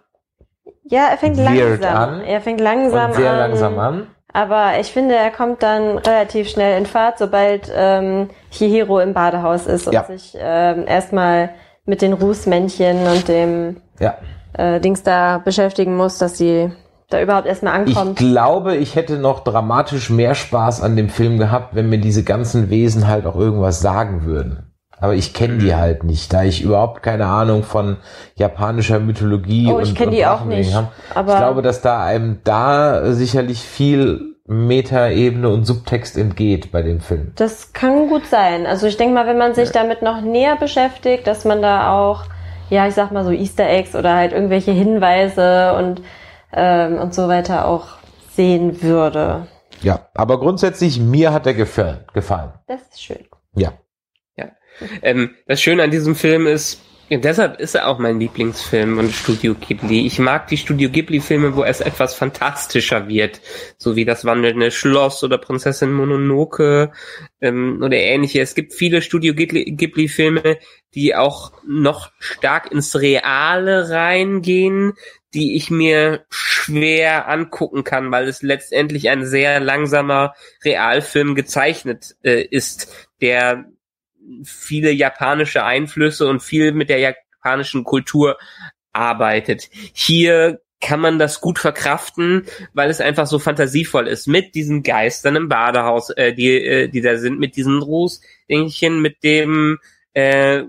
Ja, 0.85 1.09
er 1.11 1.19
fängt 1.19 1.37
Weird 1.39 1.81
langsam 1.81 1.97
an. 1.97 2.21
Er 2.23 2.41
fängt 2.41 2.61
langsam 2.61 3.11
und 3.11 3.17
sehr 3.17 3.31
an. 3.33 3.39
langsam 3.39 3.79
an. 3.79 4.07
Aber 4.33 4.79
ich 4.79 4.93
finde, 4.93 5.15
er 5.15 5.31
kommt 5.31 5.63
dann 5.63 5.97
relativ 5.99 6.49
schnell 6.51 6.77
in 6.79 6.85
Fahrt, 6.87 7.19
sobald 7.19 7.73
ähm, 7.75 8.29
Chihiro 8.51 9.01
im 9.01 9.15
Badehaus 9.15 9.67
ist 9.67 9.87
und 9.87 9.95
Ja. 9.95 10.05
sich 10.05 10.37
ähm, 10.39 10.85
erstmal 10.87 11.51
mit 11.87 12.03
den 12.03 12.13
Rußmännchen 12.13 13.07
und 13.07 13.29
dem 13.29 13.81
Ja. 13.99 14.19
äh, 14.59 14.79
Dings 14.81 15.03
da 15.03 15.39
beschäftigen 15.39 15.97
muss, 15.97 16.19
dass 16.19 16.37
sie 16.37 16.71
da 17.11 17.21
überhaupt 17.23 17.47
erstmal 17.47 17.89
Ich 17.89 17.97
ankommt. 17.97 18.17
glaube, 18.19 18.77
ich 18.77 18.97
hätte 18.97 19.17
noch 19.19 19.45
dramatisch 19.45 20.11
mehr 20.11 20.35
Spaß 20.35 20.83
an 20.83 20.97
dem 20.97 21.09
Film 21.09 21.39
gehabt, 21.39 21.75
wenn 21.75 21.89
mir 21.89 21.99
diese 21.99 22.25
ganzen 22.25 22.69
Wesen 22.71 23.07
halt 23.07 23.27
auch 23.27 23.37
irgendwas 23.37 23.81
sagen 23.81 24.25
würden. 24.25 24.73
Aber 24.99 25.15
ich 25.15 25.35
kenne 25.35 25.59
die 25.59 25.75
halt 25.75 26.05
nicht, 26.05 26.33
da 26.33 26.43
ich 26.43 26.63
überhaupt 26.63 27.03
keine 27.03 27.27
Ahnung 27.27 27.63
von 27.65 27.99
japanischer 28.35 28.99
Mythologie 28.99 29.71
Oh, 29.71 29.79
ich 29.79 29.91
und, 29.91 29.95
kenn 29.99 30.09
und 30.09 30.15
die 30.15 30.27
auch 30.27 30.45
nicht, 30.45 30.75
habe. 30.75 30.89
aber- 31.15 31.33
ich 31.35 31.39
glaube, 31.39 31.63
dass 31.63 31.83
da 31.83 32.03
einem 32.03 32.41
da 32.45 33.13
sicherlich 33.13 33.61
viel 33.61 34.37
Metaebene 34.49 35.49
und 35.49 35.65
Subtext 35.67 36.17
entgeht 36.17 36.73
bei 36.73 36.81
dem 36.83 37.01
Film. 37.01 37.33
Das 37.37 37.73
kann 37.73 38.09
gut 38.09 38.27
sein. 38.27 38.65
Also 38.67 38.87
ich 38.87 38.97
denke 38.97 39.13
mal, 39.15 39.27
wenn 39.27 39.39
man 39.39 39.55
sich 39.55 39.71
damit 39.71 40.03
noch 40.03 40.21
näher 40.23 40.57
beschäftigt, 40.57 41.27
dass 41.27 41.45
man 41.45 41.63
da 41.63 41.93
auch, 41.93 42.23
ja, 42.71 42.87
ich 42.87 42.95
sag 42.95 43.11
mal 43.13 43.25
so 43.25 43.33
Easter 43.33 43.69
Eggs 43.69 43.95
oder 43.95 44.15
halt 44.15 44.33
irgendwelche 44.33 44.71
Hinweise 44.73 45.75
und, 45.77 46.01
ähm, 46.57 46.99
und 46.99 47.15
so 47.15 47.29
weiter 47.29 47.67
auch 47.67 47.87
sehen 48.33 48.83
würde. 48.83 49.47
Ja, 49.83 50.09
aber 50.15 50.41
grundsätzlich 50.41 50.99
mir 50.99 51.33
hat 51.33 51.47
er 51.47 51.55
gefallen. 51.55 52.05
gefallen. 52.15 52.53
Das 52.67 52.81
ist 52.91 53.03
schön. 53.03 53.27
Ja. 53.55 53.73
Ähm, 55.01 55.35
das 55.47 55.63
Schöne 55.63 55.83
an 55.85 55.91
diesem 55.91 56.15
Film 56.15 56.47
ist, 56.47 56.83
ja, 57.09 57.19
deshalb 57.19 57.61
ist 57.61 57.75
er 57.75 57.89
auch 57.89 57.99
mein 57.99 58.21
Lieblingsfilm 58.21 58.97
von 58.97 59.11
Studio 59.11 59.55
Ghibli. 59.55 60.05
Ich 60.07 60.19
mag 60.19 60.49
die 60.49 60.57
Studio 60.59 60.91
Ghibli-Filme, 60.91 61.57
wo 61.57 61.63
es 61.65 61.81
etwas 61.81 62.15
fantastischer 62.15 63.09
wird, 63.09 63.41
so 63.79 63.97
wie 63.97 64.05
das 64.05 64.25
wandelnde 64.25 64.71
Schloss 64.71 65.25
oder 65.25 65.39
Prinzessin 65.39 65.93
Mononoke 65.93 66.91
ähm, 67.41 67.81
oder 67.83 67.97
ähnliche. 67.97 68.41
Es 68.41 68.55
gibt 68.55 68.75
viele 68.75 69.01
Studio 69.03 69.33
Ghibli- 69.33 69.77
Ghibli-Filme, 69.77 70.59
die 70.95 71.15
auch 71.15 71.53
noch 71.67 72.11
stark 72.19 72.71
ins 72.71 73.01
Reale 73.01 73.89
reingehen, 73.89 74.93
die 75.37 75.55
ich 75.55 75.71
mir 75.71 76.25
schwer 76.31 77.29
angucken 77.29 77.85
kann, 77.85 78.11
weil 78.11 78.27
es 78.27 78.41
letztendlich 78.41 79.11
ein 79.11 79.27
sehr 79.27 79.61
langsamer 79.61 80.35
Realfilm 80.65 81.35
gezeichnet 81.35 82.17
äh, 82.23 82.43
ist, 82.43 83.11
der 83.21 83.67
viele 84.45 84.91
japanische 84.91 85.63
Einflüsse 85.63 86.27
und 86.27 86.43
viel 86.43 86.73
mit 86.73 86.89
der 86.89 86.99
japanischen 86.99 87.85
Kultur 87.85 88.39
arbeitet. 88.95 89.69
Hier 89.93 90.61
kann 90.81 91.01
man 91.01 91.19
das 91.19 91.43
gut 91.43 91.59
verkraften, 91.59 92.47
weil 92.73 92.89
es 92.89 93.03
einfach 93.03 93.27
so 93.27 93.39
fantasievoll 93.39 94.09
ist. 94.09 94.27
Mit 94.27 94.55
diesen 94.55 94.83
Geistern 94.83 95.37
im 95.37 95.49
Badehaus, 95.51 96.11
äh, 96.11 96.33
die, 96.33 96.65
äh, 96.65 96.89
die 96.89 97.03
da 97.03 97.19
sind, 97.19 97.39
mit 97.39 97.57
diesen 97.57 97.83
Rußdingchen, 97.83 99.03
mit 99.03 99.23
dem, 99.23 99.79
äh, 100.15 100.63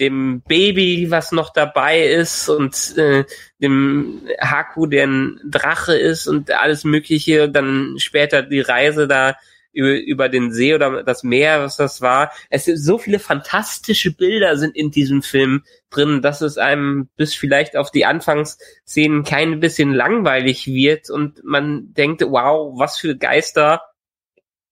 dem 0.00 0.40
Baby, 0.40 1.10
was 1.10 1.30
noch 1.30 1.52
dabei 1.52 2.02
ist 2.04 2.48
und 2.48 2.96
äh, 2.96 3.24
dem 3.60 4.22
Haku, 4.40 4.86
der 4.86 5.06
ein 5.06 5.40
Drache 5.44 5.96
ist 5.96 6.26
und 6.26 6.50
alles 6.50 6.84
Mögliche. 6.84 7.48
Dann 7.48 7.96
später 7.98 8.42
die 8.42 8.60
Reise 8.60 9.06
da 9.06 9.36
über, 9.72 10.00
über 10.00 10.28
den 10.28 10.52
See 10.52 10.74
oder 10.74 11.02
das 11.02 11.22
Meer, 11.22 11.62
was 11.62 11.76
das 11.76 12.00
war. 12.00 12.32
Es 12.48 12.64
sind 12.64 12.78
so 12.78 12.98
viele 12.98 13.18
fantastische 13.18 14.12
Bilder 14.12 14.56
sind 14.56 14.74
in 14.74 14.90
diesem 14.90 15.22
Film 15.22 15.62
drin, 15.90 16.22
dass 16.22 16.40
es 16.40 16.58
einem 16.58 17.08
bis 17.16 17.34
vielleicht 17.34 17.76
auf 17.76 17.90
die 17.90 18.06
Anfangsszenen 18.06 19.24
kein 19.24 19.60
bisschen 19.60 19.92
langweilig 19.92 20.66
wird 20.66 21.10
und 21.10 21.44
man 21.44 21.92
denkt, 21.94 22.22
wow, 22.22 22.78
was 22.78 22.98
für 22.98 23.16
Geister. 23.16 23.82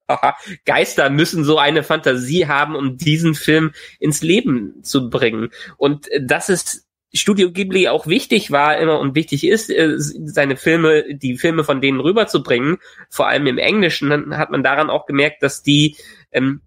Geister 0.65 1.11
müssen 1.11 1.45
so 1.45 1.59
eine 1.59 1.83
Fantasie 1.83 2.47
haben, 2.47 2.75
um 2.75 2.97
diesen 2.97 3.35
Film 3.35 3.73
ins 3.99 4.23
Leben 4.23 4.83
zu 4.83 5.11
bringen. 5.11 5.51
Und 5.77 6.11
äh, 6.11 6.21
das 6.25 6.49
ist 6.49 6.87
Studio 7.13 7.51
Ghibli 7.51 7.89
auch 7.89 8.07
wichtig 8.07 8.51
war 8.51 8.77
immer 8.79 8.99
und 8.99 9.15
wichtig 9.15 9.47
ist, 9.47 9.71
äh, 9.71 9.95
seine 9.97 10.57
Filme, 10.57 11.15
die 11.15 11.39
Filme 11.39 11.65
von 11.65 11.81
denen 11.81 12.01
rüberzubringen, 12.01 12.79
vor 13.09 13.29
allem 13.29 13.47
im 13.47 13.59
Englischen, 13.59 14.37
hat 14.37 14.51
man 14.51 14.63
daran 14.63 14.91
auch 14.91 15.07
gemerkt, 15.07 15.43
dass 15.43 15.63
die 15.63 15.97
ähm, 16.33 16.61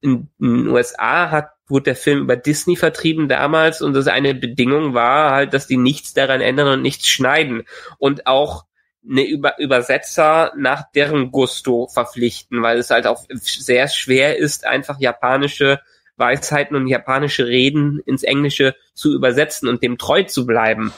in, 0.00 0.28
in 0.38 0.54
den 0.54 0.68
USA 0.68 1.30
hat 1.30 1.50
wurde 1.68 1.84
der 1.84 1.96
Film 1.96 2.20
über 2.20 2.36
Disney 2.36 2.76
vertrieben 2.76 3.28
damals 3.28 3.82
und 3.82 3.92
das 3.92 4.06
eine 4.06 4.34
Bedingung 4.34 4.94
war 4.94 5.32
halt, 5.32 5.52
dass 5.52 5.66
die 5.66 5.76
nichts 5.76 6.14
daran 6.14 6.40
ändern 6.40 6.68
und 6.68 6.82
nichts 6.82 7.08
schneiden 7.08 7.64
und 7.98 8.26
auch 8.26 8.65
eine 9.08 9.24
über 9.24 9.58
Übersetzer 9.58 10.52
nach 10.56 10.90
deren 10.92 11.30
Gusto 11.30 11.88
verpflichten, 11.88 12.62
weil 12.62 12.78
es 12.78 12.90
halt 12.90 13.06
auch 13.06 13.24
sehr 13.30 13.88
schwer 13.88 14.36
ist, 14.36 14.66
einfach 14.66 14.98
japanische 14.98 15.80
Weisheiten 16.16 16.76
und 16.76 16.86
japanische 16.86 17.46
Reden 17.46 18.00
ins 18.06 18.22
Englische 18.22 18.74
zu 18.94 19.12
übersetzen 19.14 19.68
und 19.68 19.82
dem 19.82 19.98
treu 19.98 20.22
zu 20.22 20.46
bleiben. 20.46 20.92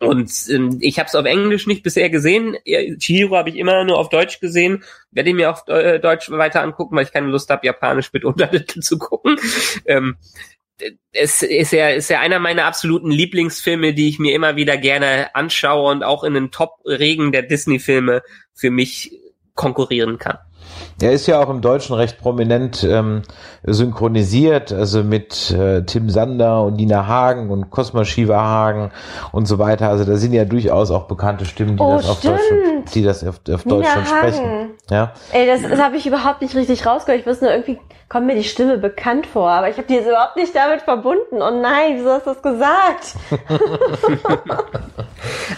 Und 0.00 0.30
ähm, 0.48 0.78
ich 0.80 0.98
habe 0.98 1.08
es 1.08 1.14
auf 1.16 1.26
Englisch 1.26 1.66
nicht 1.66 1.82
bisher 1.82 2.08
gesehen. 2.08 2.56
Chihiro 2.98 3.36
habe 3.36 3.50
ich 3.50 3.56
immer 3.56 3.82
nur 3.84 3.98
auf 3.98 4.08
Deutsch 4.08 4.38
gesehen. 4.38 4.84
Werde 5.10 5.30
ich 5.30 5.36
mir 5.36 5.50
auf 5.50 5.66
äh, 5.66 5.98
Deutsch 5.98 6.30
weiter 6.30 6.62
angucken, 6.62 6.96
weil 6.96 7.04
ich 7.04 7.12
keine 7.12 7.26
Lust 7.26 7.50
habe, 7.50 7.66
Japanisch 7.66 8.12
mit 8.12 8.24
Untertiteln 8.24 8.82
zu 8.82 8.98
gucken. 8.98 9.36
Ähm, 9.86 10.16
es 11.12 11.42
ist 11.42 11.72
ja, 11.72 11.88
ist 11.88 12.10
ja 12.10 12.20
einer 12.20 12.38
meiner 12.38 12.64
absoluten 12.64 13.10
Lieblingsfilme, 13.10 13.94
die 13.94 14.08
ich 14.08 14.18
mir 14.18 14.34
immer 14.34 14.56
wieder 14.56 14.76
gerne 14.76 15.34
anschaue 15.34 15.90
und 15.90 16.02
auch 16.02 16.24
in 16.24 16.34
den 16.34 16.50
Top-Regen 16.50 17.32
der 17.32 17.42
Disney-Filme 17.42 18.22
für 18.54 18.70
mich 18.70 19.18
konkurrieren 19.54 20.18
kann. 20.18 20.38
Er 21.00 21.12
ist 21.12 21.26
ja 21.26 21.40
auch 21.40 21.48
im 21.48 21.60
Deutschen 21.60 21.94
recht 21.94 22.18
prominent 22.18 22.84
ähm, 22.84 23.22
synchronisiert, 23.62 24.72
also 24.72 25.02
mit 25.02 25.50
äh, 25.50 25.84
Tim 25.84 26.10
Sander 26.10 26.62
und 26.62 26.76
Dina 26.76 27.06
Hagen 27.06 27.50
und 27.50 27.70
Cosma 27.70 28.04
Shiva 28.04 28.40
Hagen 28.40 28.90
und 29.32 29.46
so 29.46 29.58
weiter. 29.58 29.88
Also 29.88 30.04
da 30.04 30.16
sind 30.16 30.32
ja 30.32 30.44
durchaus 30.44 30.90
auch 30.90 31.06
bekannte 31.06 31.46
Stimmen, 31.46 31.76
die 31.76 31.82
Oh, 31.82 31.96
das 31.96 32.08
auf 32.08 32.18
stimmt. 32.18 32.38
Deutsch, 32.38 32.92
die 32.94 33.02
das 33.02 33.24
auf, 33.24 33.40
auf 33.50 33.64
Deutsch 33.64 33.88
Nina 33.88 33.94
schon 33.94 34.06
sprechen. 34.06 34.67
Ja. 34.90 35.12
Ey, 35.32 35.46
das, 35.46 35.62
das 35.62 35.80
habe 35.80 35.96
ich 35.96 36.06
überhaupt 36.06 36.40
nicht 36.40 36.54
richtig 36.54 36.86
rausgehört. 36.86 37.20
Ich 37.20 37.26
wusste 37.26 37.44
nur, 37.44 37.54
irgendwie 37.54 37.78
kommt 38.08 38.26
mir 38.26 38.34
die 38.34 38.44
Stimme 38.44 38.78
bekannt 38.78 39.26
vor, 39.26 39.50
aber 39.50 39.68
ich 39.68 39.76
habe 39.76 39.86
die 39.86 39.94
jetzt 39.94 40.06
überhaupt 40.08 40.36
nicht 40.36 40.54
damit 40.54 40.82
verbunden. 40.82 41.42
Oh 41.42 41.50
nein, 41.50 41.96
wieso 41.96 42.12
hast 42.12 42.26
du 42.26 42.32
das 42.32 42.42
gesagt? 42.42 43.14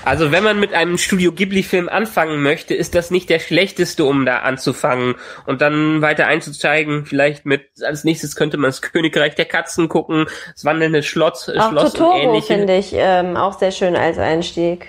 Also 0.05 0.33
wenn 0.33 0.43
man 0.43 0.59
mit 0.59 0.73
einem 0.73 0.97
Studio 0.99 1.33
Ghibli-Film 1.33 1.89
anfangen 1.89 2.43
möchte, 2.43 2.75
ist 2.75 2.95
das 2.95 3.11
nicht 3.11 3.29
der 3.29 3.39
schlechteste, 3.39 4.05
um 4.05 4.25
da 4.25 4.39
anzufangen 4.39 5.17
und 5.47 5.61
dann 5.61 6.01
weiter 6.01 6.27
einzusteigen. 6.27 7.05
Vielleicht 7.05 7.45
mit 7.45 7.67
als 7.83 8.05
nächstes 8.05 8.37
könnte 8.37 8.57
man 8.57 8.69
das 8.69 8.83
Königreich 8.93 9.35
der 9.35 9.45
Katzen 9.45 9.89
gucken, 9.89 10.27
das 10.53 10.65
wandelnde 10.65 11.03
Schloss, 11.03 11.49
äh, 11.49 11.59
Auch 11.59 11.71
Schloss 11.71 11.85
und 11.95 11.99
Totoro 11.99 12.19
ähnliche. 12.19 12.55
finde 12.55 12.77
ich 12.77 12.93
ähm, 12.95 13.37
auch 13.37 13.59
sehr 13.59 13.71
schön 13.71 13.97
als 13.97 14.19
Einstieg. 14.19 14.89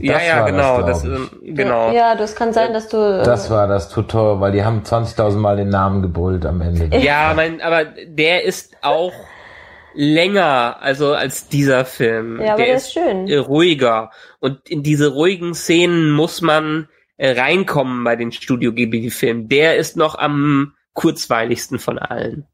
Ja, 0.00 0.14
Das 0.14 0.26
ja, 0.26 0.46
genau, 0.46 0.82
das, 0.82 1.02
das, 1.02 1.04
ähm, 1.04 1.30
genau. 1.42 1.92
Ja, 1.92 2.14
das 2.14 2.34
kann 2.34 2.52
sein, 2.52 2.72
dass 2.72 2.88
du. 2.88 2.96
äh, 2.96 3.24
Das 3.24 3.50
war 3.50 3.66
das 3.66 3.88
Tutorial, 3.88 4.40
weil 4.40 4.52
die 4.52 4.64
haben 4.64 4.82
20.000 4.82 5.36
Mal 5.36 5.56
den 5.56 5.68
Namen 5.68 6.02
gebrüllt 6.02 6.44
am 6.46 6.60
Ende. 6.60 6.96
Ja, 6.98 7.32
mein, 7.34 7.60
aber 7.60 7.84
der 7.84 8.44
ist 8.44 8.76
auch 8.82 9.12
länger, 9.94 10.76
also 10.80 11.14
als 11.14 11.48
dieser 11.48 11.84
Film. 11.84 12.40
Ja, 12.40 12.54
aber 12.54 12.64
der 12.64 12.74
ist 12.76 12.92
schön. 12.92 13.28
äh, 13.28 13.36
ruhiger. 13.36 14.10
Und 14.40 14.68
in 14.68 14.82
diese 14.82 15.12
ruhigen 15.12 15.54
Szenen 15.54 16.10
muss 16.10 16.42
man 16.42 16.88
äh, 17.16 17.38
reinkommen 17.38 18.04
bei 18.04 18.16
den 18.16 18.32
Studio 18.32 18.72
Ghibli-Filmen. 18.72 19.48
Der 19.48 19.76
ist 19.76 19.96
noch 19.96 20.18
am 20.18 20.74
kurzweiligsten 20.92 21.78
von 21.78 21.98
allen. 21.98 22.46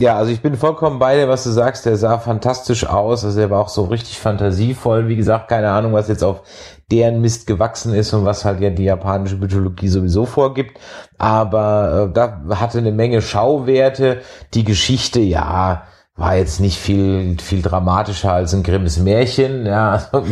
Ja, 0.00 0.16
also 0.16 0.30
ich 0.30 0.40
bin 0.40 0.56
vollkommen 0.56 1.00
bei 1.00 1.16
dir, 1.16 1.28
was 1.28 1.42
du 1.44 1.50
sagst. 1.50 1.84
Der 1.84 1.96
sah 1.96 2.18
fantastisch 2.18 2.86
aus. 2.86 3.24
Also 3.24 3.40
er 3.40 3.50
war 3.50 3.60
auch 3.60 3.68
so 3.68 3.84
richtig 3.84 4.18
fantasievoll. 4.18 5.08
Wie 5.08 5.16
gesagt, 5.16 5.48
keine 5.48 5.70
Ahnung, 5.70 5.92
was 5.92 6.08
jetzt 6.08 6.22
auf 6.22 6.42
deren 6.90 7.20
Mist 7.20 7.46
gewachsen 7.48 7.92
ist 7.94 8.12
und 8.12 8.24
was 8.24 8.44
halt 8.44 8.60
ja 8.60 8.70
die 8.70 8.84
japanische 8.84 9.36
Mythologie 9.36 9.88
sowieso 9.88 10.24
vorgibt. 10.24 10.78
Aber 11.18 12.10
äh, 12.10 12.14
da 12.14 12.40
hatte 12.60 12.78
eine 12.78 12.92
Menge 12.92 13.20
Schauwerte. 13.22 14.20
Die 14.54 14.64
Geschichte, 14.64 15.18
ja, 15.20 15.82
war 16.18 16.36
jetzt 16.36 16.60
nicht 16.60 16.78
viel, 16.78 17.36
viel 17.40 17.62
dramatischer 17.62 18.32
als 18.32 18.52
ein 18.52 18.62
grimmes 18.64 18.98
Märchen. 18.98 19.66
Ja, 19.66 19.92
also, 20.12 20.26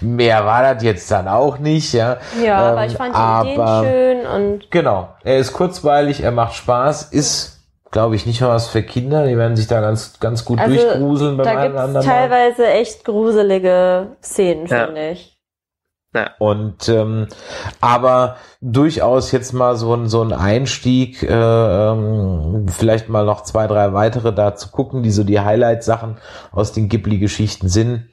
mehr 0.00 0.44
war 0.44 0.74
das 0.74 0.82
jetzt 0.82 1.10
dann 1.10 1.28
auch 1.28 1.58
nicht. 1.58 1.92
Ja, 1.92 2.16
Ja, 2.44 2.72
aber 2.72 2.86
ich 2.86 2.94
fand 2.94 3.14
die 3.14 3.50
Ideen 3.50 3.84
schön 3.84 4.26
und 4.26 4.70
Genau. 4.70 5.08
Er 5.24 5.38
ist 5.38 5.52
kurzweilig, 5.52 6.22
er 6.22 6.32
macht 6.32 6.54
Spaß, 6.54 7.04
ist, 7.04 7.57
glaube 7.90 8.16
ich, 8.16 8.26
nicht 8.26 8.40
mal 8.40 8.48
was 8.50 8.68
für 8.68 8.82
Kinder. 8.82 9.26
Die 9.26 9.36
werden 9.36 9.56
sich 9.56 9.66
da 9.66 9.80
ganz, 9.80 10.18
ganz 10.20 10.44
gut 10.44 10.58
Also, 10.58 10.74
durchgruseln 10.74 11.36
beim 11.36 11.44
da 11.44 11.50
einen 11.52 11.58
oder 11.58 11.68
gibt's 11.68 11.82
anderen 11.82 12.06
Mal. 12.06 12.28
teilweise 12.28 12.66
echt 12.68 13.04
gruselige 13.04 14.16
Szenen, 14.22 14.66
Ja. 14.66 14.86
finde 14.86 15.10
ich. 15.10 15.34
Und 16.38 16.88
ähm, 16.88 17.28
aber 17.80 18.36
durchaus 18.60 19.30
jetzt 19.30 19.52
mal 19.52 19.76
so 19.76 19.94
ein 19.94 20.08
so 20.08 20.22
ein 20.22 20.32
Einstieg, 20.32 21.22
äh, 21.22 21.28
ähm, 21.32 22.66
vielleicht 22.68 23.08
mal 23.08 23.24
noch 23.24 23.42
zwei 23.42 23.66
drei 23.68 23.92
weitere 23.92 24.32
da 24.32 24.56
zu 24.56 24.70
gucken, 24.70 25.02
die 25.04 25.10
so 25.12 25.22
die 25.22 25.38
Highlight-Sachen 25.38 26.16
aus 26.50 26.72
den 26.72 26.88
Ghibli-Geschichten 26.88 27.68
sind, 27.68 28.08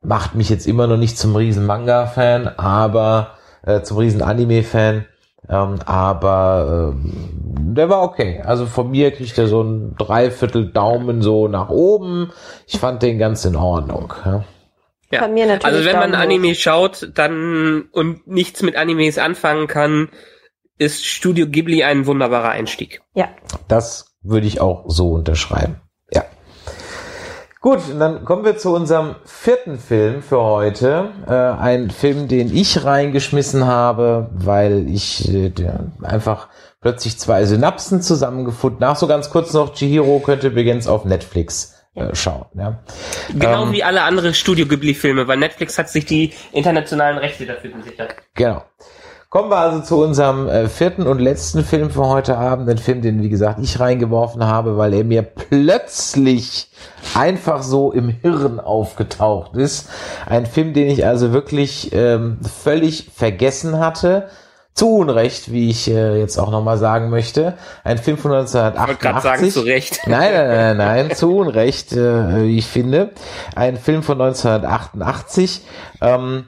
macht 0.00 0.34
mich 0.34 0.48
jetzt 0.48 0.66
immer 0.66 0.86
noch 0.88 0.96
nicht 0.96 1.18
zum 1.18 1.36
riesen 1.36 1.66
Manga-Fan, 1.66 2.48
aber 2.56 3.32
äh, 3.64 3.82
zum 3.82 3.98
riesen 3.98 4.22
Anime-Fan. 4.22 5.04
Ähm, 5.48 5.78
aber 5.86 6.92
ähm, 6.94 7.74
der 7.74 7.88
war 7.88 8.02
okay. 8.02 8.42
Also 8.44 8.66
von 8.66 8.90
mir 8.90 9.12
kriegt 9.12 9.38
er 9.38 9.46
so 9.46 9.62
ein 9.62 9.94
Dreiviertel 9.96 10.72
Daumen 10.72 11.22
so 11.22 11.48
nach 11.48 11.68
oben. 11.68 12.32
Ich 12.66 12.78
fand 12.78 13.02
den 13.02 13.18
ganz 13.18 13.44
in 13.44 13.56
Ordnung. 13.56 14.12
Ja. 14.24 14.44
Ja. 15.12 15.22
Von 15.22 15.34
mir 15.34 15.46
natürlich 15.46 15.64
Also 15.64 15.84
wenn 15.84 15.96
man 15.96 16.12
Daumen 16.12 16.14
hoch. 16.14 16.24
Anime 16.24 16.54
schaut, 16.54 17.10
dann 17.14 17.88
und 17.92 18.26
nichts 18.26 18.62
mit 18.62 18.76
Animes 18.76 19.18
anfangen 19.18 19.68
kann, 19.68 20.08
ist 20.78 21.06
Studio 21.06 21.46
Ghibli 21.46 21.84
ein 21.84 22.06
wunderbarer 22.06 22.50
Einstieg. 22.50 23.02
Ja. 23.14 23.28
Das 23.68 24.16
würde 24.22 24.46
ich 24.46 24.60
auch 24.60 24.84
so 24.88 25.12
unterschreiben. 25.12 25.80
Gut, 27.66 27.80
und 27.90 27.98
dann 27.98 28.24
kommen 28.24 28.44
wir 28.44 28.56
zu 28.56 28.72
unserem 28.72 29.16
vierten 29.24 29.80
Film 29.80 30.22
für 30.22 30.40
heute. 30.40 31.10
Äh, 31.26 31.32
ein 31.32 31.90
Film, 31.90 32.28
den 32.28 32.54
ich 32.54 32.84
reingeschmissen 32.84 33.66
habe, 33.66 34.30
weil 34.32 34.88
ich 34.88 35.28
äh, 35.34 35.50
einfach 36.00 36.46
plötzlich 36.80 37.18
zwei 37.18 37.44
Synapsen 37.44 38.02
zusammengefunden 38.02 38.86
habe. 38.86 38.96
So 38.96 39.08
ganz 39.08 39.30
kurz 39.30 39.52
noch, 39.52 39.74
Chihiro 39.74 40.20
könnte 40.20 40.46
übrigens 40.46 40.86
auf 40.86 41.06
Netflix 41.06 41.74
äh, 41.96 42.14
schauen. 42.14 42.46
Ja. 42.54 42.84
Genau 43.34 43.64
Ähm, 43.64 43.72
wie 43.72 43.82
alle 43.82 44.02
anderen 44.02 44.32
Studio 44.32 44.66
Ghibli 44.66 44.94
Filme, 44.94 45.26
weil 45.26 45.38
Netflix 45.38 45.76
hat 45.76 45.88
sich 45.88 46.06
die 46.06 46.34
internationalen 46.52 47.18
Rechte 47.18 47.46
dafür 47.46 47.72
gesichert. 47.72 48.14
Genau. 48.34 48.62
Kommen 49.36 49.50
wir 49.50 49.58
also 49.58 49.80
zu 49.80 50.02
unserem 50.02 50.48
äh, 50.48 50.66
vierten 50.66 51.06
und 51.06 51.18
letzten 51.18 51.62
Film 51.62 51.90
für 51.90 52.06
heute 52.06 52.38
Abend. 52.38 52.70
Den 52.70 52.78
Film, 52.78 53.02
den, 53.02 53.22
wie 53.22 53.28
gesagt, 53.28 53.58
ich 53.60 53.78
reingeworfen 53.78 54.46
habe, 54.46 54.78
weil 54.78 54.94
er 54.94 55.04
mir 55.04 55.20
plötzlich 55.20 56.70
einfach 57.14 57.62
so 57.62 57.92
im 57.92 58.08
Hirn 58.08 58.60
aufgetaucht 58.60 59.54
ist. 59.54 59.90
Ein 60.24 60.46
Film, 60.46 60.72
den 60.72 60.88
ich 60.88 61.04
also 61.04 61.34
wirklich 61.34 61.90
ähm, 61.92 62.38
völlig 62.62 63.10
vergessen 63.14 63.78
hatte. 63.78 64.28
Zu 64.72 64.96
Unrecht, 64.96 65.52
wie 65.52 65.68
ich 65.68 65.90
äh, 65.90 66.18
jetzt 66.18 66.38
auch 66.38 66.50
nochmal 66.50 66.78
sagen 66.78 67.10
möchte. 67.10 67.58
Ein 67.84 67.98
Film 67.98 68.16
von 68.16 68.30
Ich 68.30 68.38
wollte 68.38 68.52
gerade 68.52 68.72
sagen, 68.72 68.78
1988. 68.78 69.52
zu 69.52 69.60
Recht. 69.60 70.00
Nein, 70.06 70.32
nein, 70.32 70.48
nein, 70.48 70.76
nein, 70.78 71.14
zu 71.14 71.36
Unrecht, 71.36 71.92
äh, 71.92 72.42
wie 72.42 72.56
ich 72.56 72.66
finde. 72.66 73.10
Ein 73.54 73.76
Film 73.76 74.02
von 74.02 74.18
1988, 74.18 75.60
ähm, 76.00 76.46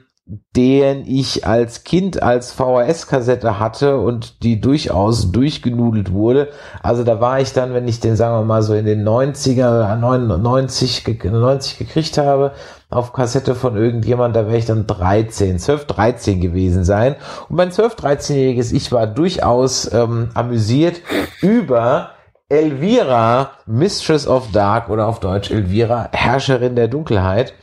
den 0.55 1.05
ich 1.07 1.47
als 1.47 1.83
Kind 1.83 2.21
als 2.21 2.51
VHS-Kassette 2.51 3.59
hatte 3.59 3.97
und 3.97 4.43
die 4.43 4.61
durchaus 4.61 5.31
durchgenudelt 5.31 6.11
wurde. 6.13 6.49
Also 6.83 7.03
da 7.03 7.19
war 7.19 7.39
ich 7.39 7.51
dann, 7.53 7.73
wenn 7.73 7.87
ich 7.87 7.99
den, 7.99 8.15
sagen 8.15 8.35
wir 8.35 8.45
mal, 8.45 8.61
so 8.61 8.75
in 8.75 8.85
den 8.85 9.03
90er, 9.07 9.95
99, 9.95 11.03
ge- 11.03 11.31
90 11.31 11.79
gekriegt 11.79 12.17
habe, 12.19 12.51
auf 12.91 13.11
Kassette 13.13 13.55
von 13.55 13.75
irgendjemand, 13.75 14.35
da 14.35 14.45
wäre 14.45 14.57
ich 14.57 14.65
dann 14.65 14.85
13, 14.85 15.57
12, 15.57 15.85
13 15.85 16.41
gewesen 16.41 16.83
sein. 16.83 17.15
Und 17.49 17.55
mein 17.55 17.71
12, 17.71 17.95
13-jähriges 17.95 18.71
Ich 18.71 18.91
war 18.91 19.07
durchaus 19.07 19.91
ähm, 19.91 20.29
amüsiert 20.35 21.01
über 21.41 22.11
Elvira, 22.49 23.51
Mistress 23.65 24.27
of 24.27 24.51
Dark 24.51 24.89
oder 24.89 25.07
auf 25.07 25.19
Deutsch 25.19 25.49
Elvira, 25.51 26.09
Herrscherin 26.11 26.75
der 26.75 26.87
Dunkelheit. 26.87 27.53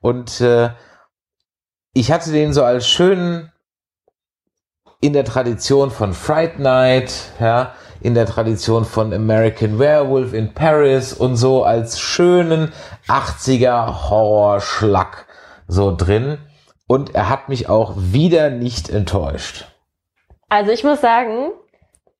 Und 0.00 0.40
äh, 0.40 0.70
ich 1.92 2.12
hatte 2.12 2.32
den 2.32 2.52
so 2.52 2.64
als 2.64 2.88
schönen 2.88 3.52
in 5.00 5.12
der 5.12 5.24
Tradition 5.24 5.90
von 5.90 6.12
Fright 6.12 6.58
Night, 6.58 7.12
ja, 7.40 7.74
in 8.00 8.14
der 8.14 8.26
Tradition 8.26 8.84
von 8.84 9.12
American 9.12 9.78
Werewolf 9.78 10.32
in 10.32 10.54
Paris 10.54 11.12
und 11.12 11.36
so 11.36 11.64
als 11.64 12.00
schönen 12.00 12.72
80er 13.08 14.08
Horrorschlack 14.10 15.26
so 15.66 15.94
drin. 15.96 16.38
Und 16.86 17.14
er 17.14 17.28
hat 17.28 17.48
mich 17.48 17.68
auch 17.68 17.94
wieder 17.96 18.50
nicht 18.50 18.88
enttäuscht. 18.88 19.66
Also 20.48 20.70
ich 20.72 20.84
muss 20.84 21.00
sagen, 21.00 21.50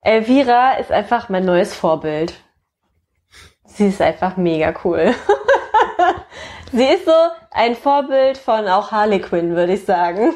Elvira 0.02 0.74
ist 0.74 0.92
einfach 0.92 1.28
mein 1.28 1.44
neues 1.44 1.74
Vorbild. 1.74 2.34
Sie 3.64 3.88
ist 3.88 4.02
einfach 4.02 4.36
mega 4.36 4.74
cool. 4.84 5.14
Sie 6.70 6.84
ist 6.84 7.06
so 7.06 7.12
ein 7.50 7.74
Vorbild 7.74 8.36
von 8.36 8.68
auch 8.68 8.92
Harley 8.92 9.20
Quinn, 9.20 9.56
würde 9.56 9.72
ich 9.72 9.84
sagen. 9.86 10.34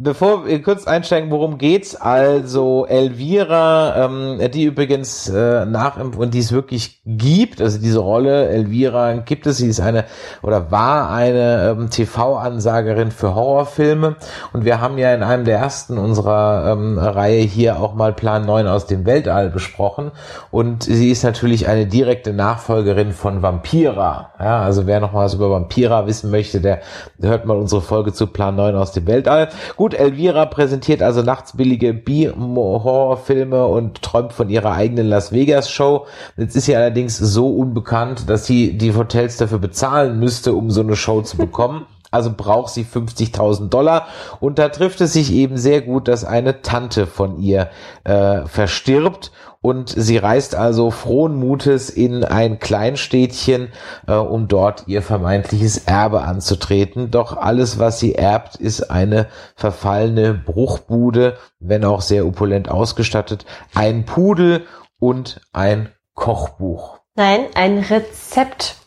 Bevor 0.00 0.46
wir 0.46 0.62
kurz 0.62 0.86
einsteigen, 0.86 1.28
worum 1.32 1.58
geht's? 1.58 1.96
Also 1.96 2.86
Elvira, 2.86 4.04
ähm, 4.04 4.38
die 4.54 4.62
übrigens 4.62 5.28
äh, 5.28 5.66
nachempf 5.66 6.16
und 6.16 6.34
die 6.34 6.38
es 6.38 6.52
wirklich 6.52 7.00
gibt, 7.04 7.60
also 7.60 7.80
diese 7.80 7.98
Rolle 7.98 8.48
Elvira 8.48 9.14
gibt 9.14 9.48
es, 9.48 9.56
sie 9.56 9.66
ist 9.66 9.80
eine 9.80 10.04
oder 10.40 10.70
war 10.70 11.10
eine 11.10 11.70
ähm, 11.76 11.90
TV-Ansagerin 11.90 13.10
für 13.10 13.34
Horrorfilme 13.34 14.14
und 14.52 14.64
wir 14.64 14.80
haben 14.80 14.98
ja 14.98 15.12
in 15.12 15.24
einem 15.24 15.44
der 15.44 15.58
ersten 15.58 15.98
unserer 15.98 16.74
ähm, 16.74 16.96
Reihe 16.96 17.40
hier 17.40 17.80
auch 17.80 17.94
mal 17.94 18.12
Plan 18.12 18.46
9 18.46 18.68
aus 18.68 18.86
dem 18.86 19.04
Weltall 19.04 19.50
besprochen 19.50 20.12
und 20.52 20.84
sie 20.84 21.10
ist 21.10 21.24
natürlich 21.24 21.66
eine 21.66 21.86
direkte 21.86 22.32
Nachfolgerin 22.32 23.10
von 23.10 23.42
Vampira. 23.42 24.30
Ja, 24.38 24.62
also 24.62 24.86
wer 24.86 25.00
noch 25.00 25.12
mal 25.12 25.24
was 25.24 25.34
über 25.34 25.50
Vampira 25.50 26.06
wissen 26.06 26.30
möchte, 26.30 26.60
der 26.60 26.82
hört 27.20 27.46
mal 27.46 27.56
unsere 27.56 27.80
Folge 27.80 28.12
zu 28.12 28.28
Plan 28.28 28.54
9 28.54 28.76
aus 28.76 28.92
dem 28.92 29.08
Weltall. 29.08 29.48
Gut, 29.74 29.87
Elvira 29.94 30.46
präsentiert 30.46 31.02
also 31.02 31.22
nachts 31.22 31.56
billige 31.56 31.94
B-Horrorfilme 31.94 33.66
und 33.66 34.02
träumt 34.02 34.32
von 34.32 34.48
ihrer 34.48 34.72
eigenen 34.72 35.06
Las 35.06 35.32
Vegas 35.32 35.70
Show. 35.70 36.06
Jetzt 36.36 36.56
ist 36.56 36.66
sie 36.66 36.76
allerdings 36.76 37.18
so 37.18 37.48
unbekannt, 37.50 38.28
dass 38.28 38.46
sie 38.46 38.76
die 38.76 38.94
Hotels 38.94 39.36
dafür 39.36 39.58
bezahlen 39.58 40.18
müsste, 40.18 40.54
um 40.54 40.70
so 40.70 40.80
eine 40.80 40.96
Show 40.96 41.22
zu 41.22 41.36
bekommen. 41.36 41.86
Also 42.10 42.32
braucht 42.34 42.72
sie 42.72 42.84
50.000 42.84 43.68
Dollar. 43.68 44.06
Und 44.40 44.58
da 44.58 44.68
trifft 44.68 45.00
es 45.00 45.12
sich 45.12 45.32
eben 45.32 45.58
sehr 45.58 45.82
gut, 45.82 46.08
dass 46.08 46.24
eine 46.24 46.62
Tante 46.62 47.06
von 47.06 47.38
ihr 47.38 47.70
äh, 48.04 48.46
verstirbt. 48.46 49.30
Und 49.60 49.88
sie 49.88 50.16
reist 50.16 50.54
also 50.54 50.90
frohen 50.90 51.34
Mutes 51.34 51.90
in 51.90 52.24
ein 52.24 52.60
Kleinstädtchen, 52.60 53.68
äh, 54.06 54.14
um 54.14 54.46
dort 54.46 54.84
ihr 54.86 55.02
vermeintliches 55.02 55.78
Erbe 55.78 56.22
anzutreten. 56.22 57.10
Doch 57.10 57.36
alles, 57.36 57.78
was 57.78 57.98
sie 57.98 58.14
erbt, 58.14 58.54
ist 58.56 58.90
eine 58.90 59.26
verfallene 59.56 60.32
Bruchbude, 60.32 61.36
wenn 61.58 61.84
auch 61.84 62.02
sehr 62.02 62.24
opulent 62.24 62.70
ausgestattet, 62.70 63.46
ein 63.74 64.04
Pudel 64.04 64.64
und 65.00 65.40
ein 65.52 65.90
Kochbuch. 66.14 66.98
Nein, 67.16 67.46
ein 67.54 67.82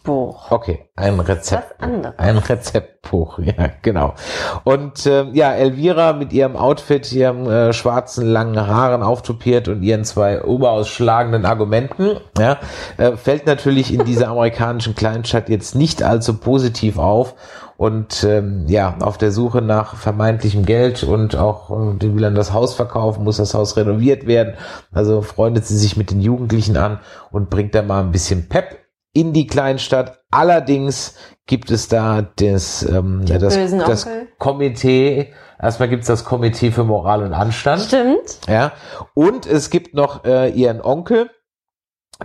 Rezeptbuch. 0.02 0.52
Okay, 0.52 0.90
ein 0.96 1.20
Rezept. 1.20 1.76
Ein 2.18 2.38
Rezeptbuch, 2.38 3.40
ja, 3.44 3.70
genau. 3.82 4.16
Und 4.64 5.06
ähm, 5.06 5.30
ja, 5.34 5.54
Elvira 5.54 6.14
mit 6.14 6.34
ihrem 6.34 6.56
Outfit, 6.56 7.12
ihrem 7.12 7.48
äh, 7.48 7.74
schwarzen 7.74 8.26
langen 8.26 8.68
Haaren 8.68 9.04
auftupiert 9.04 9.68
und 9.68 9.84
ihren 9.84 10.04
zwei 10.04 10.44
oberausschlagenden 10.44 11.46
Argumenten, 11.46 12.18
ja, 12.38 12.58
äh, 12.98 13.16
fällt 13.16 13.46
natürlich 13.46 13.94
in 13.94 14.06
dieser 14.06 14.28
amerikanischen 14.30 14.96
Kleinstadt 14.96 15.50
jetzt 15.50 15.76
nicht 15.76 16.02
allzu 16.04 16.38
positiv 16.38 16.98
auf. 16.98 17.36
Und 17.78 18.24
ähm, 18.24 18.66
ja, 18.68 18.96
auf 19.00 19.18
der 19.18 19.32
Suche 19.32 19.64
nach 19.64 19.96
vermeintlichem 19.96 20.68
Geld 20.68 21.04
und 21.04 21.36
auch 21.36 21.72
äh, 21.72 21.98
die 21.98 22.14
will 22.14 22.22
dann 22.22 22.36
das 22.36 22.54
Haus 22.54 22.76
verkaufen, 22.76 23.24
muss 23.24 23.38
das 23.38 23.56
Haus 23.56 23.76
renoviert 23.76 24.28
werden. 24.28 24.54
Also 24.92 25.24
freundet 25.24 25.66
sie 25.66 25.78
sich 25.78 25.98
mit 25.98 26.12
den 26.12 26.22
Jugendlichen 26.22 26.78
an 26.78 27.00
und 27.32 27.50
bringt 27.50 27.74
da 27.74 27.82
mal 27.82 28.02
ein 28.02 28.12
bisschen 28.12 28.50
Pep 28.50 28.81
in 29.14 29.34
die 29.34 29.48
Kleinstadt. 29.48 30.20
Allerdings 30.32 31.16
gibt 31.46 31.72
es 31.72 31.88
da 31.88 32.22
das, 32.22 32.84
ähm, 32.84 33.26
das, 33.26 33.56
das. 33.72 34.08
Komitee. 34.38 35.34
Erstmal 35.62 35.90
gibt 35.90 36.04
es 36.04 36.08
das 36.08 36.24
Komitee 36.24 36.72
für 36.72 36.84
Moral 36.84 37.24
und 37.24 37.34
Anstand. 37.34 37.82
Stimmt. 37.84 38.40
Ja. 38.48 38.72
Und 39.14 39.46
es 39.46 39.70
gibt 39.70 39.94
noch 39.94 40.24
äh, 40.24 40.50
ihren 40.50 40.82
Onkel, 40.82 41.30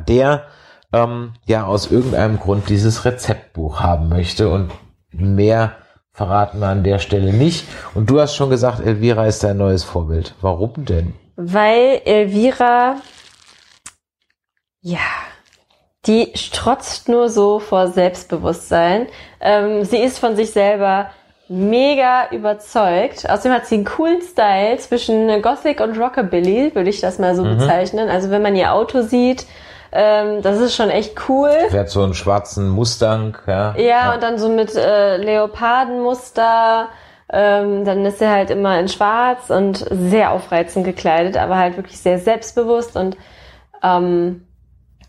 der 0.07 0.45
ähm, 0.93 1.35
ja 1.47 1.67
aus 1.67 1.91
irgendeinem 1.91 2.39
Grund 2.39 2.69
dieses 2.69 3.05
Rezeptbuch 3.05 3.81
haben 3.81 4.09
möchte 4.09 4.49
und 4.49 4.71
mehr 5.11 5.73
verraten 6.13 6.61
wir 6.61 6.69
an 6.69 6.85
der 6.85 6.99
Stelle 6.99 7.33
nicht. 7.33 7.67
Und 7.95 8.09
du 8.09 8.21
hast 8.21 8.35
schon 8.35 8.49
gesagt, 8.49 8.81
Elvira 8.81 9.27
ist 9.27 9.45
dein 9.45 9.59
neues 9.59 9.85
Vorbild. 9.85 10.35
Warum 10.41 10.73
denn? 10.85 11.15
Weil 11.37 12.01
Elvira, 12.07 12.97
ja, 14.81 14.99
die 16.07 16.33
strotzt 16.35 17.09
nur 17.09 17.29
so 17.29 17.59
vor 17.59 17.89
Selbstbewusstsein. 17.89 19.07
Ähm, 19.41 19.85
sie 19.85 19.99
ist 19.99 20.19
von 20.19 20.37
sich 20.37 20.51
selber 20.53 21.11
mega 21.49 22.29
überzeugt. 22.33 23.29
Außerdem 23.29 23.53
hat 23.53 23.67
sie 23.67 23.77
einen 23.77 23.85
coolen 23.85 24.21
Style 24.21 24.79
zwischen 24.79 25.43
Gothic 25.43 25.81
und 25.81 25.99
Rockabilly, 25.99 26.75
würde 26.75 26.91
ich 26.91 27.01
das 27.01 27.19
mal 27.19 27.35
so 27.37 27.45
Mhm. 27.45 27.59
bezeichnen. 27.59 28.09
Also 28.09 28.31
wenn 28.31 28.43
man 28.43 28.57
ihr 28.57 28.73
Auto 28.73 29.03
sieht, 29.03 29.47
ähm, 29.93 30.43
das 30.43 30.59
ist 30.61 30.75
schon 30.75 30.91
echt 30.91 31.29
cool. 31.29 31.51
Fährt 31.71 31.89
so 31.91 32.03
einen 32.03 32.15
schwarzen 32.15 32.69
Mustang, 32.69 33.39
ja. 33.47 33.75
Ja, 33.77 34.15
und 34.15 34.23
dann 34.23 34.39
so 34.39 34.49
mit 34.49 34.75
äh, 34.75 35.17
Leopardenmuster. 35.17 36.89
Ähm, 37.33 37.85
dann 37.85 38.05
ist 38.05 38.23
er 38.23 38.31
halt 38.31 38.51
immer 38.51 38.79
in 38.79 38.87
schwarz 38.89 39.51
und 39.51 39.85
sehr 39.91 40.31
aufreizend 40.31 40.85
gekleidet, 40.85 41.37
aber 41.37 41.57
halt 41.57 41.77
wirklich 41.77 41.99
sehr 41.99 42.21
selbstbewusst 42.21 42.97
und 42.97 43.17
ähm, 43.83 44.46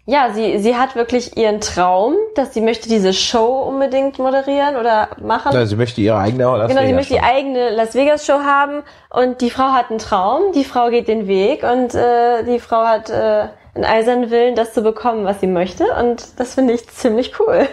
ja, 0.09 0.31
sie, 0.33 0.57
sie 0.59 0.77
hat 0.77 0.95
wirklich 0.95 1.35
ihren 1.35 1.59
Traum, 1.59 2.15
dass 2.35 2.53
sie 2.53 2.61
möchte 2.61 2.87
diese 2.87 3.11
Show 3.11 3.61
unbedingt 3.67 4.19
moderieren 4.19 4.77
oder 4.77 5.09
machen. 5.21 5.51
Ja, 5.53 5.65
sie 5.65 5.75
möchte 5.75 5.99
ihre 5.99 6.17
eigene 6.17 6.45
Las 6.45 6.69
Genau, 6.69 6.81
sie 6.85 6.93
möchte 6.93 7.15
die 7.15 7.19
eigene 7.19 7.71
Las 7.71 7.93
Vegas 7.93 8.25
Show 8.25 8.39
haben 8.39 8.83
und 9.09 9.41
die 9.41 9.49
Frau 9.49 9.73
hat 9.73 9.89
einen 9.89 9.99
Traum, 9.99 10.53
die 10.55 10.63
Frau 10.63 10.89
geht 10.89 11.09
den 11.09 11.27
Weg 11.27 11.63
und 11.63 11.93
äh, 11.93 12.43
die 12.45 12.61
Frau 12.61 12.85
hat 12.85 13.09
äh, 13.09 13.49
einen 13.75 13.83
eisernen 13.83 14.31
Willen, 14.31 14.55
das 14.55 14.73
zu 14.73 14.81
bekommen, 14.81 15.25
was 15.25 15.41
sie 15.41 15.47
möchte 15.47 15.83
und 15.99 16.39
das 16.39 16.53
finde 16.53 16.71
ich 16.73 16.87
ziemlich 16.87 17.37
cool. 17.41 17.67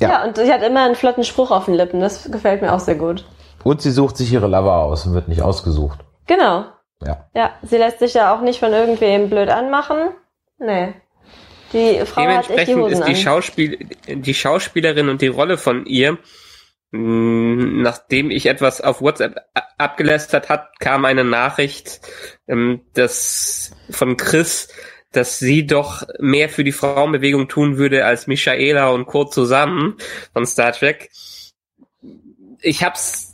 Ja. 0.00 0.08
Ja. 0.08 0.24
und 0.24 0.36
sie 0.36 0.52
hat 0.52 0.62
immer 0.64 0.84
einen 0.84 0.96
flotten 0.96 1.22
Spruch 1.22 1.52
auf 1.52 1.66
den 1.66 1.74
Lippen, 1.74 2.00
das 2.00 2.30
gefällt 2.30 2.62
mir 2.62 2.72
auch 2.72 2.80
sehr 2.80 2.96
gut. 2.96 3.24
Und 3.62 3.80
sie 3.80 3.92
sucht 3.92 4.16
sich 4.16 4.32
ihre 4.32 4.48
Lover 4.48 4.74
aus 4.74 5.06
und 5.06 5.14
wird 5.14 5.28
nicht 5.28 5.42
ausgesucht. 5.42 6.00
Genau. 6.26 6.64
Ja. 7.04 7.26
Ja, 7.32 7.50
sie 7.62 7.76
lässt 7.76 8.00
sich 8.00 8.14
ja 8.14 8.34
auch 8.34 8.40
nicht 8.40 8.58
von 8.58 8.72
irgendwem 8.72 9.30
blöd 9.30 9.50
anmachen. 9.50 9.98
Nee. 10.58 10.94
Die 11.72 12.00
Frau 12.06 12.22
hat 12.22 12.50
echt 12.50 12.68
die 12.68 12.74
Dementsprechend 12.74 12.76
Hosen 12.76 12.92
ist 12.92 13.56
die, 13.56 13.88
an. 14.08 14.22
Die 14.22 14.34
Schauspielerin 14.34 15.08
und 15.08 15.20
die 15.20 15.28
Rolle 15.28 15.58
von 15.58 15.86
ihr, 15.86 16.18
mh, 16.92 17.82
nachdem 17.82 18.30
ich 18.30 18.46
etwas 18.46 18.80
auf 18.80 19.00
WhatsApp 19.00 19.36
abgelästert 19.76 20.48
hat, 20.48 20.78
kam 20.80 21.04
eine 21.04 21.24
Nachricht 21.24 22.00
ähm, 22.46 22.80
das, 22.94 23.72
von 23.90 24.16
Chris, 24.16 24.68
dass 25.12 25.38
sie 25.38 25.66
doch 25.66 26.06
mehr 26.18 26.48
für 26.48 26.64
die 26.64 26.72
Frauenbewegung 26.72 27.48
tun 27.48 27.78
würde 27.78 28.04
als 28.04 28.26
Michaela 28.26 28.90
und 28.90 29.06
Kurt 29.06 29.32
zusammen 29.32 29.96
von 30.32 30.46
Star 30.46 30.72
Trek. 30.72 31.10
Ich 32.60 32.82
hab's 32.82 33.27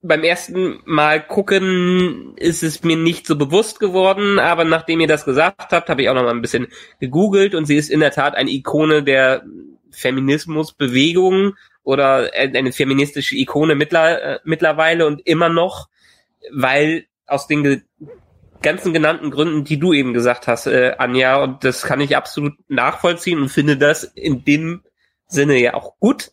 beim 0.00 0.22
ersten 0.22 0.80
Mal 0.84 1.26
gucken 1.26 2.34
ist 2.36 2.62
es 2.62 2.84
mir 2.84 2.96
nicht 2.96 3.26
so 3.26 3.36
bewusst 3.36 3.80
geworden, 3.80 4.38
aber 4.38 4.64
nachdem 4.64 5.00
ihr 5.00 5.08
das 5.08 5.24
gesagt 5.24 5.72
habt, 5.72 5.88
habe 5.88 6.02
ich 6.02 6.08
auch 6.08 6.14
noch 6.14 6.22
mal 6.22 6.30
ein 6.30 6.42
bisschen 6.42 6.68
gegoogelt 7.00 7.54
und 7.54 7.66
sie 7.66 7.76
ist 7.76 7.90
in 7.90 8.00
der 8.00 8.12
Tat 8.12 8.34
eine 8.34 8.50
Ikone 8.50 9.02
der 9.02 9.44
Feminismusbewegung 9.90 11.54
oder 11.82 12.30
eine 12.34 12.72
feministische 12.72 13.36
Ikone 13.36 13.74
mittler, 13.74 14.22
äh, 14.22 14.38
mittlerweile 14.44 15.06
und 15.06 15.26
immer 15.26 15.48
noch, 15.48 15.88
weil 16.52 17.06
aus 17.26 17.46
den 17.46 17.62
ge 17.62 17.82
ganzen 18.60 18.92
genannten 18.92 19.30
Gründen, 19.30 19.62
die 19.62 19.78
du 19.78 19.92
eben 19.92 20.12
gesagt 20.12 20.48
hast, 20.48 20.66
äh, 20.66 20.96
Anja, 20.98 21.40
und 21.42 21.62
das 21.62 21.82
kann 21.82 22.00
ich 22.00 22.16
absolut 22.16 22.54
nachvollziehen 22.66 23.40
und 23.40 23.50
finde 23.50 23.76
das 23.76 24.02
in 24.02 24.44
dem 24.44 24.82
Sinne 25.28 25.60
ja 25.60 25.74
auch 25.74 25.94
gut. 26.00 26.32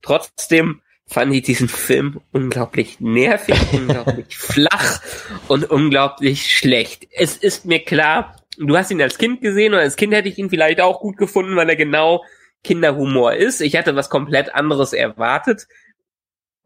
Trotzdem 0.00 0.82
fand 1.06 1.34
ich 1.34 1.42
diesen 1.42 1.68
Film 1.68 2.20
unglaublich 2.32 3.00
nervig, 3.00 3.56
unglaublich 3.72 4.36
flach 4.36 5.00
und 5.48 5.70
unglaublich 5.70 6.50
schlecht. 6.50 7.06
Es 7.12 7.36
ist 7.36 7.66
mir 7.66 7.84
klar, 7.84 8.36
du 8.58 8.76
hast 8.76 8.90
ihn 8.90 9.02
als 9.02 9.18
Kind 9.18 9.40
gesehen 9.40 9.74
und 9.74 9.80
als 9.80 9.96
Kind 9.96 10.14
hätte 10.14 10.28
ich 10.28 10.38
ihn 10.38 10.50
vielleicht 10.50 10.80
auch 10.80 11.00
gut 11.00 11.16
gefunden, 11.16 11.56
weil 11.56 11.68
er 11.68 11.76
genau 11.76 12.24
Kinderhumor 12.62 13.34
ist. 13.34 13.60
Ich 13.60 13.76
hatte 13.76 13.94
was 13.94 14.08
komplett 14.08 14.54
anderes 14.54 14.92
erwartet. 14.92 15.66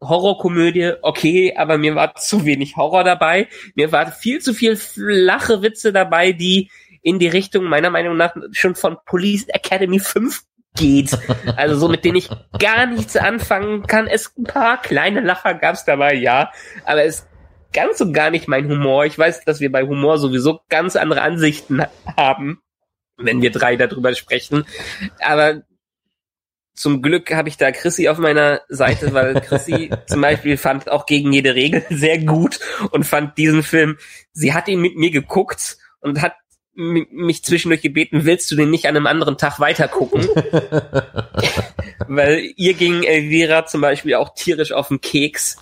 Horrorkomödie, 0.01 0.93
okay, 1.01 1.55
aber 1.57 1.77
mir 1.77 1.93
war 1.95 2.15
zu 2.15 2.45
wenig 2.45 2.77
Horror 2.77 3.03
dabei. 3.03 3.49
Mir 3.75 3.91
war 3.91 4.09
viel 4.11 4.39
zu 4.39 4.53
viel 4.53 4.77
flache 4.77 5.61
Witze 5.61 5.91
dabei, 5.91 6.31
die 6.31 6.71
in 7.01 7.19
die 7.19 7.27
Richtung 7.27 7.65
meiner 7.65 7.89
Meinung 7.89 8.15
nach 8.15 8.33
schon 8.51 8.75
von 8.75 8.97
Police 9.05 9.47
Academy 9.49 9.99
5 9.99 10.43
geht. 10.75 11.17
Also 11.55 11.75
so, 11.75 11.87
mit 11.87 12.05
denen 12.05 12.17
ich 12.17 12.29
gar 12.59 12.85
nichts 12.85 13.17
anfangen 13.17 13.87
kann. 13.87 14.07
Es 14.07 14.33
ein 14.37 14.43
paar 14.43 14.81
kleine 14.81 15.21
Lacher 15.21 15.53
gab's 15.53 15.85
dabei, 15.85 16.13
ja, 16.13 16.51
aber 16.85 17.03
es 17.03 17.27
ganz 17.73 17.97
so 17.97 18.11
gar 18.11 18.29
nicht 18.29 18.47
mein 18.47 18.69
Humor. 18.69 19.05
Ich 19.05 19.17
weiß, 19.17 19.45
dass 19.45 19.59
wir 19.59 19.71
bei 19.71 19.83
Humor 19.83 20.17
sowieso 20.17 20.61
ganz 20.69 20.95
andere 20.95 21.21
Ansichten 21.21 21.83
haben, 22.17 22.61
wenn 23.17 23.41
wir 23.41 23.51
drei 23.51 23.75
darüber 23.75 24.13
sprechen. 24.15 24.65
Aber 25.19 25.63
zum 26.73 27.01
Glück 27.01 27.33
habe 27.33 27.49
ich 27.49 27.57
da 27.57 27.71
Chrissy 27.71 28.07
auf 28.07 28.19
meiner 28.19 28.61
Seite, 28.69 29.13
weil 29.13 29.41
Chrissy 29.41 29.91
zum 30.07 30.21
Beispiel 30.21 30.55
fand 30.55 30.89
auch 30.89 31.05
gegen 31.05 31.33
jede 31.33 31.53
Regel 31.53 31.85
sehr 31.89 32.19
gut 32.19 32.59
und 32.91 33.05
fand 33.05 33.37
diesen 33.37 33.63
Film, 33.63 33.97
sie 34.31 34.53
hat 34.53 34.67
ihn 34.67 34.79
mit 34.79 34.95
mir 34.95 35.11
geguckt 35.11 35.77
und 35.99 36.21
hat 36.21 36.33
mich 36.79 37.43
zwischendurch 37.43 37.81
gebeten, 37.81 38.25
willst 38.25 38.49
du 38.51 38.55
den 38.55 38.69
nicht 38.69 38.85
an 38.85 38.95
einem 38.95 39.07
anderen 39.07 39.37
Tag 39.37 39.59
weitergucken? 39.59 40.27
weil 42.07 42.53
ihr 42.55 42.73
ging 42.73 43.03
Elvira 43.03 43.65
zum 43.65 43.81
Beispiel 43.81 44.15
auch 44.15 44.33
tierisch 44.33 44.71
auf 44.71 44.87
den 44.87 45.01
Keks. 45.01 45.57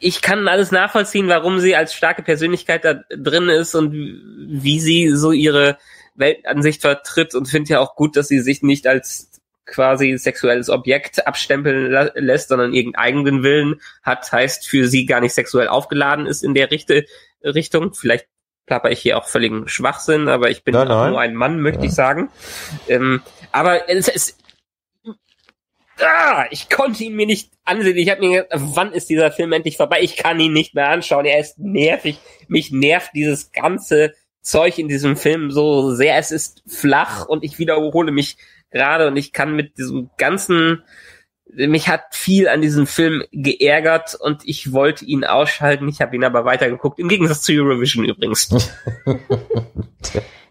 Ich 0.00 0.22
kann 0.22 0.48
alles 0.48 0.70
nachvollziehen, 0.70 1.28
warum 1.28 1.58
sie 1.60 1.76
als 1.76 1.92
starke 1.92 2.22
Persönlichkeit 2.22 2.84
da 2.84 3.02
drin 3.16 3.48
ist 3.48 3.74
und 3.74 3.92
wie 3.92 4.80
sie 4.80 5.10
so 5.10 5.32
ihre 5.32 5.76
Weltansicht 6.14 6.80
vertritt 6.80 7.34
und 7.34 7.46
finde 7.46 7.74
ja 7.74 7.80
auch 7.80 7.94
gut, 7.94 8.16
dass 8.16 8.28
sie 8.28 8.40
sich 8.40 8.62
nicht 8.62 8.86
als 8.86 9.30
quasi 9.66 10.16
sexuelles 10.16 10.70
Objekt 10.70 11.26
abstempeln 11.26 11.90
la- 11.90 12.12
lässt, 12.14 12.48
sondern 12.48 12.72
irgendeinen 12.72 13.04
eigenen 13.04 13.42
Willen 13.42 13.80
hat, 14.02 14.32
heißt 14.32 14.66
für 14.66 14.88
sie 14.88 15.04
gar 15.04 15.20
nicht 15.20 15.34
sexuell 15.34 15.68
aufgeladen 15.68 16.26
ist 16.26 16.42
in 16.42 16.54
der 16.54 16.70
Richte, 16.70 17.04
Richtung. 17.42 17.92
Vielleicht 17.92 18.26
plapper 18.68 18.90
ich 18.92 19.00
hier 19.00 19.18
auch 19.18 19.26
völligen 19.26 19.66
Schwachsinn, 19.66 20.28
aber 20.28 20.50
ich 20.50 20.62
bin 20.62 20.74
Nein, 20.74 20.86
nein. 20.88 21.10
nur 21.10 21.20
ein 21.20 21.34
Mann, 21.34 21.60
möchte 21.60 21.80
Ja. 21.80 21.86
ich 21.86 21.94
sagen. 21.94 22.30
Ähm, 22.88 23.22
aber 23.50 23.88
es 23.90 24.06
ist 24.08 24.38
ah, 26.00 26.46
ich 26.50 26.70
konnte 26.70 27.02
ihn 27.04 27.16
mir 27.16 27.26
nicht 27.26 27.50
ansehen. 27.64 27.96
Ich 27.96 28.08
habe 28.10 28.20
mir 28.20 28.42
gedacht, 28.44 28.60
wann 28.74 28.92
ist 28.92 29.10
dieser 29.10 29.32
Film 29.32 29.52
endlich 29.52 29.76
vorbei? 29.76 29.98
Ich 30.00 30.16
kann 30.16 30.38
ihn 30.38 30.52
nicht 30.52 30.74
mehr 30.74 30.88
anschauen. 30.88 31.24
Er 31.26 31.40
ist 31.40 31.58
nervig. 31.58 32.18
Mich 32.46 32.70
nervt 32.70 33.10
dieses 33.14 33.50
ganze 33.52 34.14
Zeug 34.40 34.78
in 34.78 34.88
diesem 34.88 35.16
Film 35.16 35.50
so 35.50 35.92
sehr. 35.94 36.16
Es 36.16 36.30
ist 36.30 36.62
flach 36.66 37.26
und 37.26 37.42
ich 37.44 37.58
wiederhole 37.58 38.12
mich 38.12 38.36
gerade 38.70 39.08
und 39.08 39.16
ich 39.16 39.32
kann 39.32 39.56
mit 39.56 39.76
diesem 39.78 40.10
ganzen 40.18 40.84
mich 41.54 41.88
hat 41.88 42.14
viel 42.14 42.48
an 42.48 42.60
diesem 42.60 42.86
Film 42.86 43.24
geärgert 43.32 44.14
und 44.14 44.42
ich 44.44 44.72
wollte 44.72 45.04
ihn 45.04 45.24
ausschalten. 45.24 45.88
Ich 45.88 46.00
habe 46.00 46.14
ihn 46.16 46.24
aber 46.24 46.44
weitergeguckt. 46.44 46.98
Im 46.98 47.08
Gegensatz 47.08 47.42
zu 47.42 47.52
Eurovision 47.52 48.04
übrigens. 48.04 48.48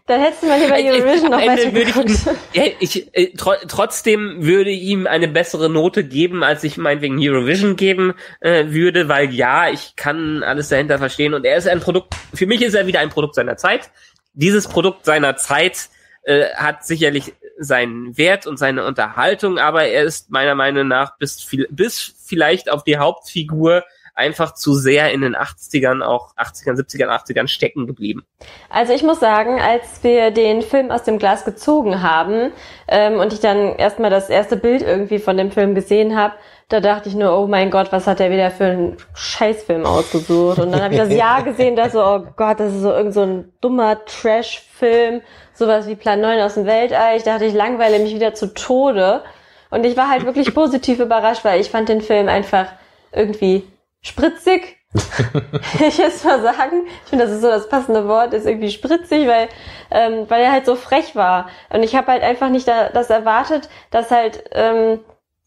Dann 0.06 0.22
hättest 0.22 0.42
du 0.42 0.46
mal 0.46 0.58
lieber 0.58 0.76
Äh, 0.76 0.86
äh, 0.86 1.02
Eurovision 1.02 1.30
noch 1.30 1.38
weiter 1.38 1.74
würde 1.74 2.14
ich, 2.52 2.76
ich 2.80 3.14
äh, 3.14 3.36
tro 3.36 3.52
trotzdem 3.68 4.36
würde 4.40 4.70
ihm 4.70 5.06
eine 5.06 5.28
bessere 5.28 5.68
Note 5.68 6.02
geben, 6.02 6.42
als 6.42 6.64
ich 6.64 6.78
meinetwegen 6.78 7.18
Eurovision 7.18 7.76
geben 7.76 8.14
äh, 8.40 8.68
würde, 8.68 9.08
weil 9.08 9.34
ja, 9.34 9.68
ich 9.68 9.96
kann 9.96 10.42
alles 10.42 10.70
dahinter 10.70 10.98
verstehen 10.98 11.34
und 11.34 11.44
er 11.44 11.58
ist 11.58 11.68
ein 11.68 11.80
Produkt, 11.80 12.14
für 12.32 12.46
mich 12.46 12.62
ist 12.62 12.72
er 12.72 12.86
wieder 12.86 13.00
ein 13.00 13.10
Produkt 13.10 13.34
seiner 13.34 13.58
Zeit. 13.58 13.90
Dieses 14.32 14.66
Produkt 14.66 15.04
seiner 15.04 15.36
Zeit 15.36 15.90
äh, 16.22 16.46
hat 16.54 16.86
sicherlich 16.86 17.34
seinen 17.58 18.16
Wert 18.16 18.46
und 18.46 18.56
seine 18.56 18.84
Unterhaltung, 18.84 19.58
aber 19.58 19.84
er 19.84 20.04
ist 20.04 20.30
meiner 20.30 20.54
Meinung 20.54 20.88
nach 20.88 21.18
bis, 21.18 21.46
bis 21.70 22.14
vielleicht 22.24 22.70
auf 22.70 22.84
die 22.84 22.98
Hauptfigur 22.98 23.84
einfach 24.18 24.54
zu 24.54 24.74
sehr 24.74 25.12
in 25.12 25.20
den 25.20 25.36
80ern, 25.36 26.02
auch 26.02 26.34
80ern, 26.36 26.76
70ern, 26.76 27.08
80ern 27.08 27.46
stecken 27.46 27.86
geblieben. 27.86 28.24
Also 28.68 28.92
ich 28.92 29.02
muss 29.02 29.20
sagen, 29.20 29.60
als 29.60 30.02
wir 30.02 30.32
den 30.32 30.62
Film 30.62 30.90
aus 30.90 31.04
dem 31.04 31.18
Glas 31.18 31.44
gezogen 31.44 32.02
haben 32.02 32.52
ähm, 32.88 33.20
und 33.20 33.32
ich 33.32 33.40
dann 33.40 33.76
erstmal 33.76 34.10
das 34.10 34.28
erste 34.28 34.56
Bild 34.56 34.82
irgendwie 34.82 35.20
von 35.20 35.36
dem 35.36 35.52
Film 35.52 35.74
gesehen 35.74 36.16
habe, 36.16 36.34
da 36.68 36.80
dachte 36.80 37.08
ich 37.08 37.14
nur, 37.14 37.38
oh 37.38 37.46
mein 37.46 37.70
Gott, 37.70 37.92
was 37.92 38.06
hat 38.06 38.18
der 38.18 38.30
wieder 38.30 38.50
für 38.50 38.64
einen 38.64 38.96
Scheißfilm 39.14 39.86
ausgesucht? 39.86 40.58
Und 40.58 40.72
dann 40.72 40.82
habe 40.82 40.94
ich 40.94 41.00
das 41.00 41.12
Jahr 41.12 41.42
gesehen, 41.42 41.76
da 41.76 41.88
so, 41.88 42.04
oh 42.04 42.26
Gott, 42.36 42.60
das 42.60 42.74
ist 42.74 42.82
so 42.82 42.90
irgend 42.90 43.14
so 43.14 43.22
ein 43.22 43.52
dummer 43.60 44.04
Trash-Film, 44.04 45.22
sowas 45.54 45.86
wie 45.86 45.96
Plan 45.96 46.20
9 46.20 46.40
aus 46.40 46.54
dem 46.54 46.66
Weltall. 46.66 47.16
Ich 47.16 47.22
dachte, 47.22 47.46
ich 47.46 47.54
langweile 47.54 47.98
mich 48.00 48.14
wieder 48.14 48.34
zu 48.34 48.52
Tode. 48.52 49.22
Und 49.70 49.86
ich 49.86 49.96
war 49.96 50.10
halt 50.10 50.26
wirklich 50.26 50.52
positiv 50.54 50.98
überrascht, 50.98 51.44
weil 51.44 51.60
ich 51.60 51.70
fand 51.70 51.88
den 51.88 52.02
Film 52.02 52.28
einfach 52.28 52.66
irgendwie 53.12 53.64
spritzig. 54.02 54.76
ich 55.86 55.98
jetzt 55.98 56.24
mal 56.24 56.40
sagen. 56.40 56.86
Ich 57.04 57.10
finde, 57.10 57.26
das 57.26 57.34
ist 57.34 57.42
so 57.42 57.48
das 57.48 57.68
passende 57.68 58.08
Wort, 58.08 58.32
ist 58.32 58.46
irgendwie 58.46 58.70
spritzig, 58.70 59.26
weil, 59.28 59.48
ähm, 59.90 60.24
weil 60.28 60.42
er 60.42 60.52
halt 60.52 60.64
so 60.66 60.76
frech 60.76 61.14
war. 61.14 61.48
Und 61.70 61.82
ich 61.82 61.94
habe 61.94 62.10
halt 62.12 62.22
einfach 62.22 62.48
nicht 62.48 62.66
da, 62.66 62.88
das 62.88 63.10
erwartet, 63.10 63.68
dass 63.90 64.10
halt 64.10 64.44
ähm, 64.52 65.00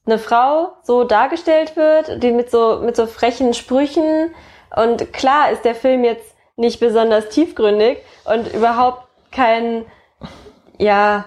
eine 0.05 0.19
Frau 0.19 0.73
so 0.83 1.03
dargestellt 1.03 1.75
wird, 1.75 2.21
die 2.21 2.31
mit 2.31 2.51
so, 2.51 2.81
mit 2.83 2.95
so 2.95 3.07
frechen 3.07 3.53
Sprüchen. 3.53 4.33
Und 4.75 5.11
klar 5.11 5.51
ist 5.51 5.65
der 5.65 5.75
Film 5.75 6.03
jetzt 6.03 6.35
nicht 6.55 6.79
besonders 6.79 7.29
tiefgründig 7.29 7.97
und 8.25 8.53
überhaupt 8.53 9.07
kein, 9.31 9.85
ja, 10.77 11.25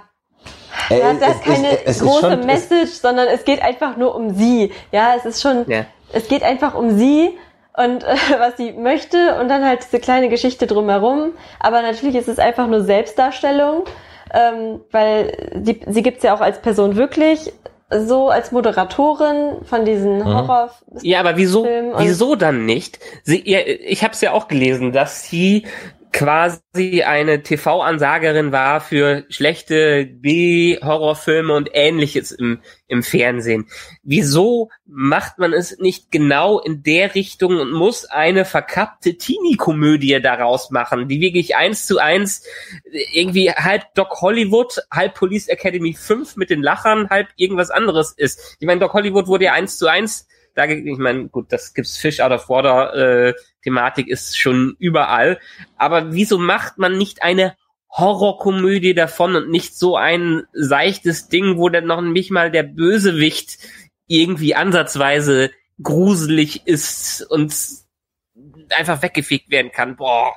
Äh, 0.90 1.00
ja, 1.00 1.14
das 1.14 1.30
es- 1.30 1.34
ist 1.36 1.44
keine 1.44 1.68
es- 1.70 1.80
es 1.84 1.96
ist 1.96 2.02
große 2.02 2.20
schon- 2.20 2.40
es- 2.40 2.46
Message, 2.46 2.90
sondern 2.92 3.26
es 3.28 3.44
geht 3.44 3.62
einfach 3.62 3.96
nur 3.96 4.14
um 4.14 4.34
sie. 4.34 4.72
Ja, 4.92 5.14
es 5.16 5.24
ist 5.24 5.40
schon, 5.42 5.68
Ja. 5.70 5.84
Es 6.14 6.28
geht 6.28 6.42
einfach 6.42 6.74
um 6.74 6.96
sie 6.96 7.30
und 7.76 8.04
äh, 8.04 8.16
was 8.38 8.56
sie 8.56 8.72
möchte 8.72 9.38
und 9.40 9.48
dann 9.48 9.64
halt 9.64 9.84
diese 9.84 10.00
kleine 10.00 10.28
Geschichte 10.28 10.66
drumherum. 10.66 11.32
Aber 11.60 11.82
natürlich 11.82 12.14
ist 12.16 12.28
es 12.28 12.38
einfach 12.38 12.66
nur 12.66 12.82
Selbstdarstellung, 12.82 13.84
ähm, 14.32 14.80
weil 14.90 15.60
sie, 15.62 15.80
sie 15.86 16.02
gibt's 16.02 16.22
ja 16.22 16.34
auch 16.34 16.40
als 16.40 16.60
Person 16.60 16.96
wirklich 16.96 17.52
so 17.90 18.28
als 18.28 18.50
Moderatorin 18.50 19.64
von 19.64 19.84
diesen 19.84 20.18
Mhm. 20.18 20.24
Horror. 20.24 20.70
Ja, 21.02 21.20
aber 21.20 21.36
wieso, 21.36 21.64
wieso 21.64 22.34
dann 22.34 22.64
nicht? 22.66 22.98
Sie, 23.22 23.42
ja, 23.48 23.60
ich 23.60 24.02
habe 24.02 24.14
es 24.14 24.20
ja 24.20 24.32
auch 24.32 24.48
gelesen, 24.48 24.92
dass 24.92 25.28
sie 25.28 25.66
quasi 26.14 27.02
eine 27.02 27.42
TV-Ansagerin 27.42 28.52
war 28.52 28.80
für 28.80 29.24
schlechte 29.30 30.06
B-Horrorfilme 30.06 31.52
und 31.52 31.70
ähnliches 31.72 32.30
im, 32.30 32.60
im 32.86 33.02
Fernsehen. 33.02 33.66
Wieso 34.04 34.70
macht 34.86 35.40
man 35.40 35.52
es 35.52 35.76
nicht 35.80 36.12
genau 36.12 36.60
in 36.60 36.84
der 36.84 37.16
Richtung 37.16 37.58
und 37.58 37.72
muss 37.72 38.04
eine 38.04 38.44
verkappte 38.44 39.18
Teenie-Komödie 39.18 40.22
daraus 40.22 40.70
machen, 40.70 41.08
die 41.08 41.20
wirklich 41.20 41.56
eins 41.56 41.84
zu 41.84 41.98
eins 41.98 42.44
irgendwie 43.12 43.50
halb 43.50 43.92
Doc 43.94 44.20
Hollywood, 44.20 44.86
halb 44.92 45.14
Police 45.14 45.48
Academy 45.48 45.94
5 45.94 46.36
mit 46.36 46.48
den 46.48 46.62
Lachern, 46.62 47.10
halb 47.10 47.26
irgendwas 47.34 47.70
anderes 47.72 48.12
ist. 48.12 48.56
Ich 48.60 48.66
meine, 48.68 48.78
Doc 48.78 48.92
Hollywood 48.92 49.26
wurde 49.26 49.46
ja 49.46 49.52
eins 49.52 49.78
zu 49.78 49.88
eins 49.88 50.28
da, 50.54 50.66
ich 50.66 50.98
meine, 50.98 51.28
gut, 51.28 51.52
das 51.52 51.74
gibt's 51.74 51.96
Fish 51.96 52.20
out 52.20 52.32
of 52.32 52.48
Water, 52.48 52.94
äh, 52.94 53.34
Thematik 53.62 54.08
ist 54.08 54.38
schon 54.38 54.76
überall. 54.78 55.38
Aber 55.76 56.12
wieso 56.12 56.38
macht 56.38 56.78
man 56.78 56.96
nicht 56.96 57.22
eine 57.22 57.56
Horrorkomödie 57.90 58.94
davon 58.94 59.36
und 59.36 59.50
nicht 59.50 59.78
so 59.78 59.96
ein 59.96 60.42
seichtes 60.52 61.28
Ding, 61.28 61.58
wo 61.58 61.68
dann 61.68 61.86
noch 61.86 62.00
nicht 62.00 62.30
mal 62.30 62.50
der 62.50 62.64
Bösewicht 62.64 63.58
irgendwie 64.06 64.54
ansatzweise 64.54 65.50
gruselig 65.82 66.66
ist 66.66 67.22
und 67.30 67.54
einfach 68.70 69.02
weggefegt 69.02 69.50
werden 69.50 69.72
kann. 69.72 69.96
Boah, 69.96 70.34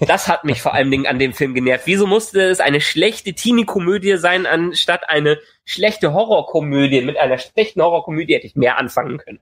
das 0.00 0.28
hat 0.28 0.44
mich 0.44 0.62
vor 0.62 0.74
allen 0.74 0.90
Dingen 0.90 1.06
an 1.06 1.18
dem 1.18 1.32
Film 1.32 1.54
genervt. 1.54 1.86
Wieso 1.86 2.06
musste 2.06 2.42
es 2.42 2.60
eine 2.60 2.80
schlechte 2.80 3.32
Teenie-Komödie 3.32 4.16
sein, 4.16 4.46
anstatt 4.46 5.08
eine 5.08 5.38
schlechte 5.64 6.12
Horrorkomödie? 6.12 7.02
Mit 7.02 7.18
einer 7.18 7.38
schlechten 7.38 7.82
Horrorkomödie 7.82 8.34
hätte 8.34 8.46
ich 8.46 8.56
mehr 8.56 8.78
anfangen 8.78 9.18
können. 9.18 9.40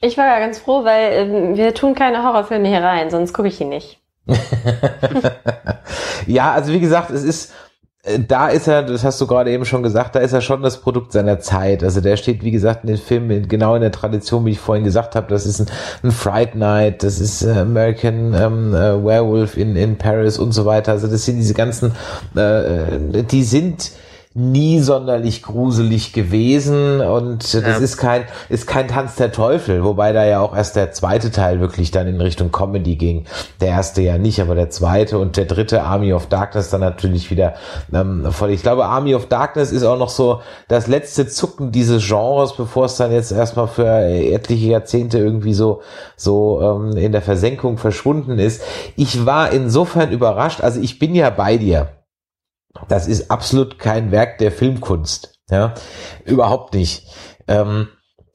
Ich 0.00 0.16
war 0.16 0.26
ja 0.26 0.38
ganz 0.38 0.58
froh, 0.58 0.84
weil 0.84 1.12
ähm, 1.12 1.56
wir 1.56 1.74
tun 1.74 1.94
keine 1.94 2.22
Horrorfilme 2.22 2.68
hier 2.68 2.82
rein, 2.82 3.10
sonst 3.10 3.32
gucke 3.32 3.48
ich 3.48 3.60
ihn 3.60 3.70
nicht. 3.70 4.00
ja, 6.26 6.52
also 6.52 6.72
wie 6.72 6.80
gesagt, 6.80 7.10
es 7.10 7.24
ist, 7.24 7.54
da 8.26 8.48
ist 8.48 8.68
er, 8.68 8.82
das 8.82 9.04
hast 9.04 9.20
du 9.20 9.26
gerade 9.26 9.50
eben 9.50 9.64
schon 9.64 9.82
gesagt, 9.82 10.14
da 10.14 10.20
ist 10.20 10.32
er 10.32 10.40
schon 10.40 10.62
das 10.62 10.80
Produkt 10.80 11.12
seiner 11.12 11.40
Zeit. 11.40 11.82
Also 11.82 12.00
der 12.00 12.16
steht, 12.16 12.42
wie 12.42 12.50
gesagt, 12.50 12.84
in 12.84 12.88
den 12.88 12.96
Filmen 12.96 13.48
genau 13.48 13.74
in 13.74 13.82
der 13.82 13.92
Tradition, 13.92 14.44
wie 14.46 14.52
ich 14.52 14.60
vorhin 14.60 14.84
gesagt 14.84 15.14
habe. 15.14 15.26
Das 15.28 15.46
ist 15.46 15.60
ein, 15.60 15.66
ein 16.02 16.10
Fright 16.10 16.54
Night, 16.54 17.02
das 17.02 17.20
ist 17.20 17.42
äh, 17.42 17.52
American 17.52 18.34
ähm, 18.34 18.74
äh, 18.74 19.04
Werewolf 19.04 19.56
in, 19.56 19.76
in 19.76 19.96
Paris 19.96 20.38
und 20.38 20.52
so 20.52 20.64
weiter. 20.64 20.92
Also 20.92 21.06
das 21.06 21.24
sind 21.24 21.38
diese 21.38 21.54
ganzen, 21.54 21.92
äh, 22.34 23.22
die 23.24 23.42
sind 23.42 23.90
nie 24.34 24.78
sonderlich 24.80 25.42
gruselig 25.42 26.12
gewesen 26.12 27.00
und 27.00 27.42
das 27.54 27.62
Ja. 27.62 27.76
ist 27.78 27.96
kein 27.96 28.22
ist 28.48 28.66
kein 28.66 28.86
Tanz 28.86 29.16
der 29.16 29.32
Teufel, 29.32 29.82
wobei 29.82 30.12
da 30.12 30.24
ja 30.24 30.40
auch 30.40 30.54
erst 30.54 30.76
der 30.76 30.92
zweite 30.92 31.30
Teil 31.30 31.60
wirklich 31.60 31.90
dann 31.90 32.06
in 32.06 32.20
Richtung 32.20 32.52
Comedy 32.52 32.96
ging. 32.96 33.24
Der 33.60 33.68
erste 33.68 34.02
ja 34.02 34.18
nicht, 34.18 34.40
aber 34.40 34.54
der 34.54 34.70
zweite 34.70 35.18
und 35.18 35.36
der 35.36 35.46
dritte 35.46 35.82
Army 35.82 36.12
of 36.12 36.26
Darkness 36.26 36.70
dann 36.70 36.80
natürlich 36.80 37.30
wieder 37.30 37.54
ähm, 37.92 38.26
voll. 38.30 38.50
Ich 38.50 38.62
glaube, 38.62 38.84
Army 38.84 39.14
of 39.14 39.26
Darkness 39.26 39.72
ist 39.72 39.82
auch 39.82 39.98
noch 39.98 40.10
so 40.10 40.40
das 40.68 40.86
letzte 40.86 41.26
Zucken 41.26 41.72
dieses 41.72 42.06
Genres, 42.06 42.52
bevor 42.54 42.84
es 42.84 42.96
dann 42.96 43.10
jetzt 43.10 43.32
erstmal 43.32 43.66
für 43.66 43.86
etliche 43.88 44.66
Jahrzehnte 44.66 45.18
irgendwie 45.18 45.54
so 45.54 45.80
so 46.16 46.60
ähm, 46.62 46.96
in 46.96 47.12
der 47.12 47.22
Versenkung 47.22 47.78
verschwunden 47.78 48.38
ist. 48.38 48.62
Ich 48.94 49.26
war 49.26 49.52
insofern 49.52 50.12
überrascht, 50.12 50.60
also 50.60 50.80
ich 50.80 50.98
bin 50.98 51.14
ja 51.14 51.30
bei 51.30 51.56
dir. 51.56 51.88
Das 52.86 53.08
ist 53.08 53.30
absolut 53.30 53.78
kein 53.78 54.10
Werk 54.12 54.38
der 54.38 54.52
Filmkunst. 54.52 55.38
Ja, 55.50 55.74
überhaupt 56.24 56.74
nicht. 56.74 57.06
Ähm, 57.46 57.88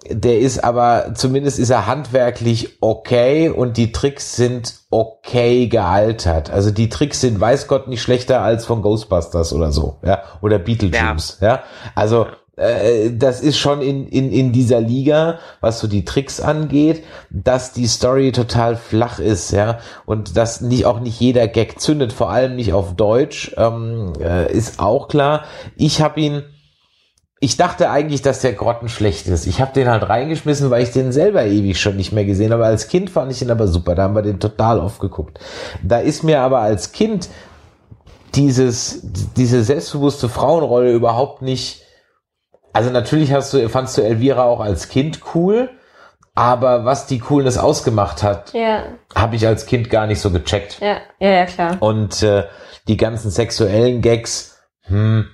der 0.09 0.39
ist 0.39 0.63
aber, 0.63 1.13
zumindest 1.15 1.59
ist 1.59 1.69
er 1.69 1.87
handwerklich 1.87 2.77
okay 2.81 3.49
und 3.49 3.77
die 3.77 3.91
Tricks 3.91 4.35
sind 4.35 4.75
okay 4.89 5.67
gealtert. 5.67 6.49
Also 6.49 6.71
die 6.71 6.89
Tricks 6.89 7.21
sind, 7.21 7.39
weiß 7.39 7.67
Gott, 7.67 7.87
nicht 7.87 8.01
schlechter 8.01 8.41
als 8.41 8.65
von 8.65 8.81
Ghostbusters 8.81 9.53
oder 9.53 9.71
so, 9.71 9.99
ja, 10.03 10.23
oder 10.41 10.59
Beetlejuice, 10.59 11.37
ja. 11.41 11.63
Also, 11.95 12.25
äh, 12.25 12.31
das 12.55 13.41
ist 13.41 13.57
schon 13.57 13.81
in, 13.81 14.07
in, 14.07 14.31
in 14.31 14.51
dieser 14.51 14.79
Liga, 14.79 15.39
was 15.59 15.79
so 15.79 15.87
die 15.87 16.05
Tricks 16.05 16.39
angeht, 16.39 17.03
dass 17.31 17.73
die 17.73 17.87
Story 17.87 18.31
total 18.31 18.75
flach 18.75 19.17
ist, 19.17 19.51
ja, 19.51 19.79
und 20.05 20.37
dass 20.37 20.61
nicht 20.61 20.85
auch 20.85 20.99
nicht 20.99 21.19
jeder 21.19 21.47
Gag 21.47 21.79
zündet, 21.79 22.13
vor 22.13 22.29
allem 22.29 22.55
nicht 22.55 22.73
auf 22.73 22.95
Deutsch, 22.95 23.55
ähm, 23.57 24.13
äh, 24.19 24.51
ist 24.51 24.79
auch 24.79 25.07
klar. 25.07 25.45
Ich 25.75 26.01
habe 26.01 26.21
ihn, 26.21 26.43
ich 27.39 27.57
dachte 27.57 27.89
eigentlich, 27.89 28.21
dass 28.21 28.41
der 28.41 28.53
grottenschlecht 28.53 29.27
ist. 29.27 29.47
Ich 29.47 29.59
habe 29.59 29.73
den 29.73 29.89
halt 29.89 30.07
reingeschmissen, 30.07 30.69
weil 30.69 30.83
ich 30.83 30.91
den 30.91 31.11
selber 31.11 31.45
ewig 31.45 31.81
schon 31.81 31.97
nicht 31.97 32.11
mehr 32.11 32.25
gesehen 32.25 32.53
habe. 32.53 32.65
Als 32.65 32.87
Kind 32.87 33.09
fand 33.09 33.31
ich 33.31 33.41
ihn 33.41 33.49
aber 33.49 33.67
super, 33.67 33.95
da 33.95 34.03
haben 34.03 34.15
wir 34.15 34.21
den 34.21 34.39
total 34.39 34.79
oft 34.79 34.99
geguckt. 34.99 35.39
Da 35.81 35.97
ist 35.97 36.23
mir 36.23 36.41
aber 36.41 36.59
als 36.59 36.91
Kind 36.91 37.29
dieses, 38.35 39.01
diese 39.35 39.63
selbstbewusste 39.63 40.29
Frauenrolle 40.29 40.93
überhaupt 40.93 41.41
nicht. 41.41 41.82
Also 42.73 42.89
natürlich 42.89 43.31
hast 43.31 43.53
du, 43.53 43.69
fandst 43.69 43.97
du 43.97 44.01
Elvira 44.01 44.43
auch 44.43 44.59
als 44.59 44.89
Kind 44.89 45.21
cool, 45.35 45.69
aber 46.35 46.83
was 46.85 47.05
die 47.05 47.19
Coolness 47.19 47.57
ausgemacht 47.59 48.23
hat, 48.23 48.53
Ja, 48.53 48.83
habe 49.15 49.35
ich 49.35 49.45
als 49.45 49.65
Kind 49.67 49.89
gar 49.89 50.07
nicht 50.07 50.19
so 50.19 50.31
gecheckt. 50.31 50.79
ja, 50.81 50.97
ja, 51.19 51.29
ja, 51.29 51.45
klar. 51.45 51.77
Und 51.79 52.23
äh, 52.23 52.45
die 52.87 52.97
ganzen 52.97 53.29
sexuellen 53.29 54.01
Gags, 54.01 54.57
hm, 54.85 55.27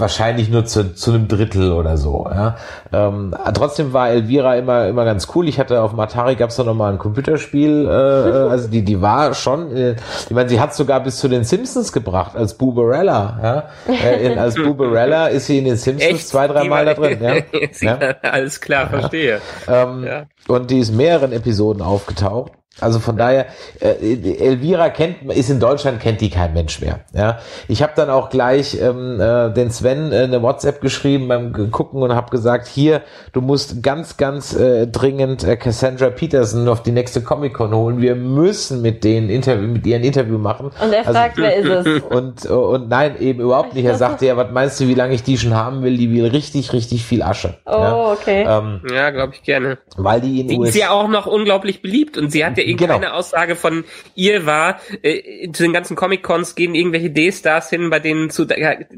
wahrscheinlich 0.00 0.48
nur 0.50 0.64
zu, 0.64 0.94
zu 0.94 1.12
einem 1.12 1.28
Drittel 1.28 1.72
oder 1.72 1.96
so. 1.96 2.26
Ja. 2.30 2.56
Ähm, 2.92 3.34
trotzdem 3.54 3.92
war 3.92 4.10
Elvira 4.10 4.56
immer 4.56 4.86
immer 4.86 5.04
ganz 5.04 5.28
cool. 5.34 5.48
Ich 5.48 5.58
hatte 5.58 5.82
auf 5.82 5.92
Matari 5.92 6.36
gab 6.36 6.50
es 6.50 6.56
da 6.56 6.64
noch 6.64 6.74
mal 6.74 6.92
ein 6.92 6.98
Computerspiel. 6.98 7.86
Äh, 7.86 7.90
äh, 7.90 8.48
also 8.50 8.68
die 8.68 8.82
die 8.82 9.00
war 9.00 9.34
schon. 9.34 9.74
Äh, 9.76 9.96
ich 10.28 10.30
meine, 10.30 10.48
sie 10.48 10.60
hat 10.60 10.74
sogar 10.74 11.00
bis 11.00 11.18
zu 11.18 11.28
den 11.28 11.44
Simpsons 11.44 11.92
gebracht 11.92 12.36
als 12.36 12.54
Buberella. 12.54 13.38
Ja. 13.42 13.92
Äh, 13.92 14.26
in, 14.26 14.38
als 14.38 14.54
Buberella 14.54 15.28
ist 15.28 15.46
sie 15.46 15.58
in 15.58 15.64
den 15.64 15.76
Simpsons 15.76 16.28
zwei 16.28 16.48
drei 16.48 16.64
Mal 16.64 16.84
da 16.84 16.94
drin. 16.94 17.18
Ja. 17.22 17.34
Ja? 17.80 17.98
Alles 18.22 18.60
klar, 18.60 18.88
verstehe. 18.88 19.40
Ähm, 19.68 20.04
Ja. 20.04 20.24
Und 20.48 20.70
die 20.70 20.78
ist 20.78 20.92
mehreren 20.92 21.32
Episoden 21.32 21.82
aufgetaucht. 21.82 22.52
Also 22.80 22.98
von 22.98 23.16
daher, 23.16 23.46
äh, 23.80 24.36
Elvira 24.38 24.90
kennt, 24.90 25.30
ist 25.32 25.50
in 25.50 25.60
Deutschland 25.60 26.00
kennt 26.00 26.20
die 26.20 26.30
kein 26.30 26.52
Mensch 26.52 26.80
mehr. 26.80 27.00
Ja, 27.12 27.38
ich 27.68 27.82
habe 27.82 27.92
dann 27.96 28.10
auch 28.10 28.30
gleich 28.30 28.78
ähm, 28.80 29.20
äh, 29.20 29.50
den 29.52 29.70
Sven 29.70 30.12
äh, 30.12 30.24
eine 30.24 30.42
WhatsApp 30.42 30.80
geschrieben 30.80 31.28
beim 31.28 31.70
Gucken 31.70 32.02
und 32.02 32.14
habe 32.14 32.30
gesagt, 32.30 32.66
hier, 32.66 33.02
du 33.32 33.40
musst 33.40 33.82
ganz, 33.82 34.16
ganz 34.16 34.54
äh, 34.54 34.86
dringend 34.86 35.44
äh, 35.44 35.56
Cassandra 35.56 36.10
Peterson 36.10 36.68
auf 36.68 36.82
die 36.82 36.92
nächste 36.92 37.22
Comic 37.22 37.54
Con 37.54 37.74
holen. 37.74 38.00
Wir 38.00 38.14
müssen 38.14 38.82
mit 38.82 39.04
denen 39.04 39.28
Interview, 39.30 39.66
mit 39.68 39.86
ihr 39.86 39.96
ein 39.96 40.04
Interview 40.04 40.38
machen. 40.38 40.70
Und 40.80 40.92
er 40.92 41.04
fragt, 41.04 41.38
wer 41.38 41.56
ist 41.56 41.86
es? 41.86 42.02
Und 42.10 42.46
und 42.46 42.88
nein, 42.88 43.20
eben 43.20 43.40
überhaupt 43.40 43.74
nicht. 43.74 43.84
Er 43.84 43.94
sagte 43.98 44.26
ja, 44.26 44.36
was 44.36 44.50
meinst 44.52 44.80
du, 44.80 44.88
wie 44.88 44.94
lange 44.94 45.14
ich 45.14 45.22
die 45.22 45.36
schon 45.38 45.54
haben 45.54 45.82
will? 45.82 45.96
Die 45.96 46.10
will 46.12 46.26
richtig, 46.26 46.72
richtig 46.72 47.04
viel 47.04 47.22
Asche. 47.22 47.54
Oh, 47.66 47.70
ja, 47.72 48.12
okay. 48.12 48.46
ähm, 48.48 48.80
Ja, 48.92 49.10
glaube 49.10 49.34
ich 49.34 49.42
gerne. 49.42 49.78
weil 49.96 50.20
die 50.20 50.40
in 50.40 50.48
Die 50.48 50.60
ist 50.62 50.76
ja 50.76 50.90
auch 50.90 51.08
noch 51.08 51.26
unglaublich 51.26 51.82
beliebt 51.82 52.18
und 52.18 52.30
sie 52.30 52.44
hat 52.44 52.56
ja 52.58 52.64
Genau. 52.76 52.94
irgendeine 52.94 53.14
Aussage 53.14 53.56
von 53.56 53.84
ihr 54.14 54.46
war, 54.46 54.80
äh, 55.02 55.50
zu 55.52 55.62
den 55.62 55.72
ganzen 55.72 55.96
Comic-Cons 55.96 56.54
gehen 56.54 56.74
irgendwelche 56.74 57.10
D-Stars 57.10 57.70
hin, 57.70 57.90
bei 57.90 58.00
denen 58.00 58.30
zu, 58.30 58.46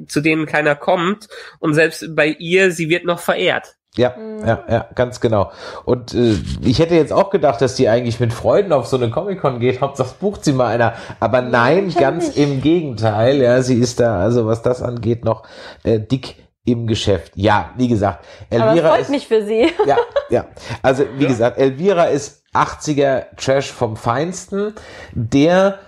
zu 0.06 0.20
denen 0.20 0.46
keiner 0.46 0.74
kommt 0.74 1.28
und 1.58 1.74
selbst 1.74 2.14
bei 2.14 2.28
ihr, 2.28 2.70
sie 2.72 2.88
wird 2.88 3.04
noch 3.04 3.20
verehrt. 3.20 3.76
Ja, 3.96 4.14
ja, 4.46 4.64
ja, 4.68 4.86
ganz 4.94 5.20
genau. 5.20 5.50
Und 5.84 6.14
äh, 6.14 6.36
ich 6.62 6.78
hätte 6.78 6.94
jetzt 6.94 7.12
auch 7.12 7.30
gedacht, 7.30 7.60
dass 7.60 7.74
die 7.74 7.88
eigentlich 7.88 8.20
mit 8.20 8.32
Freuden 8.32 8.72
auf 8.72 8.86
so 8.86 8.96
eine 8.96 9.10
Comic-Con 9.10 9.58
geht. 9.58 9.80
Hauptsache 9.80 10.14
bucht 10.20 10.44
sie 10.44 10.52
mal 10.52 10.68
einer. 10.68 10.94
Aber 11.18 11.42
nein, 11.42 11.92
ganz 11.98 12.28
nicht. 12.28 12.38
im 12.38 12.60
Gegenteil. 12.60 13.38
Ja, 13.38 13.62
sie 13.62 13.78
ist 13.78 13.98
da, 13.98 14.20
also 14.20 14.46
was 14.46 14.62
das 14.62 14.80
angeht, 14.80 15.24
noch 15.24 15.42
äh, 15.82 15.98
dick 15.98 16.36
im 16.64 16.86
Geschäft. 16.86 17.32
Ja, 17.34 17.72
wie 17.78 17.88
gesagt, 17.88 18.24
Aber 18.52 18.68
Elvira 18.68 18.90
freut 18.90 19.00
ist, 19.00 19.10
mich 19.10 19.26
für 19.26 19.44
sie. 19.44 19.72
ja, 19.86 19.96
ja. 20.28 20.46
Also 20.82 21.04
wie 21.18 21.26
gesagt, 21.26 21.58
Elvira 21.58 22.04
ist 22.04 22.39
80er 22.54 23.36
Trash 23.36 23.70
vom 23.70 23.96
Feinsten, 23.96 24.74
der 25.12 25.78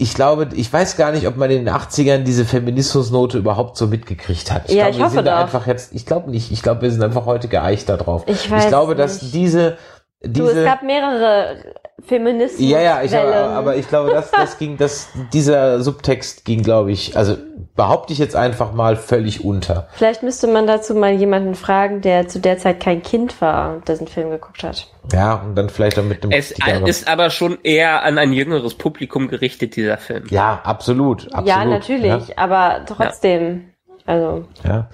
ich 0.00 0.14
glaube, 0.14 0.48
ich 0.54 0.72
weiß 0.72 0.96
gar 0.96 1.10
nicht, 1.10 1.26
ob 1.26 1.36
man 1.36 1.50
in 1.50 1.64
den 1.64 1.74
80ern 1.74 2.18
diese 2.18 2.44
Feminismusnote 2.44 3.36
überhaupt 3.36 3.76
so 3.76 3.88
mitgekriegt 3.88 4.52
hat. 4.52 4.70
Ja, 4.70 4.74
glaube, 4.74 4.90
ich 4.90 4.96
wir 4.98 5.04
hoffe 5.04 5.16
sind 5.16 5.24
da 5.24 5.40
einfach 5.40 5.66
jetzt, 5.66 5.92
ich 5.92 6.06
glaube 6.06 6.30
nicht, 6.30 6.52
ich 6.52 6.62
glaube, 6.62 6.82
wir 6.82 6.90
sind 6.92 7.02
einfach 7.02 7.26
heute 7.26 7.48
geeicht 7.48 7.88
da 7.88 7.96
drauf. 7.96 8.22
Ich 8.26 8.48
weiß 8.48 8.68
glaube, 8.68 8.94
dass 8.94 9.22
nicht. 9.22 9.32
Diese, 10.22 10.32
Du, 10.32 10.48
es 10.48 10.64
gab 10.64 10.82
mehrere 10.82 11.56
Feministen. 12.04 12.64
ja, 12.64 12.80
ja, 12.80 13.02
ich, 13.02 13.14
aber, 13.14 13.34
aber 13.34 13.76
ich 13.76 13.88
glaube, 13.88 14.10
dass 14.10 14.30
das 14.30 14.58
ging, 14.58 14.76
dass 14.76 15.08
dieser 15.32 15.80
Subtext 15.80 16.44
ging, 16.44 16.62
glaube 16.62 16.92
ich, 16.92 17.16
also 17.16 17.36
behaupte 17.76 18.12
ich 18.12 18.18
jetzt 18.18 18.34
einfach 18.34 18.72
mal 18.72 18.96
völlig 18.96 19.44
unter. 19.44 19.88
Vielleicht 19.92 20.22
müsste 20.22 20.48
man 20.48 20.66
dazu 20.66 20.94
mal 20.94 21.12
jemanden 21.12 21.54
fragen, 21.54 22.00
der 22.00 22.26
zu 22.26 22.40
der 22.40 22.58
Zeit 22.58 22.80
kein 22.80 23.02
Kind 23.02 23.40
war 23.40 23.74
und 23.74 23.88
dessen 23.88 24.08
Film 24.08 24.30
geguckt 24.30 24.62
hat. 24.64 24.88
Ja, 25.12 25.34
und 25.34 25.54
dann 25.54 25.68
vielleicht 25.68 25.98
auch 25.98 26.04
mit 26.04 26.24
dem 26.24 26.32
Es 26.32 26.52
ist 26.86 27.08
aber 27.08 27.30
schon 27.30 27.58
eher 27.62 28.02
an 28.02 28.18
ein 28.18 28.32
jüngeres 28.32 28.74
Publikum 28.74 29.28
gerichtet, 29.28 29.76
dieser 29.76 29.98
Film. 29.98 30.24
ja, 30.30 30.60
absolut, 30.64 31.26
absolut. 31.26 31.48
ja, 31.48 31.64
natürlich, 31.64 32.38
aber 32.38 32.84
trotzdem. 32.86 33.70
Also, 34.06 34.46
Ja, 34.64 34.88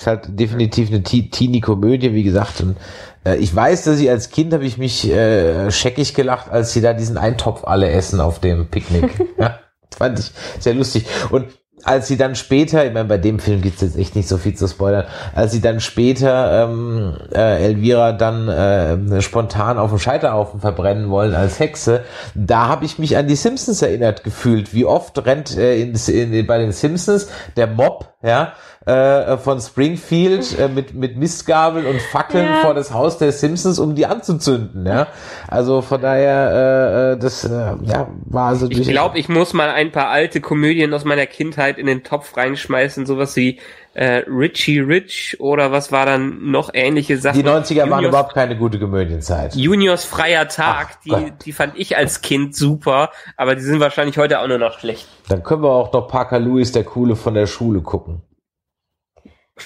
ist 0.00 0.06
halt 0.06 0.28
definitiv 0.28 0.88
eine 0.88 1.02
Te- 1.02 1.28
Teenie-Komödie, 1.30 2.14
wie 2.14 2.22
gesagt. 2.22 2.60
Und 2.62 2.76
äh, 3.24 3.36
ich 3.36 3.54
weiß, 3.54 3.84
dass 3.84 4.00
ich 4.00 4.08
als 4.08 4.30
Kind 4.30 4.52
habe 4.52 4.64
ich 4.64 4.78
mich 4.78 5.10
äh, 5.10 5.70
scheckig 5.70 6.14
gelacht, 6.14 6.50
als 6.50 6.72
sie 6.72 6.80
da 6.80 6.94
diesen 6.94 7.18
Eintopf 7.18 7.64
alle 7.64 7.90
essen 7.90 8.20
auf 8.20 8.40
dem 8.40 8.66
Picknick. 8.68 9.10
ja, 9.38 9.58
fand 9.96 10.18
ich 10.18 10.32
sehr 10.58 10.74
lustig. 10.74 11.06
Und 11.30 11.46
als 11.84 12.08
sie 12.08 12.16
dann 12.16 12.34
später, 12.34 12.84
ich 12.84 12.92
meine, 12.92 13.08
bei 13.08 13.18
dem 13.18 13.38
Film 13.38 13.62
gibt's 13.62 13.80
jetzt 13.80 13.96
echt 13.96 14.14
nicht 14.16 14.28
so 14.28 14.36
viel 14.36 14.54
zu 14.54 14.68
spoilern, 14.68 15.04
als 15.34 15.52
sie 15.52 15.60
dann 15.60 15.80
später 15.80 16.64
ähm, 16.64 17.16
äh, 17.32 17.64
Elvira 17.64 18.12
dann 18.12 18.48
äh, 18.48 19.22
spontan 19.22 19.78
auf 19.78 19.90
dem 19.90 19.98
Scheiterhaufen 19.98 20.60
verbrennen 20.60 21.10
wollen 21.10 21.34
als 21.34 21.58
Hexe, 21.58 22.04
da 22.34 22.68
habe 22.68 22.84
ich 22.84 22.98
mich 22.98 23.16
an 23.16 23.28
die 23.28 23.36
Simpsons 23.36 23.82
erinnert 23.82 24.24
gefühlt. 24.24 24.74
Wie 24.74 24.84
oft 24.84 25.24
rennt 25.24 25.56
äh, 25.56 25.80
in, 25.80 25.94
in, 25.94 26.46
bei 26.46 26.58
den 26.58 26.72
Simpsons 26.72 27.28
der 27.56 27.66
Mob, 27.66 28.12
ja, 28.22 28.52
äh, 28.86 29.36
von 29.36 29.60
Springfield 29.60 30.58
äh, 30.58 30.68
mit, 30.68 30.94
mit 30.94 31.16
Mistgabeln 31.18 31.84
und 31.86 32.00
Fackeln 32.00 32.46
Ja. 32.46 32.56
vor 32.62 32.72
das 32.74 32.94
Haus 32.94 33.18
der 33.18 33.30
Simpsons, 33.32 33.78
um 33.78 33.94
die 33.94 34.06
anzuzünden, 34.06 34.86
ja. 34.86 35.08
Also 35.48 35.82
von 35.82 36.00
daher, 36.00 36.50
äh, 36.50 37.12
äh, 37.12 37.18
das 37.18 37.44
äh, 37.44 37.50
ja, 37.82 38.08
war 38.24 38.48
also 38.48 38.68
Ich 38.70 38.88
glaube, 38.88 39.18
ich 39.18 39.28
muss 39.28 39.52
mal 39.52 39.68
ein 39.68 39.92
paar 39.92 40.08
alte 40.08 40.40
Komödien 40.40 40.94
aus 40.94 41.04
meiner 41.04 41.26
Kindheit 41.26 41.76
in 41.76 41.84
den 41.86 42.04
Topf 42.04 42.36
reinschmeißen, 42.38 43.04
sowas 43.04 43.36
wie 43.36 43.60
äh, 43.92 44.22
Richie 44.28 44.78
Rich 44.80 45.36
oder 45.40 45.72
was 45.72 45.92
war 45.92 46.06
dann 46.06 46.50
noch 46.50 46.70
ähnliche 46.72 47.18
Sachen. 47.18 47.42
die 47.42 47.46
90er 47.46 47.80
waren 47.80 47.88
Juniors- 48.04 48.08
überhaupt 48.08 48.34
keine 48.34 48.56
gute 48.56 48.78
Komödienzeit. 48.78 49.54
Juniors 49.56 50.04
freier 50.04 50.48
Tag, 50.48 50.88
Ach 50.92 50.96
die, 51.04 51.08
Gott. 51.10 51.32
die 51.44 51.52
fand 51.52 51.72
ich 51.76 51.96
als 51.98 52.22
Kind 52.22 52.56
super, 52.56 53.10
aber 53.36 53.56
die 53.56 53.62
sind 53.62 53.78
wahrscheinlich 53.80 54.16
heute 54.16 54.40
auch 54.40 54.46
nur 54.48 54.58
noch 54.58 54.78
schlecht. 54.78 55.06
Dann 55.28 55.42
können 55.42 55.62
wir 55.64 55.70
auch 55.70 55.92
noch 55.92 56.08
Parker 56.08 56.38
Lewis, 56.38 56.72
der 56.72 56.84
Coole 56.84 57.14
von 57.14 57.34
der 57.34 57.46
Schule, 57.46 57.82
gucken. 57.82 58.22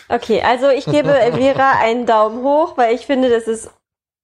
Okay, 0.09 0.43
also 0.43 0.69
ich 0.71 0.85
gebe 0.87 1.11
Elvira 1.19 1.73
einen 1.81 2.07
Daumen 2.07 2.43
hoch, 2.43 2.77
weil 2.77 2.95
ich 2.95 3.07
finde, 3.07 3.31
das 3.31 3.45
ist 3.45 3.71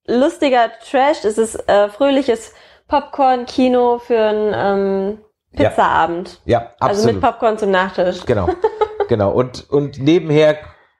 lustiger 0.07 0.71
Trash, 0.89 1.23
es 1.23 1.37
ist 1.37 1.67
äh, 1.69 1.89
fröhliches 1.89 2.53
Popcorn-Kino 2.87 3.99
für 3.99 4.19
einen 4.19 4.53
ähm, 4.55 5.17
Ja. 5.53 5.69
Pizzaabend. 5.69 6.41
Ja, 6.45 6.73
Also 6.79 7.05
mit 7.07 7.15
absolut. 7.15 7.21
Popcorn 7.21 7.57
zum 7.57 7.71
Nachtisch. 7.71 8.25
genau, 8.25 8.49
genau. 9.07 9.31
Und 9.31 9.69
und 9.69 9.99
nebenher 9.99 10.57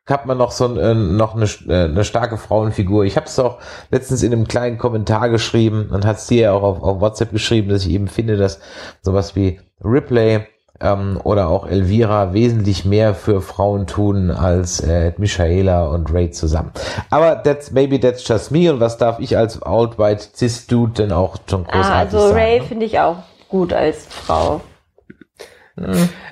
hat 0.07 0.25
man 0.25 0.37
noch 0.37 0.51
so 0.51 0.65
ein, 0.65 0.77
äh, 0.77 0.93
noch 0.93 1.35
eine, 1.35 1.45
äh, 1.67 1.85
eine 1.85 2.03
starke 2.03 2.37
Frauenfigur. 2.37 3.05
Ich 3.05 3.15
habe 3.17 3.27
es 3.27 3.37
auch 3.39 3.59
letztens 3.91 4.23
in 4.23 4.33
einem 4.33 4.47
kleinen 4.47 4.77
Kommentar 4.77 5.29
geschrieben 5.29 5.89
und 5.91 6.05
hat 6.05 6.17
es 6.17 6.27
dir 6.27 6.41
ja 6.41 6.53
auch 6.53 6.63
auf, 6.63 6.81
auf 6.81 7.01
WhatsApp 7.01 7.31
geschrieben, 7.31 7.69
dass 7.69 7.85
ich 7.85 7.91
eben 7.93 8.07
finde, 8.07 8.35
dass 8.35 8.59
sowas 9.01 9.35
wie 9.35 9.59
Ripley 9.83 10.47
ähm, 10.81 11.19
oder 11.23 11.49
auch 11.49 11.67
Elvira 11.67 12.33
wesentlich 12.33 12.85
mehr 12.85 13.13
für 13.15 13.41
Frauen 13.41 13.87
tun 13.87 14.31
als 14.31 14.79
äh, 14.79 15.13
Michaela 15.17 15.87
und 15.87 16.13
Ray 16.13 16.31
zusammen. 16.31 16.71
Aber 17.09 17.41
that's 17.43 17.71
maybe 17.71 17.99
that's 17.99 18.27
just 18.27 18.51
me 18.51 18.71
und 18.71 18.79
was 18.79 18.97
darf 18.97 19.19
ich 19.19 19.37
als 19.37 19.61
old 19.65 19.97
white 19.97 20.23
cis 20.35 20.67
dude 20.67 20.93
denn 20.93 21.11
auch 21.11 21.37
schon 21.49 21.63
großartig 21.63 21.91
Ah, 21.91 21.99
also 21.99 22.19
sagen? 22.19 22.33
Ray 22.33 22.59
ne? 22.59 22.65
finde 22.65 22.85
ich 22.85 22.99
auch 22.99 23.17
gut 23.49 23.73
als 23.73 24.05
Frau. 24.05 24.61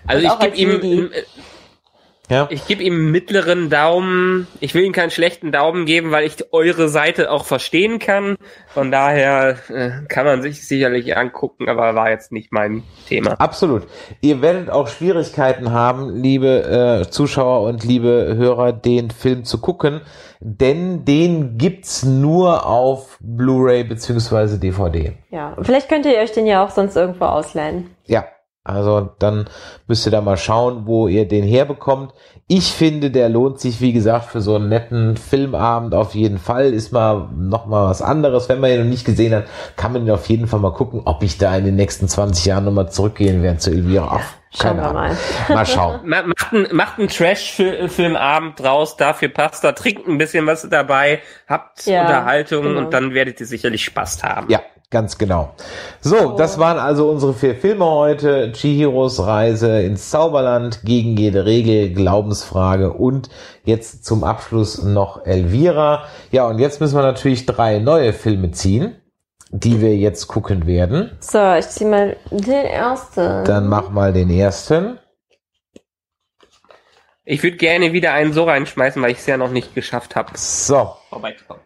Also 0.07 0.27
ich 0.27 0.53
gebe 0.53 0.85
ihm. 0.85 1.11
Ja. 2.30 2.47
ich 2.51 2.67
gebe 2.67 2.84
ihm 2.84 2.93
einen 2.93 3.11
mittleren 3.11 3.69
Daumen. 3.69 4.47
Ich 4.59 4.73
will 4.75 4.84
ihm 4.84 4.93
keinen 4.93 5.09
schlechten 5.09 5.51
Daumen 5.51 5.86
geben, 5.86 6.11
weil 6.11 6.25
ich 6.25 6.53
eure 6.53 6.88
Seite 6.88 7.32
auch 7.32 7.45
verstehen 7.45 7.99
kann. 7.99 8.36
Von 8.67 8.91
daher 8.91 9.57
äh, 9.69 9.91
kann 10.07 10.25
man 10.25 10.41
sich 10.41 10.67
sicherlich 10.67 11.17
angucken, 11.17 11.69
aber 11.69 11.95
war 11.95 12.09
jetzt 12.09 12.32
nicht 12.32 12.51
mein 12.51 12.84
Thema. 13.07 13.32
Absolut. 13.39 13.88
Ihr 14.21 14.41
werdet 14.41 14.69
auch 14.69 14.88
Schwierigkeiten 14.88 15.71
haben, 15.71 16.15
liebe 16.15 17.01
äh, 17.05 17.09
Zuschauer 17.09 17.67
und 17.67 17.84
liebe 17.84 18.36
Hörer, 18.38 18.73
den 18.73 19.09
Film 19.09 19.43
zu 19.43 19.59
gucken, 19.59 20.01
denn 20.39 21.05
den 21.05 21.57
gibt's 21.57 22.03
nur 22.03 22.65
auf 22.65 23.17
Blu-ray 23.21 23.84
beziehungsweise 23.84 24.59
DVD. 24.59 25.13
Ja, 25.32 25.53
und 25.53 25.65
vielleicht 25.65 25.89
könnt 25.89 26.05
ihr 26.05 26.17
euch 26.17 26.32
den 26.32 26.45
ja 26.45 26.63
auch 26.63 26.69
sonst 26.69 26.95
irgendwo 26.95 27.25
ausleihen. 27.25 27.89
Ja, 28.05 28.25
also 28.64 29.10
dann 29.20 29.45
müsst 29.88 30.05
ihr 30.05 30.12
da 30.12 30.22
mal 30.22 30.38
schauen, 30.38 30.84
wo 30.86 31.07
ihr 31.07 31.28
den 31.28 31.43
herbekommt. 31.43 32.14
Ich 32.47 32.72
finde, 32.74 33.10
der 33.12 33.30
lohnt 33.30 33.60
sich, 33.60 33.80
wie 33.82 33.93
gesagt, 33.93 34.26
für 34.26 34.41
so 34.41 34.55
einen 34.55 34.70
netten 34.70 35.18
Filmabend 35.18 35.93
auf 35.95 36.14
jeden 36.16 36.38
Fall. 36.39 36.74
Ist 36.74 36.91
mal 36.91 37.30
noch 37.36 37.66
mal 37.68 37.89
was 37.89 38.01
anderes. 38.01 38.49
Wenn 38.49 38.60
man 38.60 38.72
ihn 38.72 38.80
noch 38.80 38.86
nicht 38.89 39.05
gesehen 39.05 39.34
hat, 39.34 39.45
kann 39.76 39.93
man 39.93 40.03
ihn 40.05 40.12
auf 40.12 40.28
jeden 40.30 40.47
Fall 40.47 40.60
mal 40.60 40.74
gucken, 40.74 41.01
ob 41.05 41.24
ich 41.24 41.38
da 41.38 41.55
in 41.55 41.66
den 41.66 41.76
nächsten 41.76 42.07
20 42.07 42.45
Jahren 42.45 42.66
noch 42.66 42.72
mal 42.72 42.89
zurückgehen 42.89 43.41
werde 43.43 43.60
zu 43.60 43.72
Elvira. 43.72 44.07
Ach, 44.20 44.34
Schauen 44.51 44.78
wir 44.78 44.93
mal. 44.93 45.16
Mal 45.47 45.66
schauen. 45.68 45.99
Ma- 46.05 46.24
Macht 46.24 46.53
einen, 46.53 46.76
macht 46.76 46.97
einen 46.99 47.07
Trash-Filmabend 47.07 48.60
draus, 48.60 48.97
dafür 48.97 49.30
passt 49.30 49.64
da, 49.64 49.72
trinkt 49.74 50.07
ein 50.07 50.18
bisschen 50.18 50.45
was 50.47 50.68
dabei, 50.70 51.22
habt 51.47 51.86
Ja, 51.86 52.01
Unterhaltung 52.01 52.64
genau. 52.64 52.80
und 52.80 52.93
dann 52.93 53.14
werdet 53.14 53.39
ihr 53.39 53.45
sicherlich 53.45 53.84
Spaß 53.86 54.24
haben. 54.24 54.49
Ja, 54.49 54.62
ganz 54.91 55.17
genau. 55.17 55.53
So, 56.01 56.35
das 56.35 56.57
waren 56.57 56.79
also 56.79 57.09
unsere 57.09 57.33
vier 57.33 57.55
Filme 57.55 57.85
heute. 57.85 58.51
Chihiros 58.51 59.19
Reise 59.25 59.81
ins 59.81 60.09
Zauberland, 60.09 60.81
gegen 60.83 61.15
jede 61.15 61.45
Regel, 61.45 61.93
Glaubensfrage 61.93 62.93
und 62.93 63.29
jetzt 63.63 64.05
zum 64.05 64.23
Abschluss 64.23 64.83
noch 64.83 65.25
Elvira. 65.25 66.05
Ja, 66.31 66.47
und 66.47 66.59
jetzt 66.59 66.81
müssen 66.81 66.97
wir 66.97 67.03
natürlich 67.03 67.45
drei 67.45 67.79
neue 67.79 68.13
Filme 68.13 68.51
ziehen, 68.51 68.95
die 69.51 69.81
wir 69.81 69.95
jetzt 69.95 70.27
gucken 70.27 70.65
werden. 70.65 71.11
So, 71.19 71.53
ich 71.53 71.67
zieh 71.69 71.85
mal 71.85 72.17
den 72.31 72.65
ersten. 72.65 73.45
Dann 73.45 73.67
mach 73.67 73.89
mal 73.89 74.11
den 74.13 74.29
ersten. 74.29 74.97
Ich 77.25 77.43
würde 77.43 77.57
gerne 77.57 77.93
wieder 77.93 78.13
einen 78.13 78.33
so 78.33 78.43
reinschmeißen, 78.45 78.99
weil 79.03 79.11
ich 79.11 79.19
es 79.19 79.27
ja 79.27 79.37
noch 79.37 79.51
nicht 79.51 79.75
geschafft 79.75 80.15
habe. 80.15 80.31
So, 80.33 80.95
vorbeizukommen. 81.09 81.61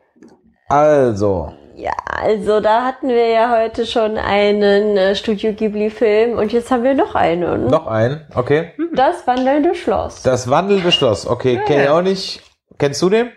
also, 0.67 1.53
Ja, 1.75 1.91
also 2.05 2.59
da 2.59 2.83
hatten 2.83 3.09
wir 3.09 3.29
ja 3.29 3.49
heute 3.49 3.85
schon 3.85 4.17
einen 4.17 4.95
äh, 4.95 5.15
Studio 5.15 5.53
Ghibli-Film 5.53 6.37
und 6.37 6.53
jetzt 6.53 6.69
haben 6.69 6.83
wir 6.83 6.93
noch 6.93 7.15
einen. 7.15 7.67
noch 7.67 7.87
ein, 7.87 8.27
okay. 8.35 8.73
Das 8.93 9.25
wandelnde 9.25 9.73
Schloss. 9.73 10.21
Das 10.21 10.49
wandelnde 10.49 10.91
Schloss, 10.91 11.25
okay, 11.25 11.59
kenne 11.65 11.83
ich 11.83 11.89
auch 11.89 12.01
nicht. 12.01 12.41
Kennst 12.77 13.01
du 13.01 13.09
den, 13.09 13.31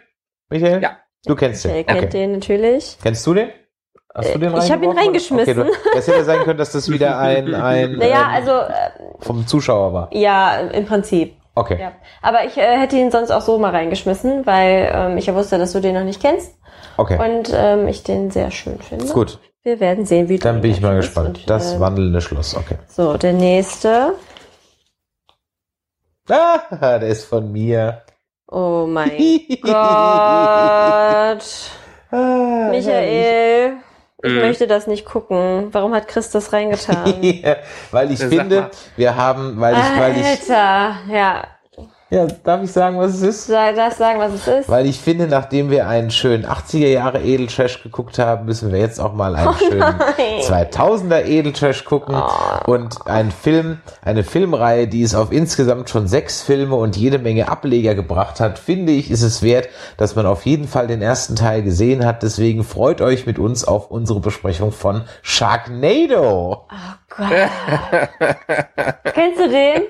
Michael? 0.50 0.82
Ja. 0.82 0.98
Du 1.24 1.34
kennst 1.34 1.64
den, 1.64 1.72
Der 1.72 1.84
kennt 1.84 1.98
okay. 1.98 2.08
den 2.08 2.32
natürlich. 2.32 2.98
Kennst 3.02 3.26
du 3.26 3.34
den? 3.34 3.50
Hast 4.14 4.34
du 4.34 4.38
den 4.38 4.56
Ich 4.56 4.70
hab 4.70 4.82
ihn 4.82 4.90
reingeschmissen. 4.90 5.60
Okay, 5.60 5.70
du, 5.70 5.98
es 5.98 6.06
hätte 6.06 6.24
sein 6.24 6.40
können, 6.40 6.58
dass 6.58 6.72
das 6.72 6.90
wieder 6.90 7.18
ein, 7.18 7.54
ein 7.54 7.92
Naja, 7.92 8.20
ähm, 8.20 8.34
also 8.34 8.50
äh, 8.50 8.90
vom 9.20 9.46
Zuschauer 9.46 9.92
war. 9.92 10.08
ja, 10.12 10.58
im 10.58 10.84
Prinzip. 10.86 11.36
Okay. 11.54 11.78
Ja. 11.80 11.92
Aber 12.20 12.44
ich 12.44 12.56
äh, 12.58 12.78
hätte 12.78 12.96
ihn 12.96 13.10
sonst 13.10 13.30
auch 13.30 13.40
so 13.40 13.58
mal 13.58 13.70
reingeschmissen, 13.70 14.44
weil 14.44 14.90
ähm, 14.92 15.16
ich 15.16 15.26
ja 15.26 15.34
wusste, 15.34 15.58
dass 15.58 15.72
du 15.72 15.80
den 15.80 15.94
noch 15.94 16.04
nicht 16.04 16.20
kennst 16.20 16.54
Okay. 16.96 17.18
und 17.18 17.50
ähm, 17.54 17.88
ich 17.88 18.02
den 18.02 18.30
sehr 18.30 18.50
schön 18.50 18.78
finde. 18.80 19.06
Gut. 19.06 19.38
Wir 19.62 19.80
werden 19.80 20.06
sehen, 20.06 20.28
wie 20.28 20.38
du 20.38 20.44
Dann 20.44 20.60
bin 20.60 20.70
ich 20.70 20.80
mal 20.80 20.96
gespannt. 20.96 21.38
und, 21.40 21.50
Das 21.50 21.74
äh, 21.74 21.80
wandelnde 21.80 22.20
Schloss. 22.20 22.54
Okay. 22.56 22.76
So, 22.88 23.16
der 23.16 23.32
nächste. 23.32 24.14
Ah, 26.28 26.58
der 26.98 27.02
ist 27.02 27.24
von 27.24 27.50
mir. 27.52 28.02
Oh 28.48 28.86
mein 28.88 29.10
Gott. 29.62 29.74
Ah, 32.10 32.68
Michael, 32.70 33.72
ich 34.22 34.30
Mhm. 34.32 34.38
möchte 34.38 34.66
das 34.66 34.86
nicht 34.86 35.04
gucken. 35.04 35.68
Warum 35.72 35.92
hat 35.94 36.08
Chris 36.08 36.30
das 36.30 36.52
reingetan? 36.52 37.20
Weil 37.90 38.10
ich 38.12 38.18
Sag 38.18 38.28
finde, 38.30 38.60
mal. 38.62 38.70
wir 38.96 39.14
haben, 39.16 39.60
weil 39.60 39.74
ich, 39.74 40.00
weil 40.00 40.16
ich, 40.16 40.26
Alter, 40.26 40.96
ja. 41.12 41.44
Ja, 42.08 42.26
darf 42.44 42.62
ich 42.62 42.70
sagen, 42.70 42.98
was 42.98 43.14
es 43.14 43.22
ist? 43.22 43.48
Ich 43.48 43.54
das 43.74 43.98
sagen, 43.98 44.20
was 44.20 44.32
es 44.32 44.46
ist? 44.46 44.68
Weil 44.68 44.86
ich 44.86 45.00
finde, 45.00 45.26
nachdem 45.26 45.70
wir 45.70 45.88
einen 45.88 46.12
schönen 46.12 46.46
80er 46.46 46.86
Jahre 46.86 47.20
Edeltrash 47.20 47.82
geguckt 47.82 48.18
haben, 48.20 48.44
müssen 48.46 48.70
wir 48.70 48.78
jetzt 48.78 49.00
auch 49.00 49.12
mal 49.12 49.34
Oh 49.34 49.38
einen 49.38 49.58
schönen 49.58 49.82
2000er 50.42 51.24
Edeltrash 51.24 51.84
gucken 51.84 52.14
Oh. 52.16 52.70
und 52.70 53.06
einen 53.08 53.32
Film, 53.32 53.80
eine 54.02 54.22
Filmreihe, 54.22 54.86
die 54.86 55.02
es 55.02 55.16
auf 55.16 55.32
insgesamt 55.32 55.90
schon 55.90 56.06
sechs 56.06 56.42
Filme 56.42 56.76
und 56.76 56.96
jede 56.96 57.18
Menge 57.18 57.48
Ableger 57.48 57.96
gebracht 57.96 58.38
hat, 58.38 58.58
finde 58.60 58.92
ich, 58.92 59.10
ist 59.10 59.22
es 59.22 59.42
wert, 59.42 59.68
dass 59.96 60.14
man 60.14 60.26
auf 60.26 60.46
jeden 60.46 60.68
Fall 60.68 60.86
den 60.86 61.02
ersten 61.02 61.34
Teil 61.34 61.62
gesehen 61.62 62.06
hat. 62.06 62.22
Deswegen 62.22 62.62
freut 62.62 63.00
euch 63.00 63.26
mit 63.26 63.40
uns 63.40 63.64
auf 63.64 63.90
unsere 63.90 64.20
Besprechung 64.20 64.70
von 64.70 65.02
Sharknado. 65.22 66.66
Gott. 67.08 67.28
Kennst 69.12 69.40
du 69.40 69.48
den? 69.48 69.82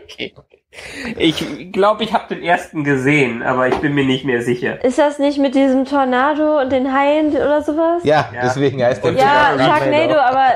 Ich 1.16 1.72
glaube, 1.72 2.04
ich 2.04 2.12
habe 2.12 2.34
den 2.34 2.42
ersten 2.44 2.84
gesehen, 2.84 3.42
aber 3.42 3.68
ich 3.68 3.76
bin 3.76 3.94
mir 3.94 4.04
nicht 4.04 4.24
mehr 4.24 4.42
sicher. 4.42 4.82
Ist 4.84 4.98
das 4.98 5.18
nicht 5.18 5.38
mit 5.38 5.54
diesem 5.54 5.84
Tornado 5.84 6.60
und 6.60 6.70
den 6.72 6.92
Haien 6.92 7.30
oder 7.30 7.62
sowas? 7.62 8.02
Ja, 8.04 8.28
Ja. 8.34 8.40
deswegen 8.44 8.82
heißt 8.82 9.04
der 9.04 9.12
Ja, 9.12 9.54
Sharknado, 9.58 10.14
aber 10.18 10.46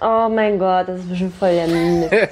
oh 0.00 0.28
mein 0.28 0.58
Gott, 0.58 0.88
das 0.88 1.00
ist 1.00 1.08
bestimmt 1.08 1.34
voll 1.36 1.52
der 1.54 1.66
Mist. 1.68 2.10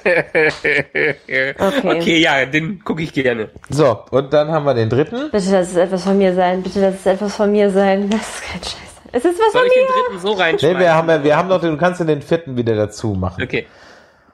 Okay. 1.59 1.97
okay, 1.99 2.19
ja, 2.19 2.45
den 2.45 2.83
gucke 2.85 3.03
ich 3.03 3.13
gerne. 3.13 3.49
So, 3.71 3.99
und 4.11 4.33
dann 4.33 4.51
haben 4.51 4.65
wir 4.65 4.75
den 4.75 4.89
dritten. 4.91 5.31
Bitte, 5.31 5.51
lass 5.53 5.71
es 5.71 5.77
etwas 5.77 6.05
von 6.05 6.19
mir 6.19 6.35
sein. 6.35 6.63
Bitte, 6.63 6.81
lass 6.81 6.95
es 6.97 7.07
etwas 7.07 7.37
von 7.37 7.51
mir 7.53 7.71
sein. 7.71 8.11
Das 8.11 8.21
ist 8.21 8.43
kein 8.43 8.63
Scheiß. 8.63 8.77
Es 9.15 9.25
ist 9.27 9.39
was 9.39 9.53
Soll 9.53 9.63
von 9.63 9.67
ich 9.71 9.75
den 9.75 9.83
mir. 9.85 10.03
dritten 10.09 10.21
so 10.27 10.33
reinschreiben? 10.33 10.77
Nee, 10.79 10.85
wir 10.85 10.95
haben, 10.95 11.09
ja- 11.09 11.23
wir 11.25 11.37
haben 11.37 11.49
noch 11.49 11.61
den, 11.61 11.73
du 11.73 11.77
kannst 11.77 12.01
den 12.01 12.23
vierten 12.23 12.57
wieder 12.57 12.75
dazu 12.77 13.09
machen. 13.09 13.43
Okay. 13.43 13.67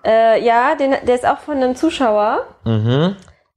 Äh, 0.04 0.44
ja, 0.44 0.74
den, 0.74 0.94
der 1.06 1.14
ist 1.14 1.26
auch 1.26 1.38
von 1.38 1.56
einem 1.56 1.74
Zuschauer. 1.76 2.44
Mhm. 2.64 3.16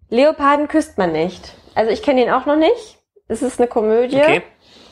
Leoparden 0.10 0.68
küsst 0.68 0.98
man 0.98 1.12
nicht. 1.12 1.54
Also 1.76 1.92
ich 1.92 2.02
kenne 2.04 2.24
ihn 2.24 2.32
auch 2.32 2.46
noch 2.46 2.58
nicht. 2.58 2.98
Es 3.28 3.42
ist 3.42 3.60
eine 3.60 3.68
Komödie. 3.68 4.18
Okay. 4.18 4.42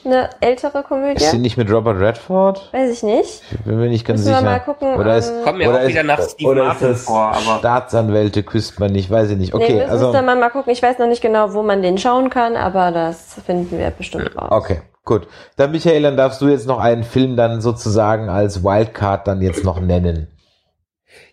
Eine 0.05 0.29
ältere 0.39 0.81
Komödie. 0.83 1.21
Ist 1.21 1.31
sie 1.31 1.37
nicht 1.39 1.57
mit 1.57 1.69
Robert 1.69 1.99
Redford? 1.99 2.69
Weiß 2.71 2.89
ich 2.89 3.03
nicht. 3.03 3.41
Ich 3.51 3.59
bin 3.65 3.77
mir 3.77 3.89
nicht 3.89 4.07
ganz 4.07 4.21
Müssen 4.21 4.31
wir 4.31 4.37
sicher. 4.37 4.49
mal 4.49 4.59
gucken, 4.59 4.95
Oder 4.95 5.17
ist, 5.17 5.29
ähm, 5.29 5.43
Kommt 5.43 5.57
mir 5.57 5.69
oder 5.69 5.81
auch 5.83 5.87
wieder 5.87 6.03
nach 6.03 6.21
Steve 6.21 6.49
oder 6.49 6.63
Martin 6.67 6.87
ist 6.91 6.99
das 6.99 7.05
vor, 7.05 7.19
aber- 7.33 7.59
Staatsanwälte 7.59 8.43
küsst 8.43 8.79
man 8.79 8.93
nicht, 8.93 9.11
weiß 9.11 9.31
ich 9.31 9.37
nicht. 9.37 9.53
nee, 9.53 9.61
Okay, 9.61 9.73
müssen 9.75 9.89
also 9.89 10.13
wir 10.13 10.21
mal, 10.21 10.37
mal 10.37 10.49
gucken. 10.51 10.71
Ich 10.71 10.81
weiß 10.81 10.99
noch 10.99 11.07
nicht 11.07 11.21
genau, 11.21 11.53
wo 11.53 11.63
man 11.63 11.81
den 11.81 11.97
schauen 11.97 12.29
kann, 12.29 12.55
aber 12.55 12.91
das 12.91 13.41
finden 13.45 13.77
wir 13.77 13.89
bestimmt 13.91 14.37
raus. 14.37 14.47
okay, 14.51 14.81
gut. 15.03 15.27
Dann 15.57 15.71
Michael, 15.71 16.01
dann 16.03 16.15
darfst 16.15 16.39
du 16.39 16.47
jetzt 16.47 16.65
noch 16.65 16.79
einen 16.79 17.03
Film 17.03 17.35
dann 17.35 17.59
sozusagen 17.59 18.29
als 18.29 18.63
Wildcard 18.63 19.27
dann 19.27 19.41
jetzt 19.41 19.65
noch 19.65 19.81
nennen. 19.81 20.31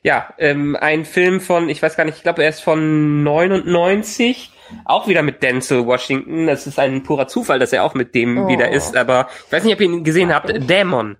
Ja, 0.02 0.32
ähm, 0.38 0.76
ein 0.80 1.04
Film 1.04 1.40
von, 1.40 1.68
ich 1.68 1.82
weiß 1.82 1.96
gar 1.96 2.04
nicht, 2.04 2.16
ich 2.18 2.22
glaube, 2.22 2.42
er 2.42 2.48
ist 2.50 2.60
von 2.62 3.22
99, 3.22 4.52
auch 4.84 5.08
wieder 5.08 5.22
mit 5.22 5.42
Denzel 5.42 5.86
Washington. 5.86 6.46
Das 6.46 6.66
ist 6.66 6.78
ein 6.78 7.02
purer 7.02 7.28
Zufall, 7.28 7.58
dass 7.58 7.72
er 7.72 7.84
auch 7.84 7.94
mit 7.94 8.14
dem 8.14 8.38
Oh. 8.38 8.48
wieder 8.48 8.70
ist, 8.70 8.96
aber 8.96 9.28
ich 9.46 9.52
weiß 9.52 9.64
nicht, 9.64 9.74
ob 9.74 9.80
ihr 9.80 9.86
ihn 9.86 10.04
gesehen 10.04 10.34
habt. 10.34 10.50
Dämon. 10.68 11.16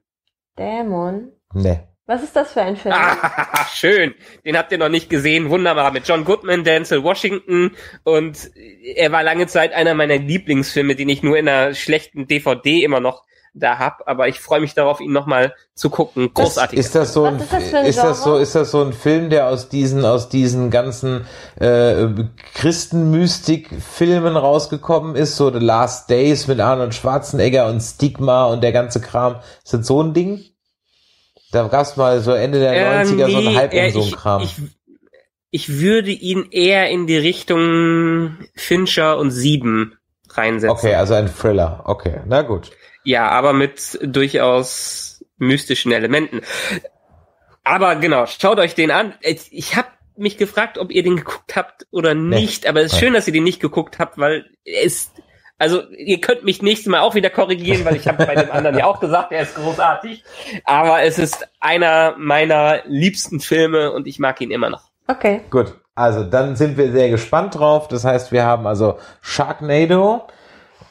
Dämon. 0.58 1.32
Ne. 1.54 1.88
Was 2.08 2.22
ist 2.22 2.36
das 2.36 2.52
für 2.52 2.62
ein 2.62 2.76
Film? 2.76 2.94
Ah, 2.96 3.66
schön. 3.74 4.14
Den 4.44 4.56
habt 4.56 4.70
ihr 4.70 4.78
noch 4.78 4.88
nicht 4.88 5.10
gesehen. 5.10 5.50
Wunderbar. 5.50 5.90
Mit 5.90 6.06
John 6.06 6.24
Goodman, 6.24 6.62
Denzel 6.62 7.02
Washington. 7.02 7.72
Und 8.04 8.48
er 8.94 9.10
war 9.10 9.24
lange 9.24 9.48
Zeit 9.48 9.72
einer 9.72 9.94
meiner 9.94 10.16
Lieblingsfilme, 10.16 10.94
den 10.94 11.08
ich 11.08 11.24
nur 11.24 11.36
in 11.36 11.48
einer 11.48 11.74
schlechten 11.74 12.28
DVD 12.28 12.84
immer 12.84 13.00
noch 13.00 13.24
da 13.56 13.78
hab. 13.78 14.02
Aber 14.06 14.28
ich 14.28 14.40
freue 14.40 14.60
mich 14.60 14.74
darauf, 14.74 15.00
ihn 15.00 15.12
nochmal 15.12 15.54
zu 15.74 15.90
gucken. 15.90 16.32
Großartig. 16.32 16.78
Ist 16.78 16.94
das 16.94 17.12
so 17.12 17.24
ein, 17.24 17.40
ist 17.40 17.52
das 17.52 17.74
ein 17.74 17.86
ist 17.86 17.98
das 17.98 18.22
so, 18.22 18.36
ist 18.36 18.54
das 18.54 18.70
so 18.70 18.82
ein 18.82 18.92
Film, 18.92 19.30
der 19.30 19.48
aus 19.48 19.68
diesen, 19.68 20.04
aus 20.04 20.28
diesen 20.28 20.70
ganzen 20.70 21.26
äh, 21.58 22.06
Christenmystik-Filmen 22.54 24.36
rausgekommen 24.36 25.16
ist, 25.16 25.36
so 25.36 25.50
The 25.50 25.58
Last 25.58 26.08
Days 26.10 26.46
mit 26.46 26.60
Arnold 26.60 26.94
Schwarzenegger 26.94 27.66
und 27.66 27.80
Stigma 27.80 28.46
und 28.46 28.62
der 28.62 28.72
ganze 28.72 29.00
Kram? 29.00 29.36
Ist 29.64 29.74
das 29.74 29.86
so 29.86 30.02
ein 30.02 30.14
Ding? 30.14 30.44
Da 31.52 31.68
gab's 31.68 31.96
mal 31.96 32.20
so 32.20 32.32
Ende 32.32 32.58
der 32.58 32.74
Äh, 32.74 33.04
90er 33.04 33.30
so 33.30 33.36
einen 33.38 33.46
nee, 33.46 33.56
Hype 33.56 33.72
äh, 33.72 33.86
um 33.86 33.92
so 33.92 33.98
einen 34.00 34.08
ich, 34.08 34.16
Kram. 34.16 34.42
Ich, 34.42 34.54
ich 35.50 35.78
würde 35.80 36.10
ihn 36.10 36.48
eher 36.50 36.90
in 36.90 37.06
die 37.06 37.16
Richtung 37.16 38.36
Fincher 38.54 39.16
und 39.18 39.30
Sieben 39.30 39.96
reinsetzen. 40.28 40.76
okay, 40.76 40.94
also 40.94 41.14
ein 41.14 41.32
Thriller. 41.32 41.82
Okay, 41.84 42.20
na 42.26 42.42
gut. 42.42 42.70
Ja, 43.06 43.28
aber 43.28 43.52
mit 43.52 44.00
durchaus 44.02 45.24
mystischen 45.38 45.92
Elementen. 45.92 46.40
Aber 47.62 47.94
genau, 47.94 48.26
schaut 48.26 48.58
euch 48.58 48.74
den 48.74 48.90
an. 48.90 49.14
Ich 49.22 49.76
habe 49.76 49.86
mich 50.16 50.38
gefragt, 50.38 50.76
ob 50.76 50.90
ihr 50.90 51.04
den 51.04 51.16
geguckt 51.16 51.54
habt 51.54 51.86
oder 51.92 52.14
nicht, 52.14 52.66
aber 52.66 52.80
es 52.80 52.92
ist 52.92 52.98
schön, 52.98 53.12
dass 53.12 53.28
ihr 53.28 53.32
den 53.32 53.44
nicht 53.44 53.60
geguckt 53.60 54.00
habt, 54.00 54.18
weil 54.18 54.46
es 54.64 55.12
also 55.58 55.82
ihr 55.90 56.20
könnt 56.20 56.44
mich 56.44 56.62
nächstes 56.62 56.88
Mal 56.88 57.00
auch 57.00 57.14
wieder 57.14 57.30
korrigieren, 57.30 57.84
weil 57.84 57.94
ich 57.94 58.08
habe 58.08 58.26
bei 58.26 58.34
dem 58.34 58.50
anderen 58.50 58.76
ja 58.76 58.86
auch 58.86 58.98
gesagt, 58.98 59.30
er 59.30 59.42
ist 59.42 59.54
großartig, 59.54 60.24
aber 60.64 61.02
es 61.02 61.18
ist 61.20 61.46
einer 61.60 62.16
meiner 62.18 62.82
liebsten 62.86 63.38
Filme 63.38 63.92
und 63.92 64.08
ich 64.08 64.18
mag 64.18 64.40
ihn 64.40 64.50
immer 64.50 64.68
noch. 64.68 64.90
Okay. 65.06 65.42
Gut. 65.50 65.74
Also 65.94 66.24
dann 66.24 66.56
sind 66.56 66.76
wir 66.76 66.90
sehr 66.90 67.08
gespannt 67.08 67.54
drauf. 67.54 67.88
Das 67.88 68.04
heißt, 68.04 68.32
wir 68.32 68.44
haben 68.44 68.66
also 68.66 68.98
Sharknado, 69.22 70.26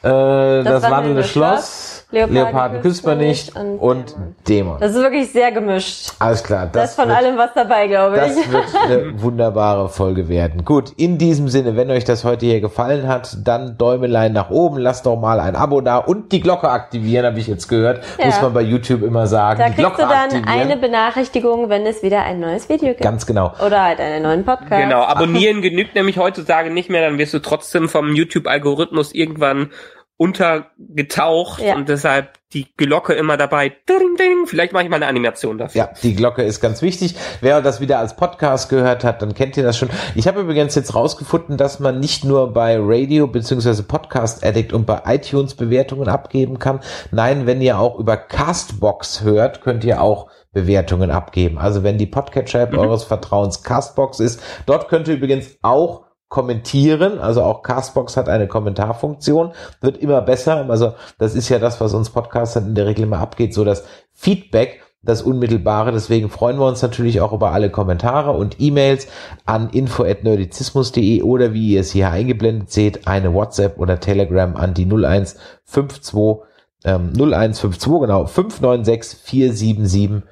äh, 0.02 0.08
das, 0.08 0.82
wandelnde 0.82 1.24
Schloss, 1.24 1.95
Leoparden 2.12 2.34
Leoparden 2.36 2.82
küsst 2.82 3.04
man 3.04 3.18
nicht 3.18 3.56
und 3.56 3.78
und 3.78 4.14
Dämon. 4.48 4.76
Das 4.78 4.92
ist 4.94 5.02
wirklich 5.02 5.32
sehr 5.32 5.50
gemischt. 5.50 6.12
Alles 6.20 6.44
klar. 6.44 6.66
Da 6.72 6.80
Das, 6.82 6.90
ist 6.90 6.96
von 6.96 7.08
wird, 7.08 7.18
allem 7.18 7.36
was 7.36 7.50
dabei, 7.52 7.88
glaube 7.88 8.14
das 8.14 8.36
ich. 8.36 8.52
wird 8.52 8.64
eine 8.84 9.20
wunderbare 9.20 9.88
Folge 9.88 10.28
werden. 10.28 10.64
Gut, 10.64 10.92
in 10.96 11.18
diesem 11.18 11.48
Sinne, 11.48 11.74
wenn 11.76 11.90
euch 11.90 12.04
das 12.04 12.22
heute 12.22 12.46
hier 12.46 12.60
gefallen 12.60 13.08
hat, 13.08 13.36
dann 13.42 13.76
Däumelein 13.76 14.32
nach 14.32 14.50
oben, 14.50 14.78
lasst 14.78 15.04
doch 15.06 15.16
mal 15.16 15.40
ein 15.40 15.56
Abo 15.56 15.80
da 15.80 15.96
und 15.98 16.30
die 16.30 16.40
Glocke 16.40 16.70
aktivieren, 16.70 17.26
habe 17.26 17.40
ich 17.40 17.48
jetzt 17.48 17.66
gehört. 17.66 18.04
Ja. 18.18 18.26
Muss 18.26 18.40
man 18.40 18.54
bei 18.54 18.62
YouTube 18.62 19.02
immer 19.02 19.26
sagen. 19.26 19.58
Da 19.58 19.66
die 19.68 19.74
kriegst 19.74 19.80
Glocke 19.96 20.02
du 20.02 20.08
dann 20.08 20.24
aktivieren. 20.26 20.48
eine 20.48 20.76
Benachrichtigung, 20.76 21.68
wenn 21.70 21.86
es 21.86 22.04
wieder 22.04 22.22
ein 22.22 22.38
neues 22.38 22.68
Video 22.68 22.90
gibt. 22.90 23.00
Ganz 23.02 23.26
genau. 23.26 23.52
Oder 23.66 23.82
halt 23.82 23.98
einen 23.98 24.22
neuen 24.22 24.44
Podcast. 24.44 24.80
Genau, 24.80 25.02
abonnieren 25.02 25.60
genügt 25.60 25.96
nämlich 25.96 26.18
heutzutage 26.18 26.70
nicht 26.70 26.88
mehr, 26.88 27.02
dann 27.08 27.18
wirst 27.18 27.34
du 27.34 27.40
trotzdem 27.40 27.88
vom 27.88 28.14
YouTube-Algorithmus 28.14 29.12
irgendwann 29.12 29.70
untergetaucht 30.16 31.60
Ja. 31.62 31.74
und 31.74 31.88
deshalb 31.88 32.30
die 32.52 32.66
Glocke 32.76 33.12
immer 33.12 33.36
dabei. 33.36 33.68
Ding, 33.88 34.16
ding. 34.18 34.46
Vielleicht 34.46 34.72
mache 34.72 34.84
ich 34.84 34.88
mal 34.88 34.96
eine 34.96 35.06
Animation 35.08 35.58
dafür. 35.58 35.78
Ja, 35.78 35.88
die 36.02 36.14
Glocke 36.14 36.42
ist 36.42 36.60
ganz 36.60 36.80
wichtig. 36.80 37.14
Wer 37.40 37.60
das 37.60 37.80
wieder 37.80 37.98
als 37.98 38.16
Podcast 38.16 38.68
gehört 38.70 39.04
hat, 39.04 39.20
dann 39.20 39.34
kennt 39.34 39.56
ihr 39.56 39.62
das 39.62 39.76
schon. 39.76 39.90
Ich 40.14 40.26
habe 40.26 40.40
übrigens 40.40 40.74
jetzt 40.74 40.94
rausgefunden, 40.94 41.56
dass 41.56 41.80
man 41.80 42.00
nicht 42.00 42.24
nur 42.24 42.52
bei 42.52 42.76
Radio 42.80 43.26
bzw. 43.26 43.82
Podcast 43.82 44.44
Addict 44.44 44.72
und 44.72 44.86
bei 44.86 45.02
iTunes 45.06 45.54
Bewertungen 45.54 46.08
abgeben 46.08 46.58
kann. 46.58 46.80
Nein, 47.10 47.46
wenn 47.46 47.60
ihr 47.60 47.78
auch 47.78 47.98
über 47.98 48.16
Castbox 48.16 49.22
hört, 49.22 49.60
könnt 49.60 49.84
ihr 49.84 50.00
auch 50.00 50.28
Bewertungen 50.52 51.10
abgeben. 51.10 51.58
Also 51.58 51.82
wenn 51.82 51.98
die 51.98 52.06
Podcatcher-App 52.06 52.72
Mhm. 52.72 52.78
eures 52.78 53.04
Vertrauens 53.04 53.62
Castbox 53.62 54.20
ist, 54.20 54.40
dort 54.64 54.88
könnt 54.88 55.08
ihr 55.08 55.14
übrigens 55.16 55.58
auch 55.60 56.05
kommentieren, 56.28 57.18
also 57.18 57.42
auch 57.42 57.62
Castbox 57.62 58.16
hat 58.16 58.28
eine 58.28 58.48
Kommentarfunktion, 58.48 59.52
wird 59.80 59.98
immer 59.98 60.20
besser, 60.22 60.68
also 60.68 60.94
das 61.18 61.34
ist 61.34 61.48
ja 61.48 61.58
das, 61.58 61.80
was 61.80 61.94
uns 61.94 62.10
Podcastern 62.10 62.66
in 62.66 62.74
der 62.74 62.86
Regel 62.86 63.04
immer 63.04 63.20
abgeht, 63.20 63.54
so 63.54 63.64
das 63.64 63.84
Feedback, 64.12 64.82
das 65.02 65.22
Unmittelbare, 65.22 65.92
deswegen 65.92 66.28
freuen 66.28 66.58
wir 66.58 66.66
uns 66.66 66.82
natürlich 66.82 67.20
auch 67.20 67.32
über 67.32 67.52
alle 67.52 67.70
Kommentare 67.70 68.32
und 68.32 68.60
E-Mails 68.60 69.06
an 69.44 69.70
info.nerdizismus.de 69.70 71.22
oder 71.22 71.52
wie 71.52 71.74
ihr 71.74 71.80
es 71.80 71.92
hier 71.92 72.10
eingeblendet 72.10 72.72
seht, 72.72 73.06
eine 73.06 73.32
WhatsApp 73.32 73.78
oder 73.78 74.00
Telegram 74.00 74.56
an 74.56 74.74
die 74.74 74.84
0152 74.84 76.44
ähm, 76.84 77.12
0152, 77.14 78.00
genau, 78.00 78.26
596 78.26 79.20
477 79.20 80.22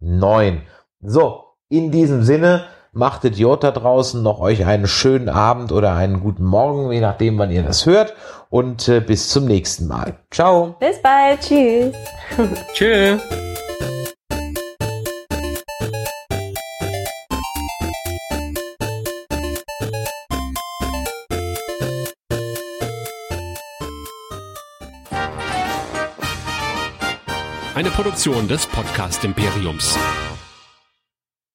09. 0.00 0.62
So, 1.02 1.44
in 1.68 1.90
diesem 1.90 2.22
Sinne, 2.22 2.64
Macht 2.96 3.24
Idiot 3.24 3.64
da 3.64 3.72
draußen 3.72 4.22
noch 4.22 4.38
euch 4.38 4.64
einen 4.66 4.86
schönen 4.86 5.28
Abend 5.28 5.72
oder 5.72 5.94
einen 5.94 6.20
guten 6.20 6.44
Morgen, 6.44 6.92
je 6.92 7.00
nachdem, 7.00 7.36
wann 7.38 7.50
ihr 7.50 7.64
das 7.64 7.86
hört. 7.86 8.14
Und 8.50 8.88
äh, 8.88 9.00
bis 9.00 9.30
zum 9.30 9.46
nächsten 9.46 9.88
Mal. 9.88 10.14
Ciao. 10.30 10.76
Bis 10.78 11.02
bald. 11.02 11.40
Tschüss. 11.40 11.92
Tschüss. 12.72 13.20
Eine 27.74 27.90
Produktion 27.90 28.46
des 28.46 28.68
Podcast 28.68 29.24
Imperiums. 29.24 29.98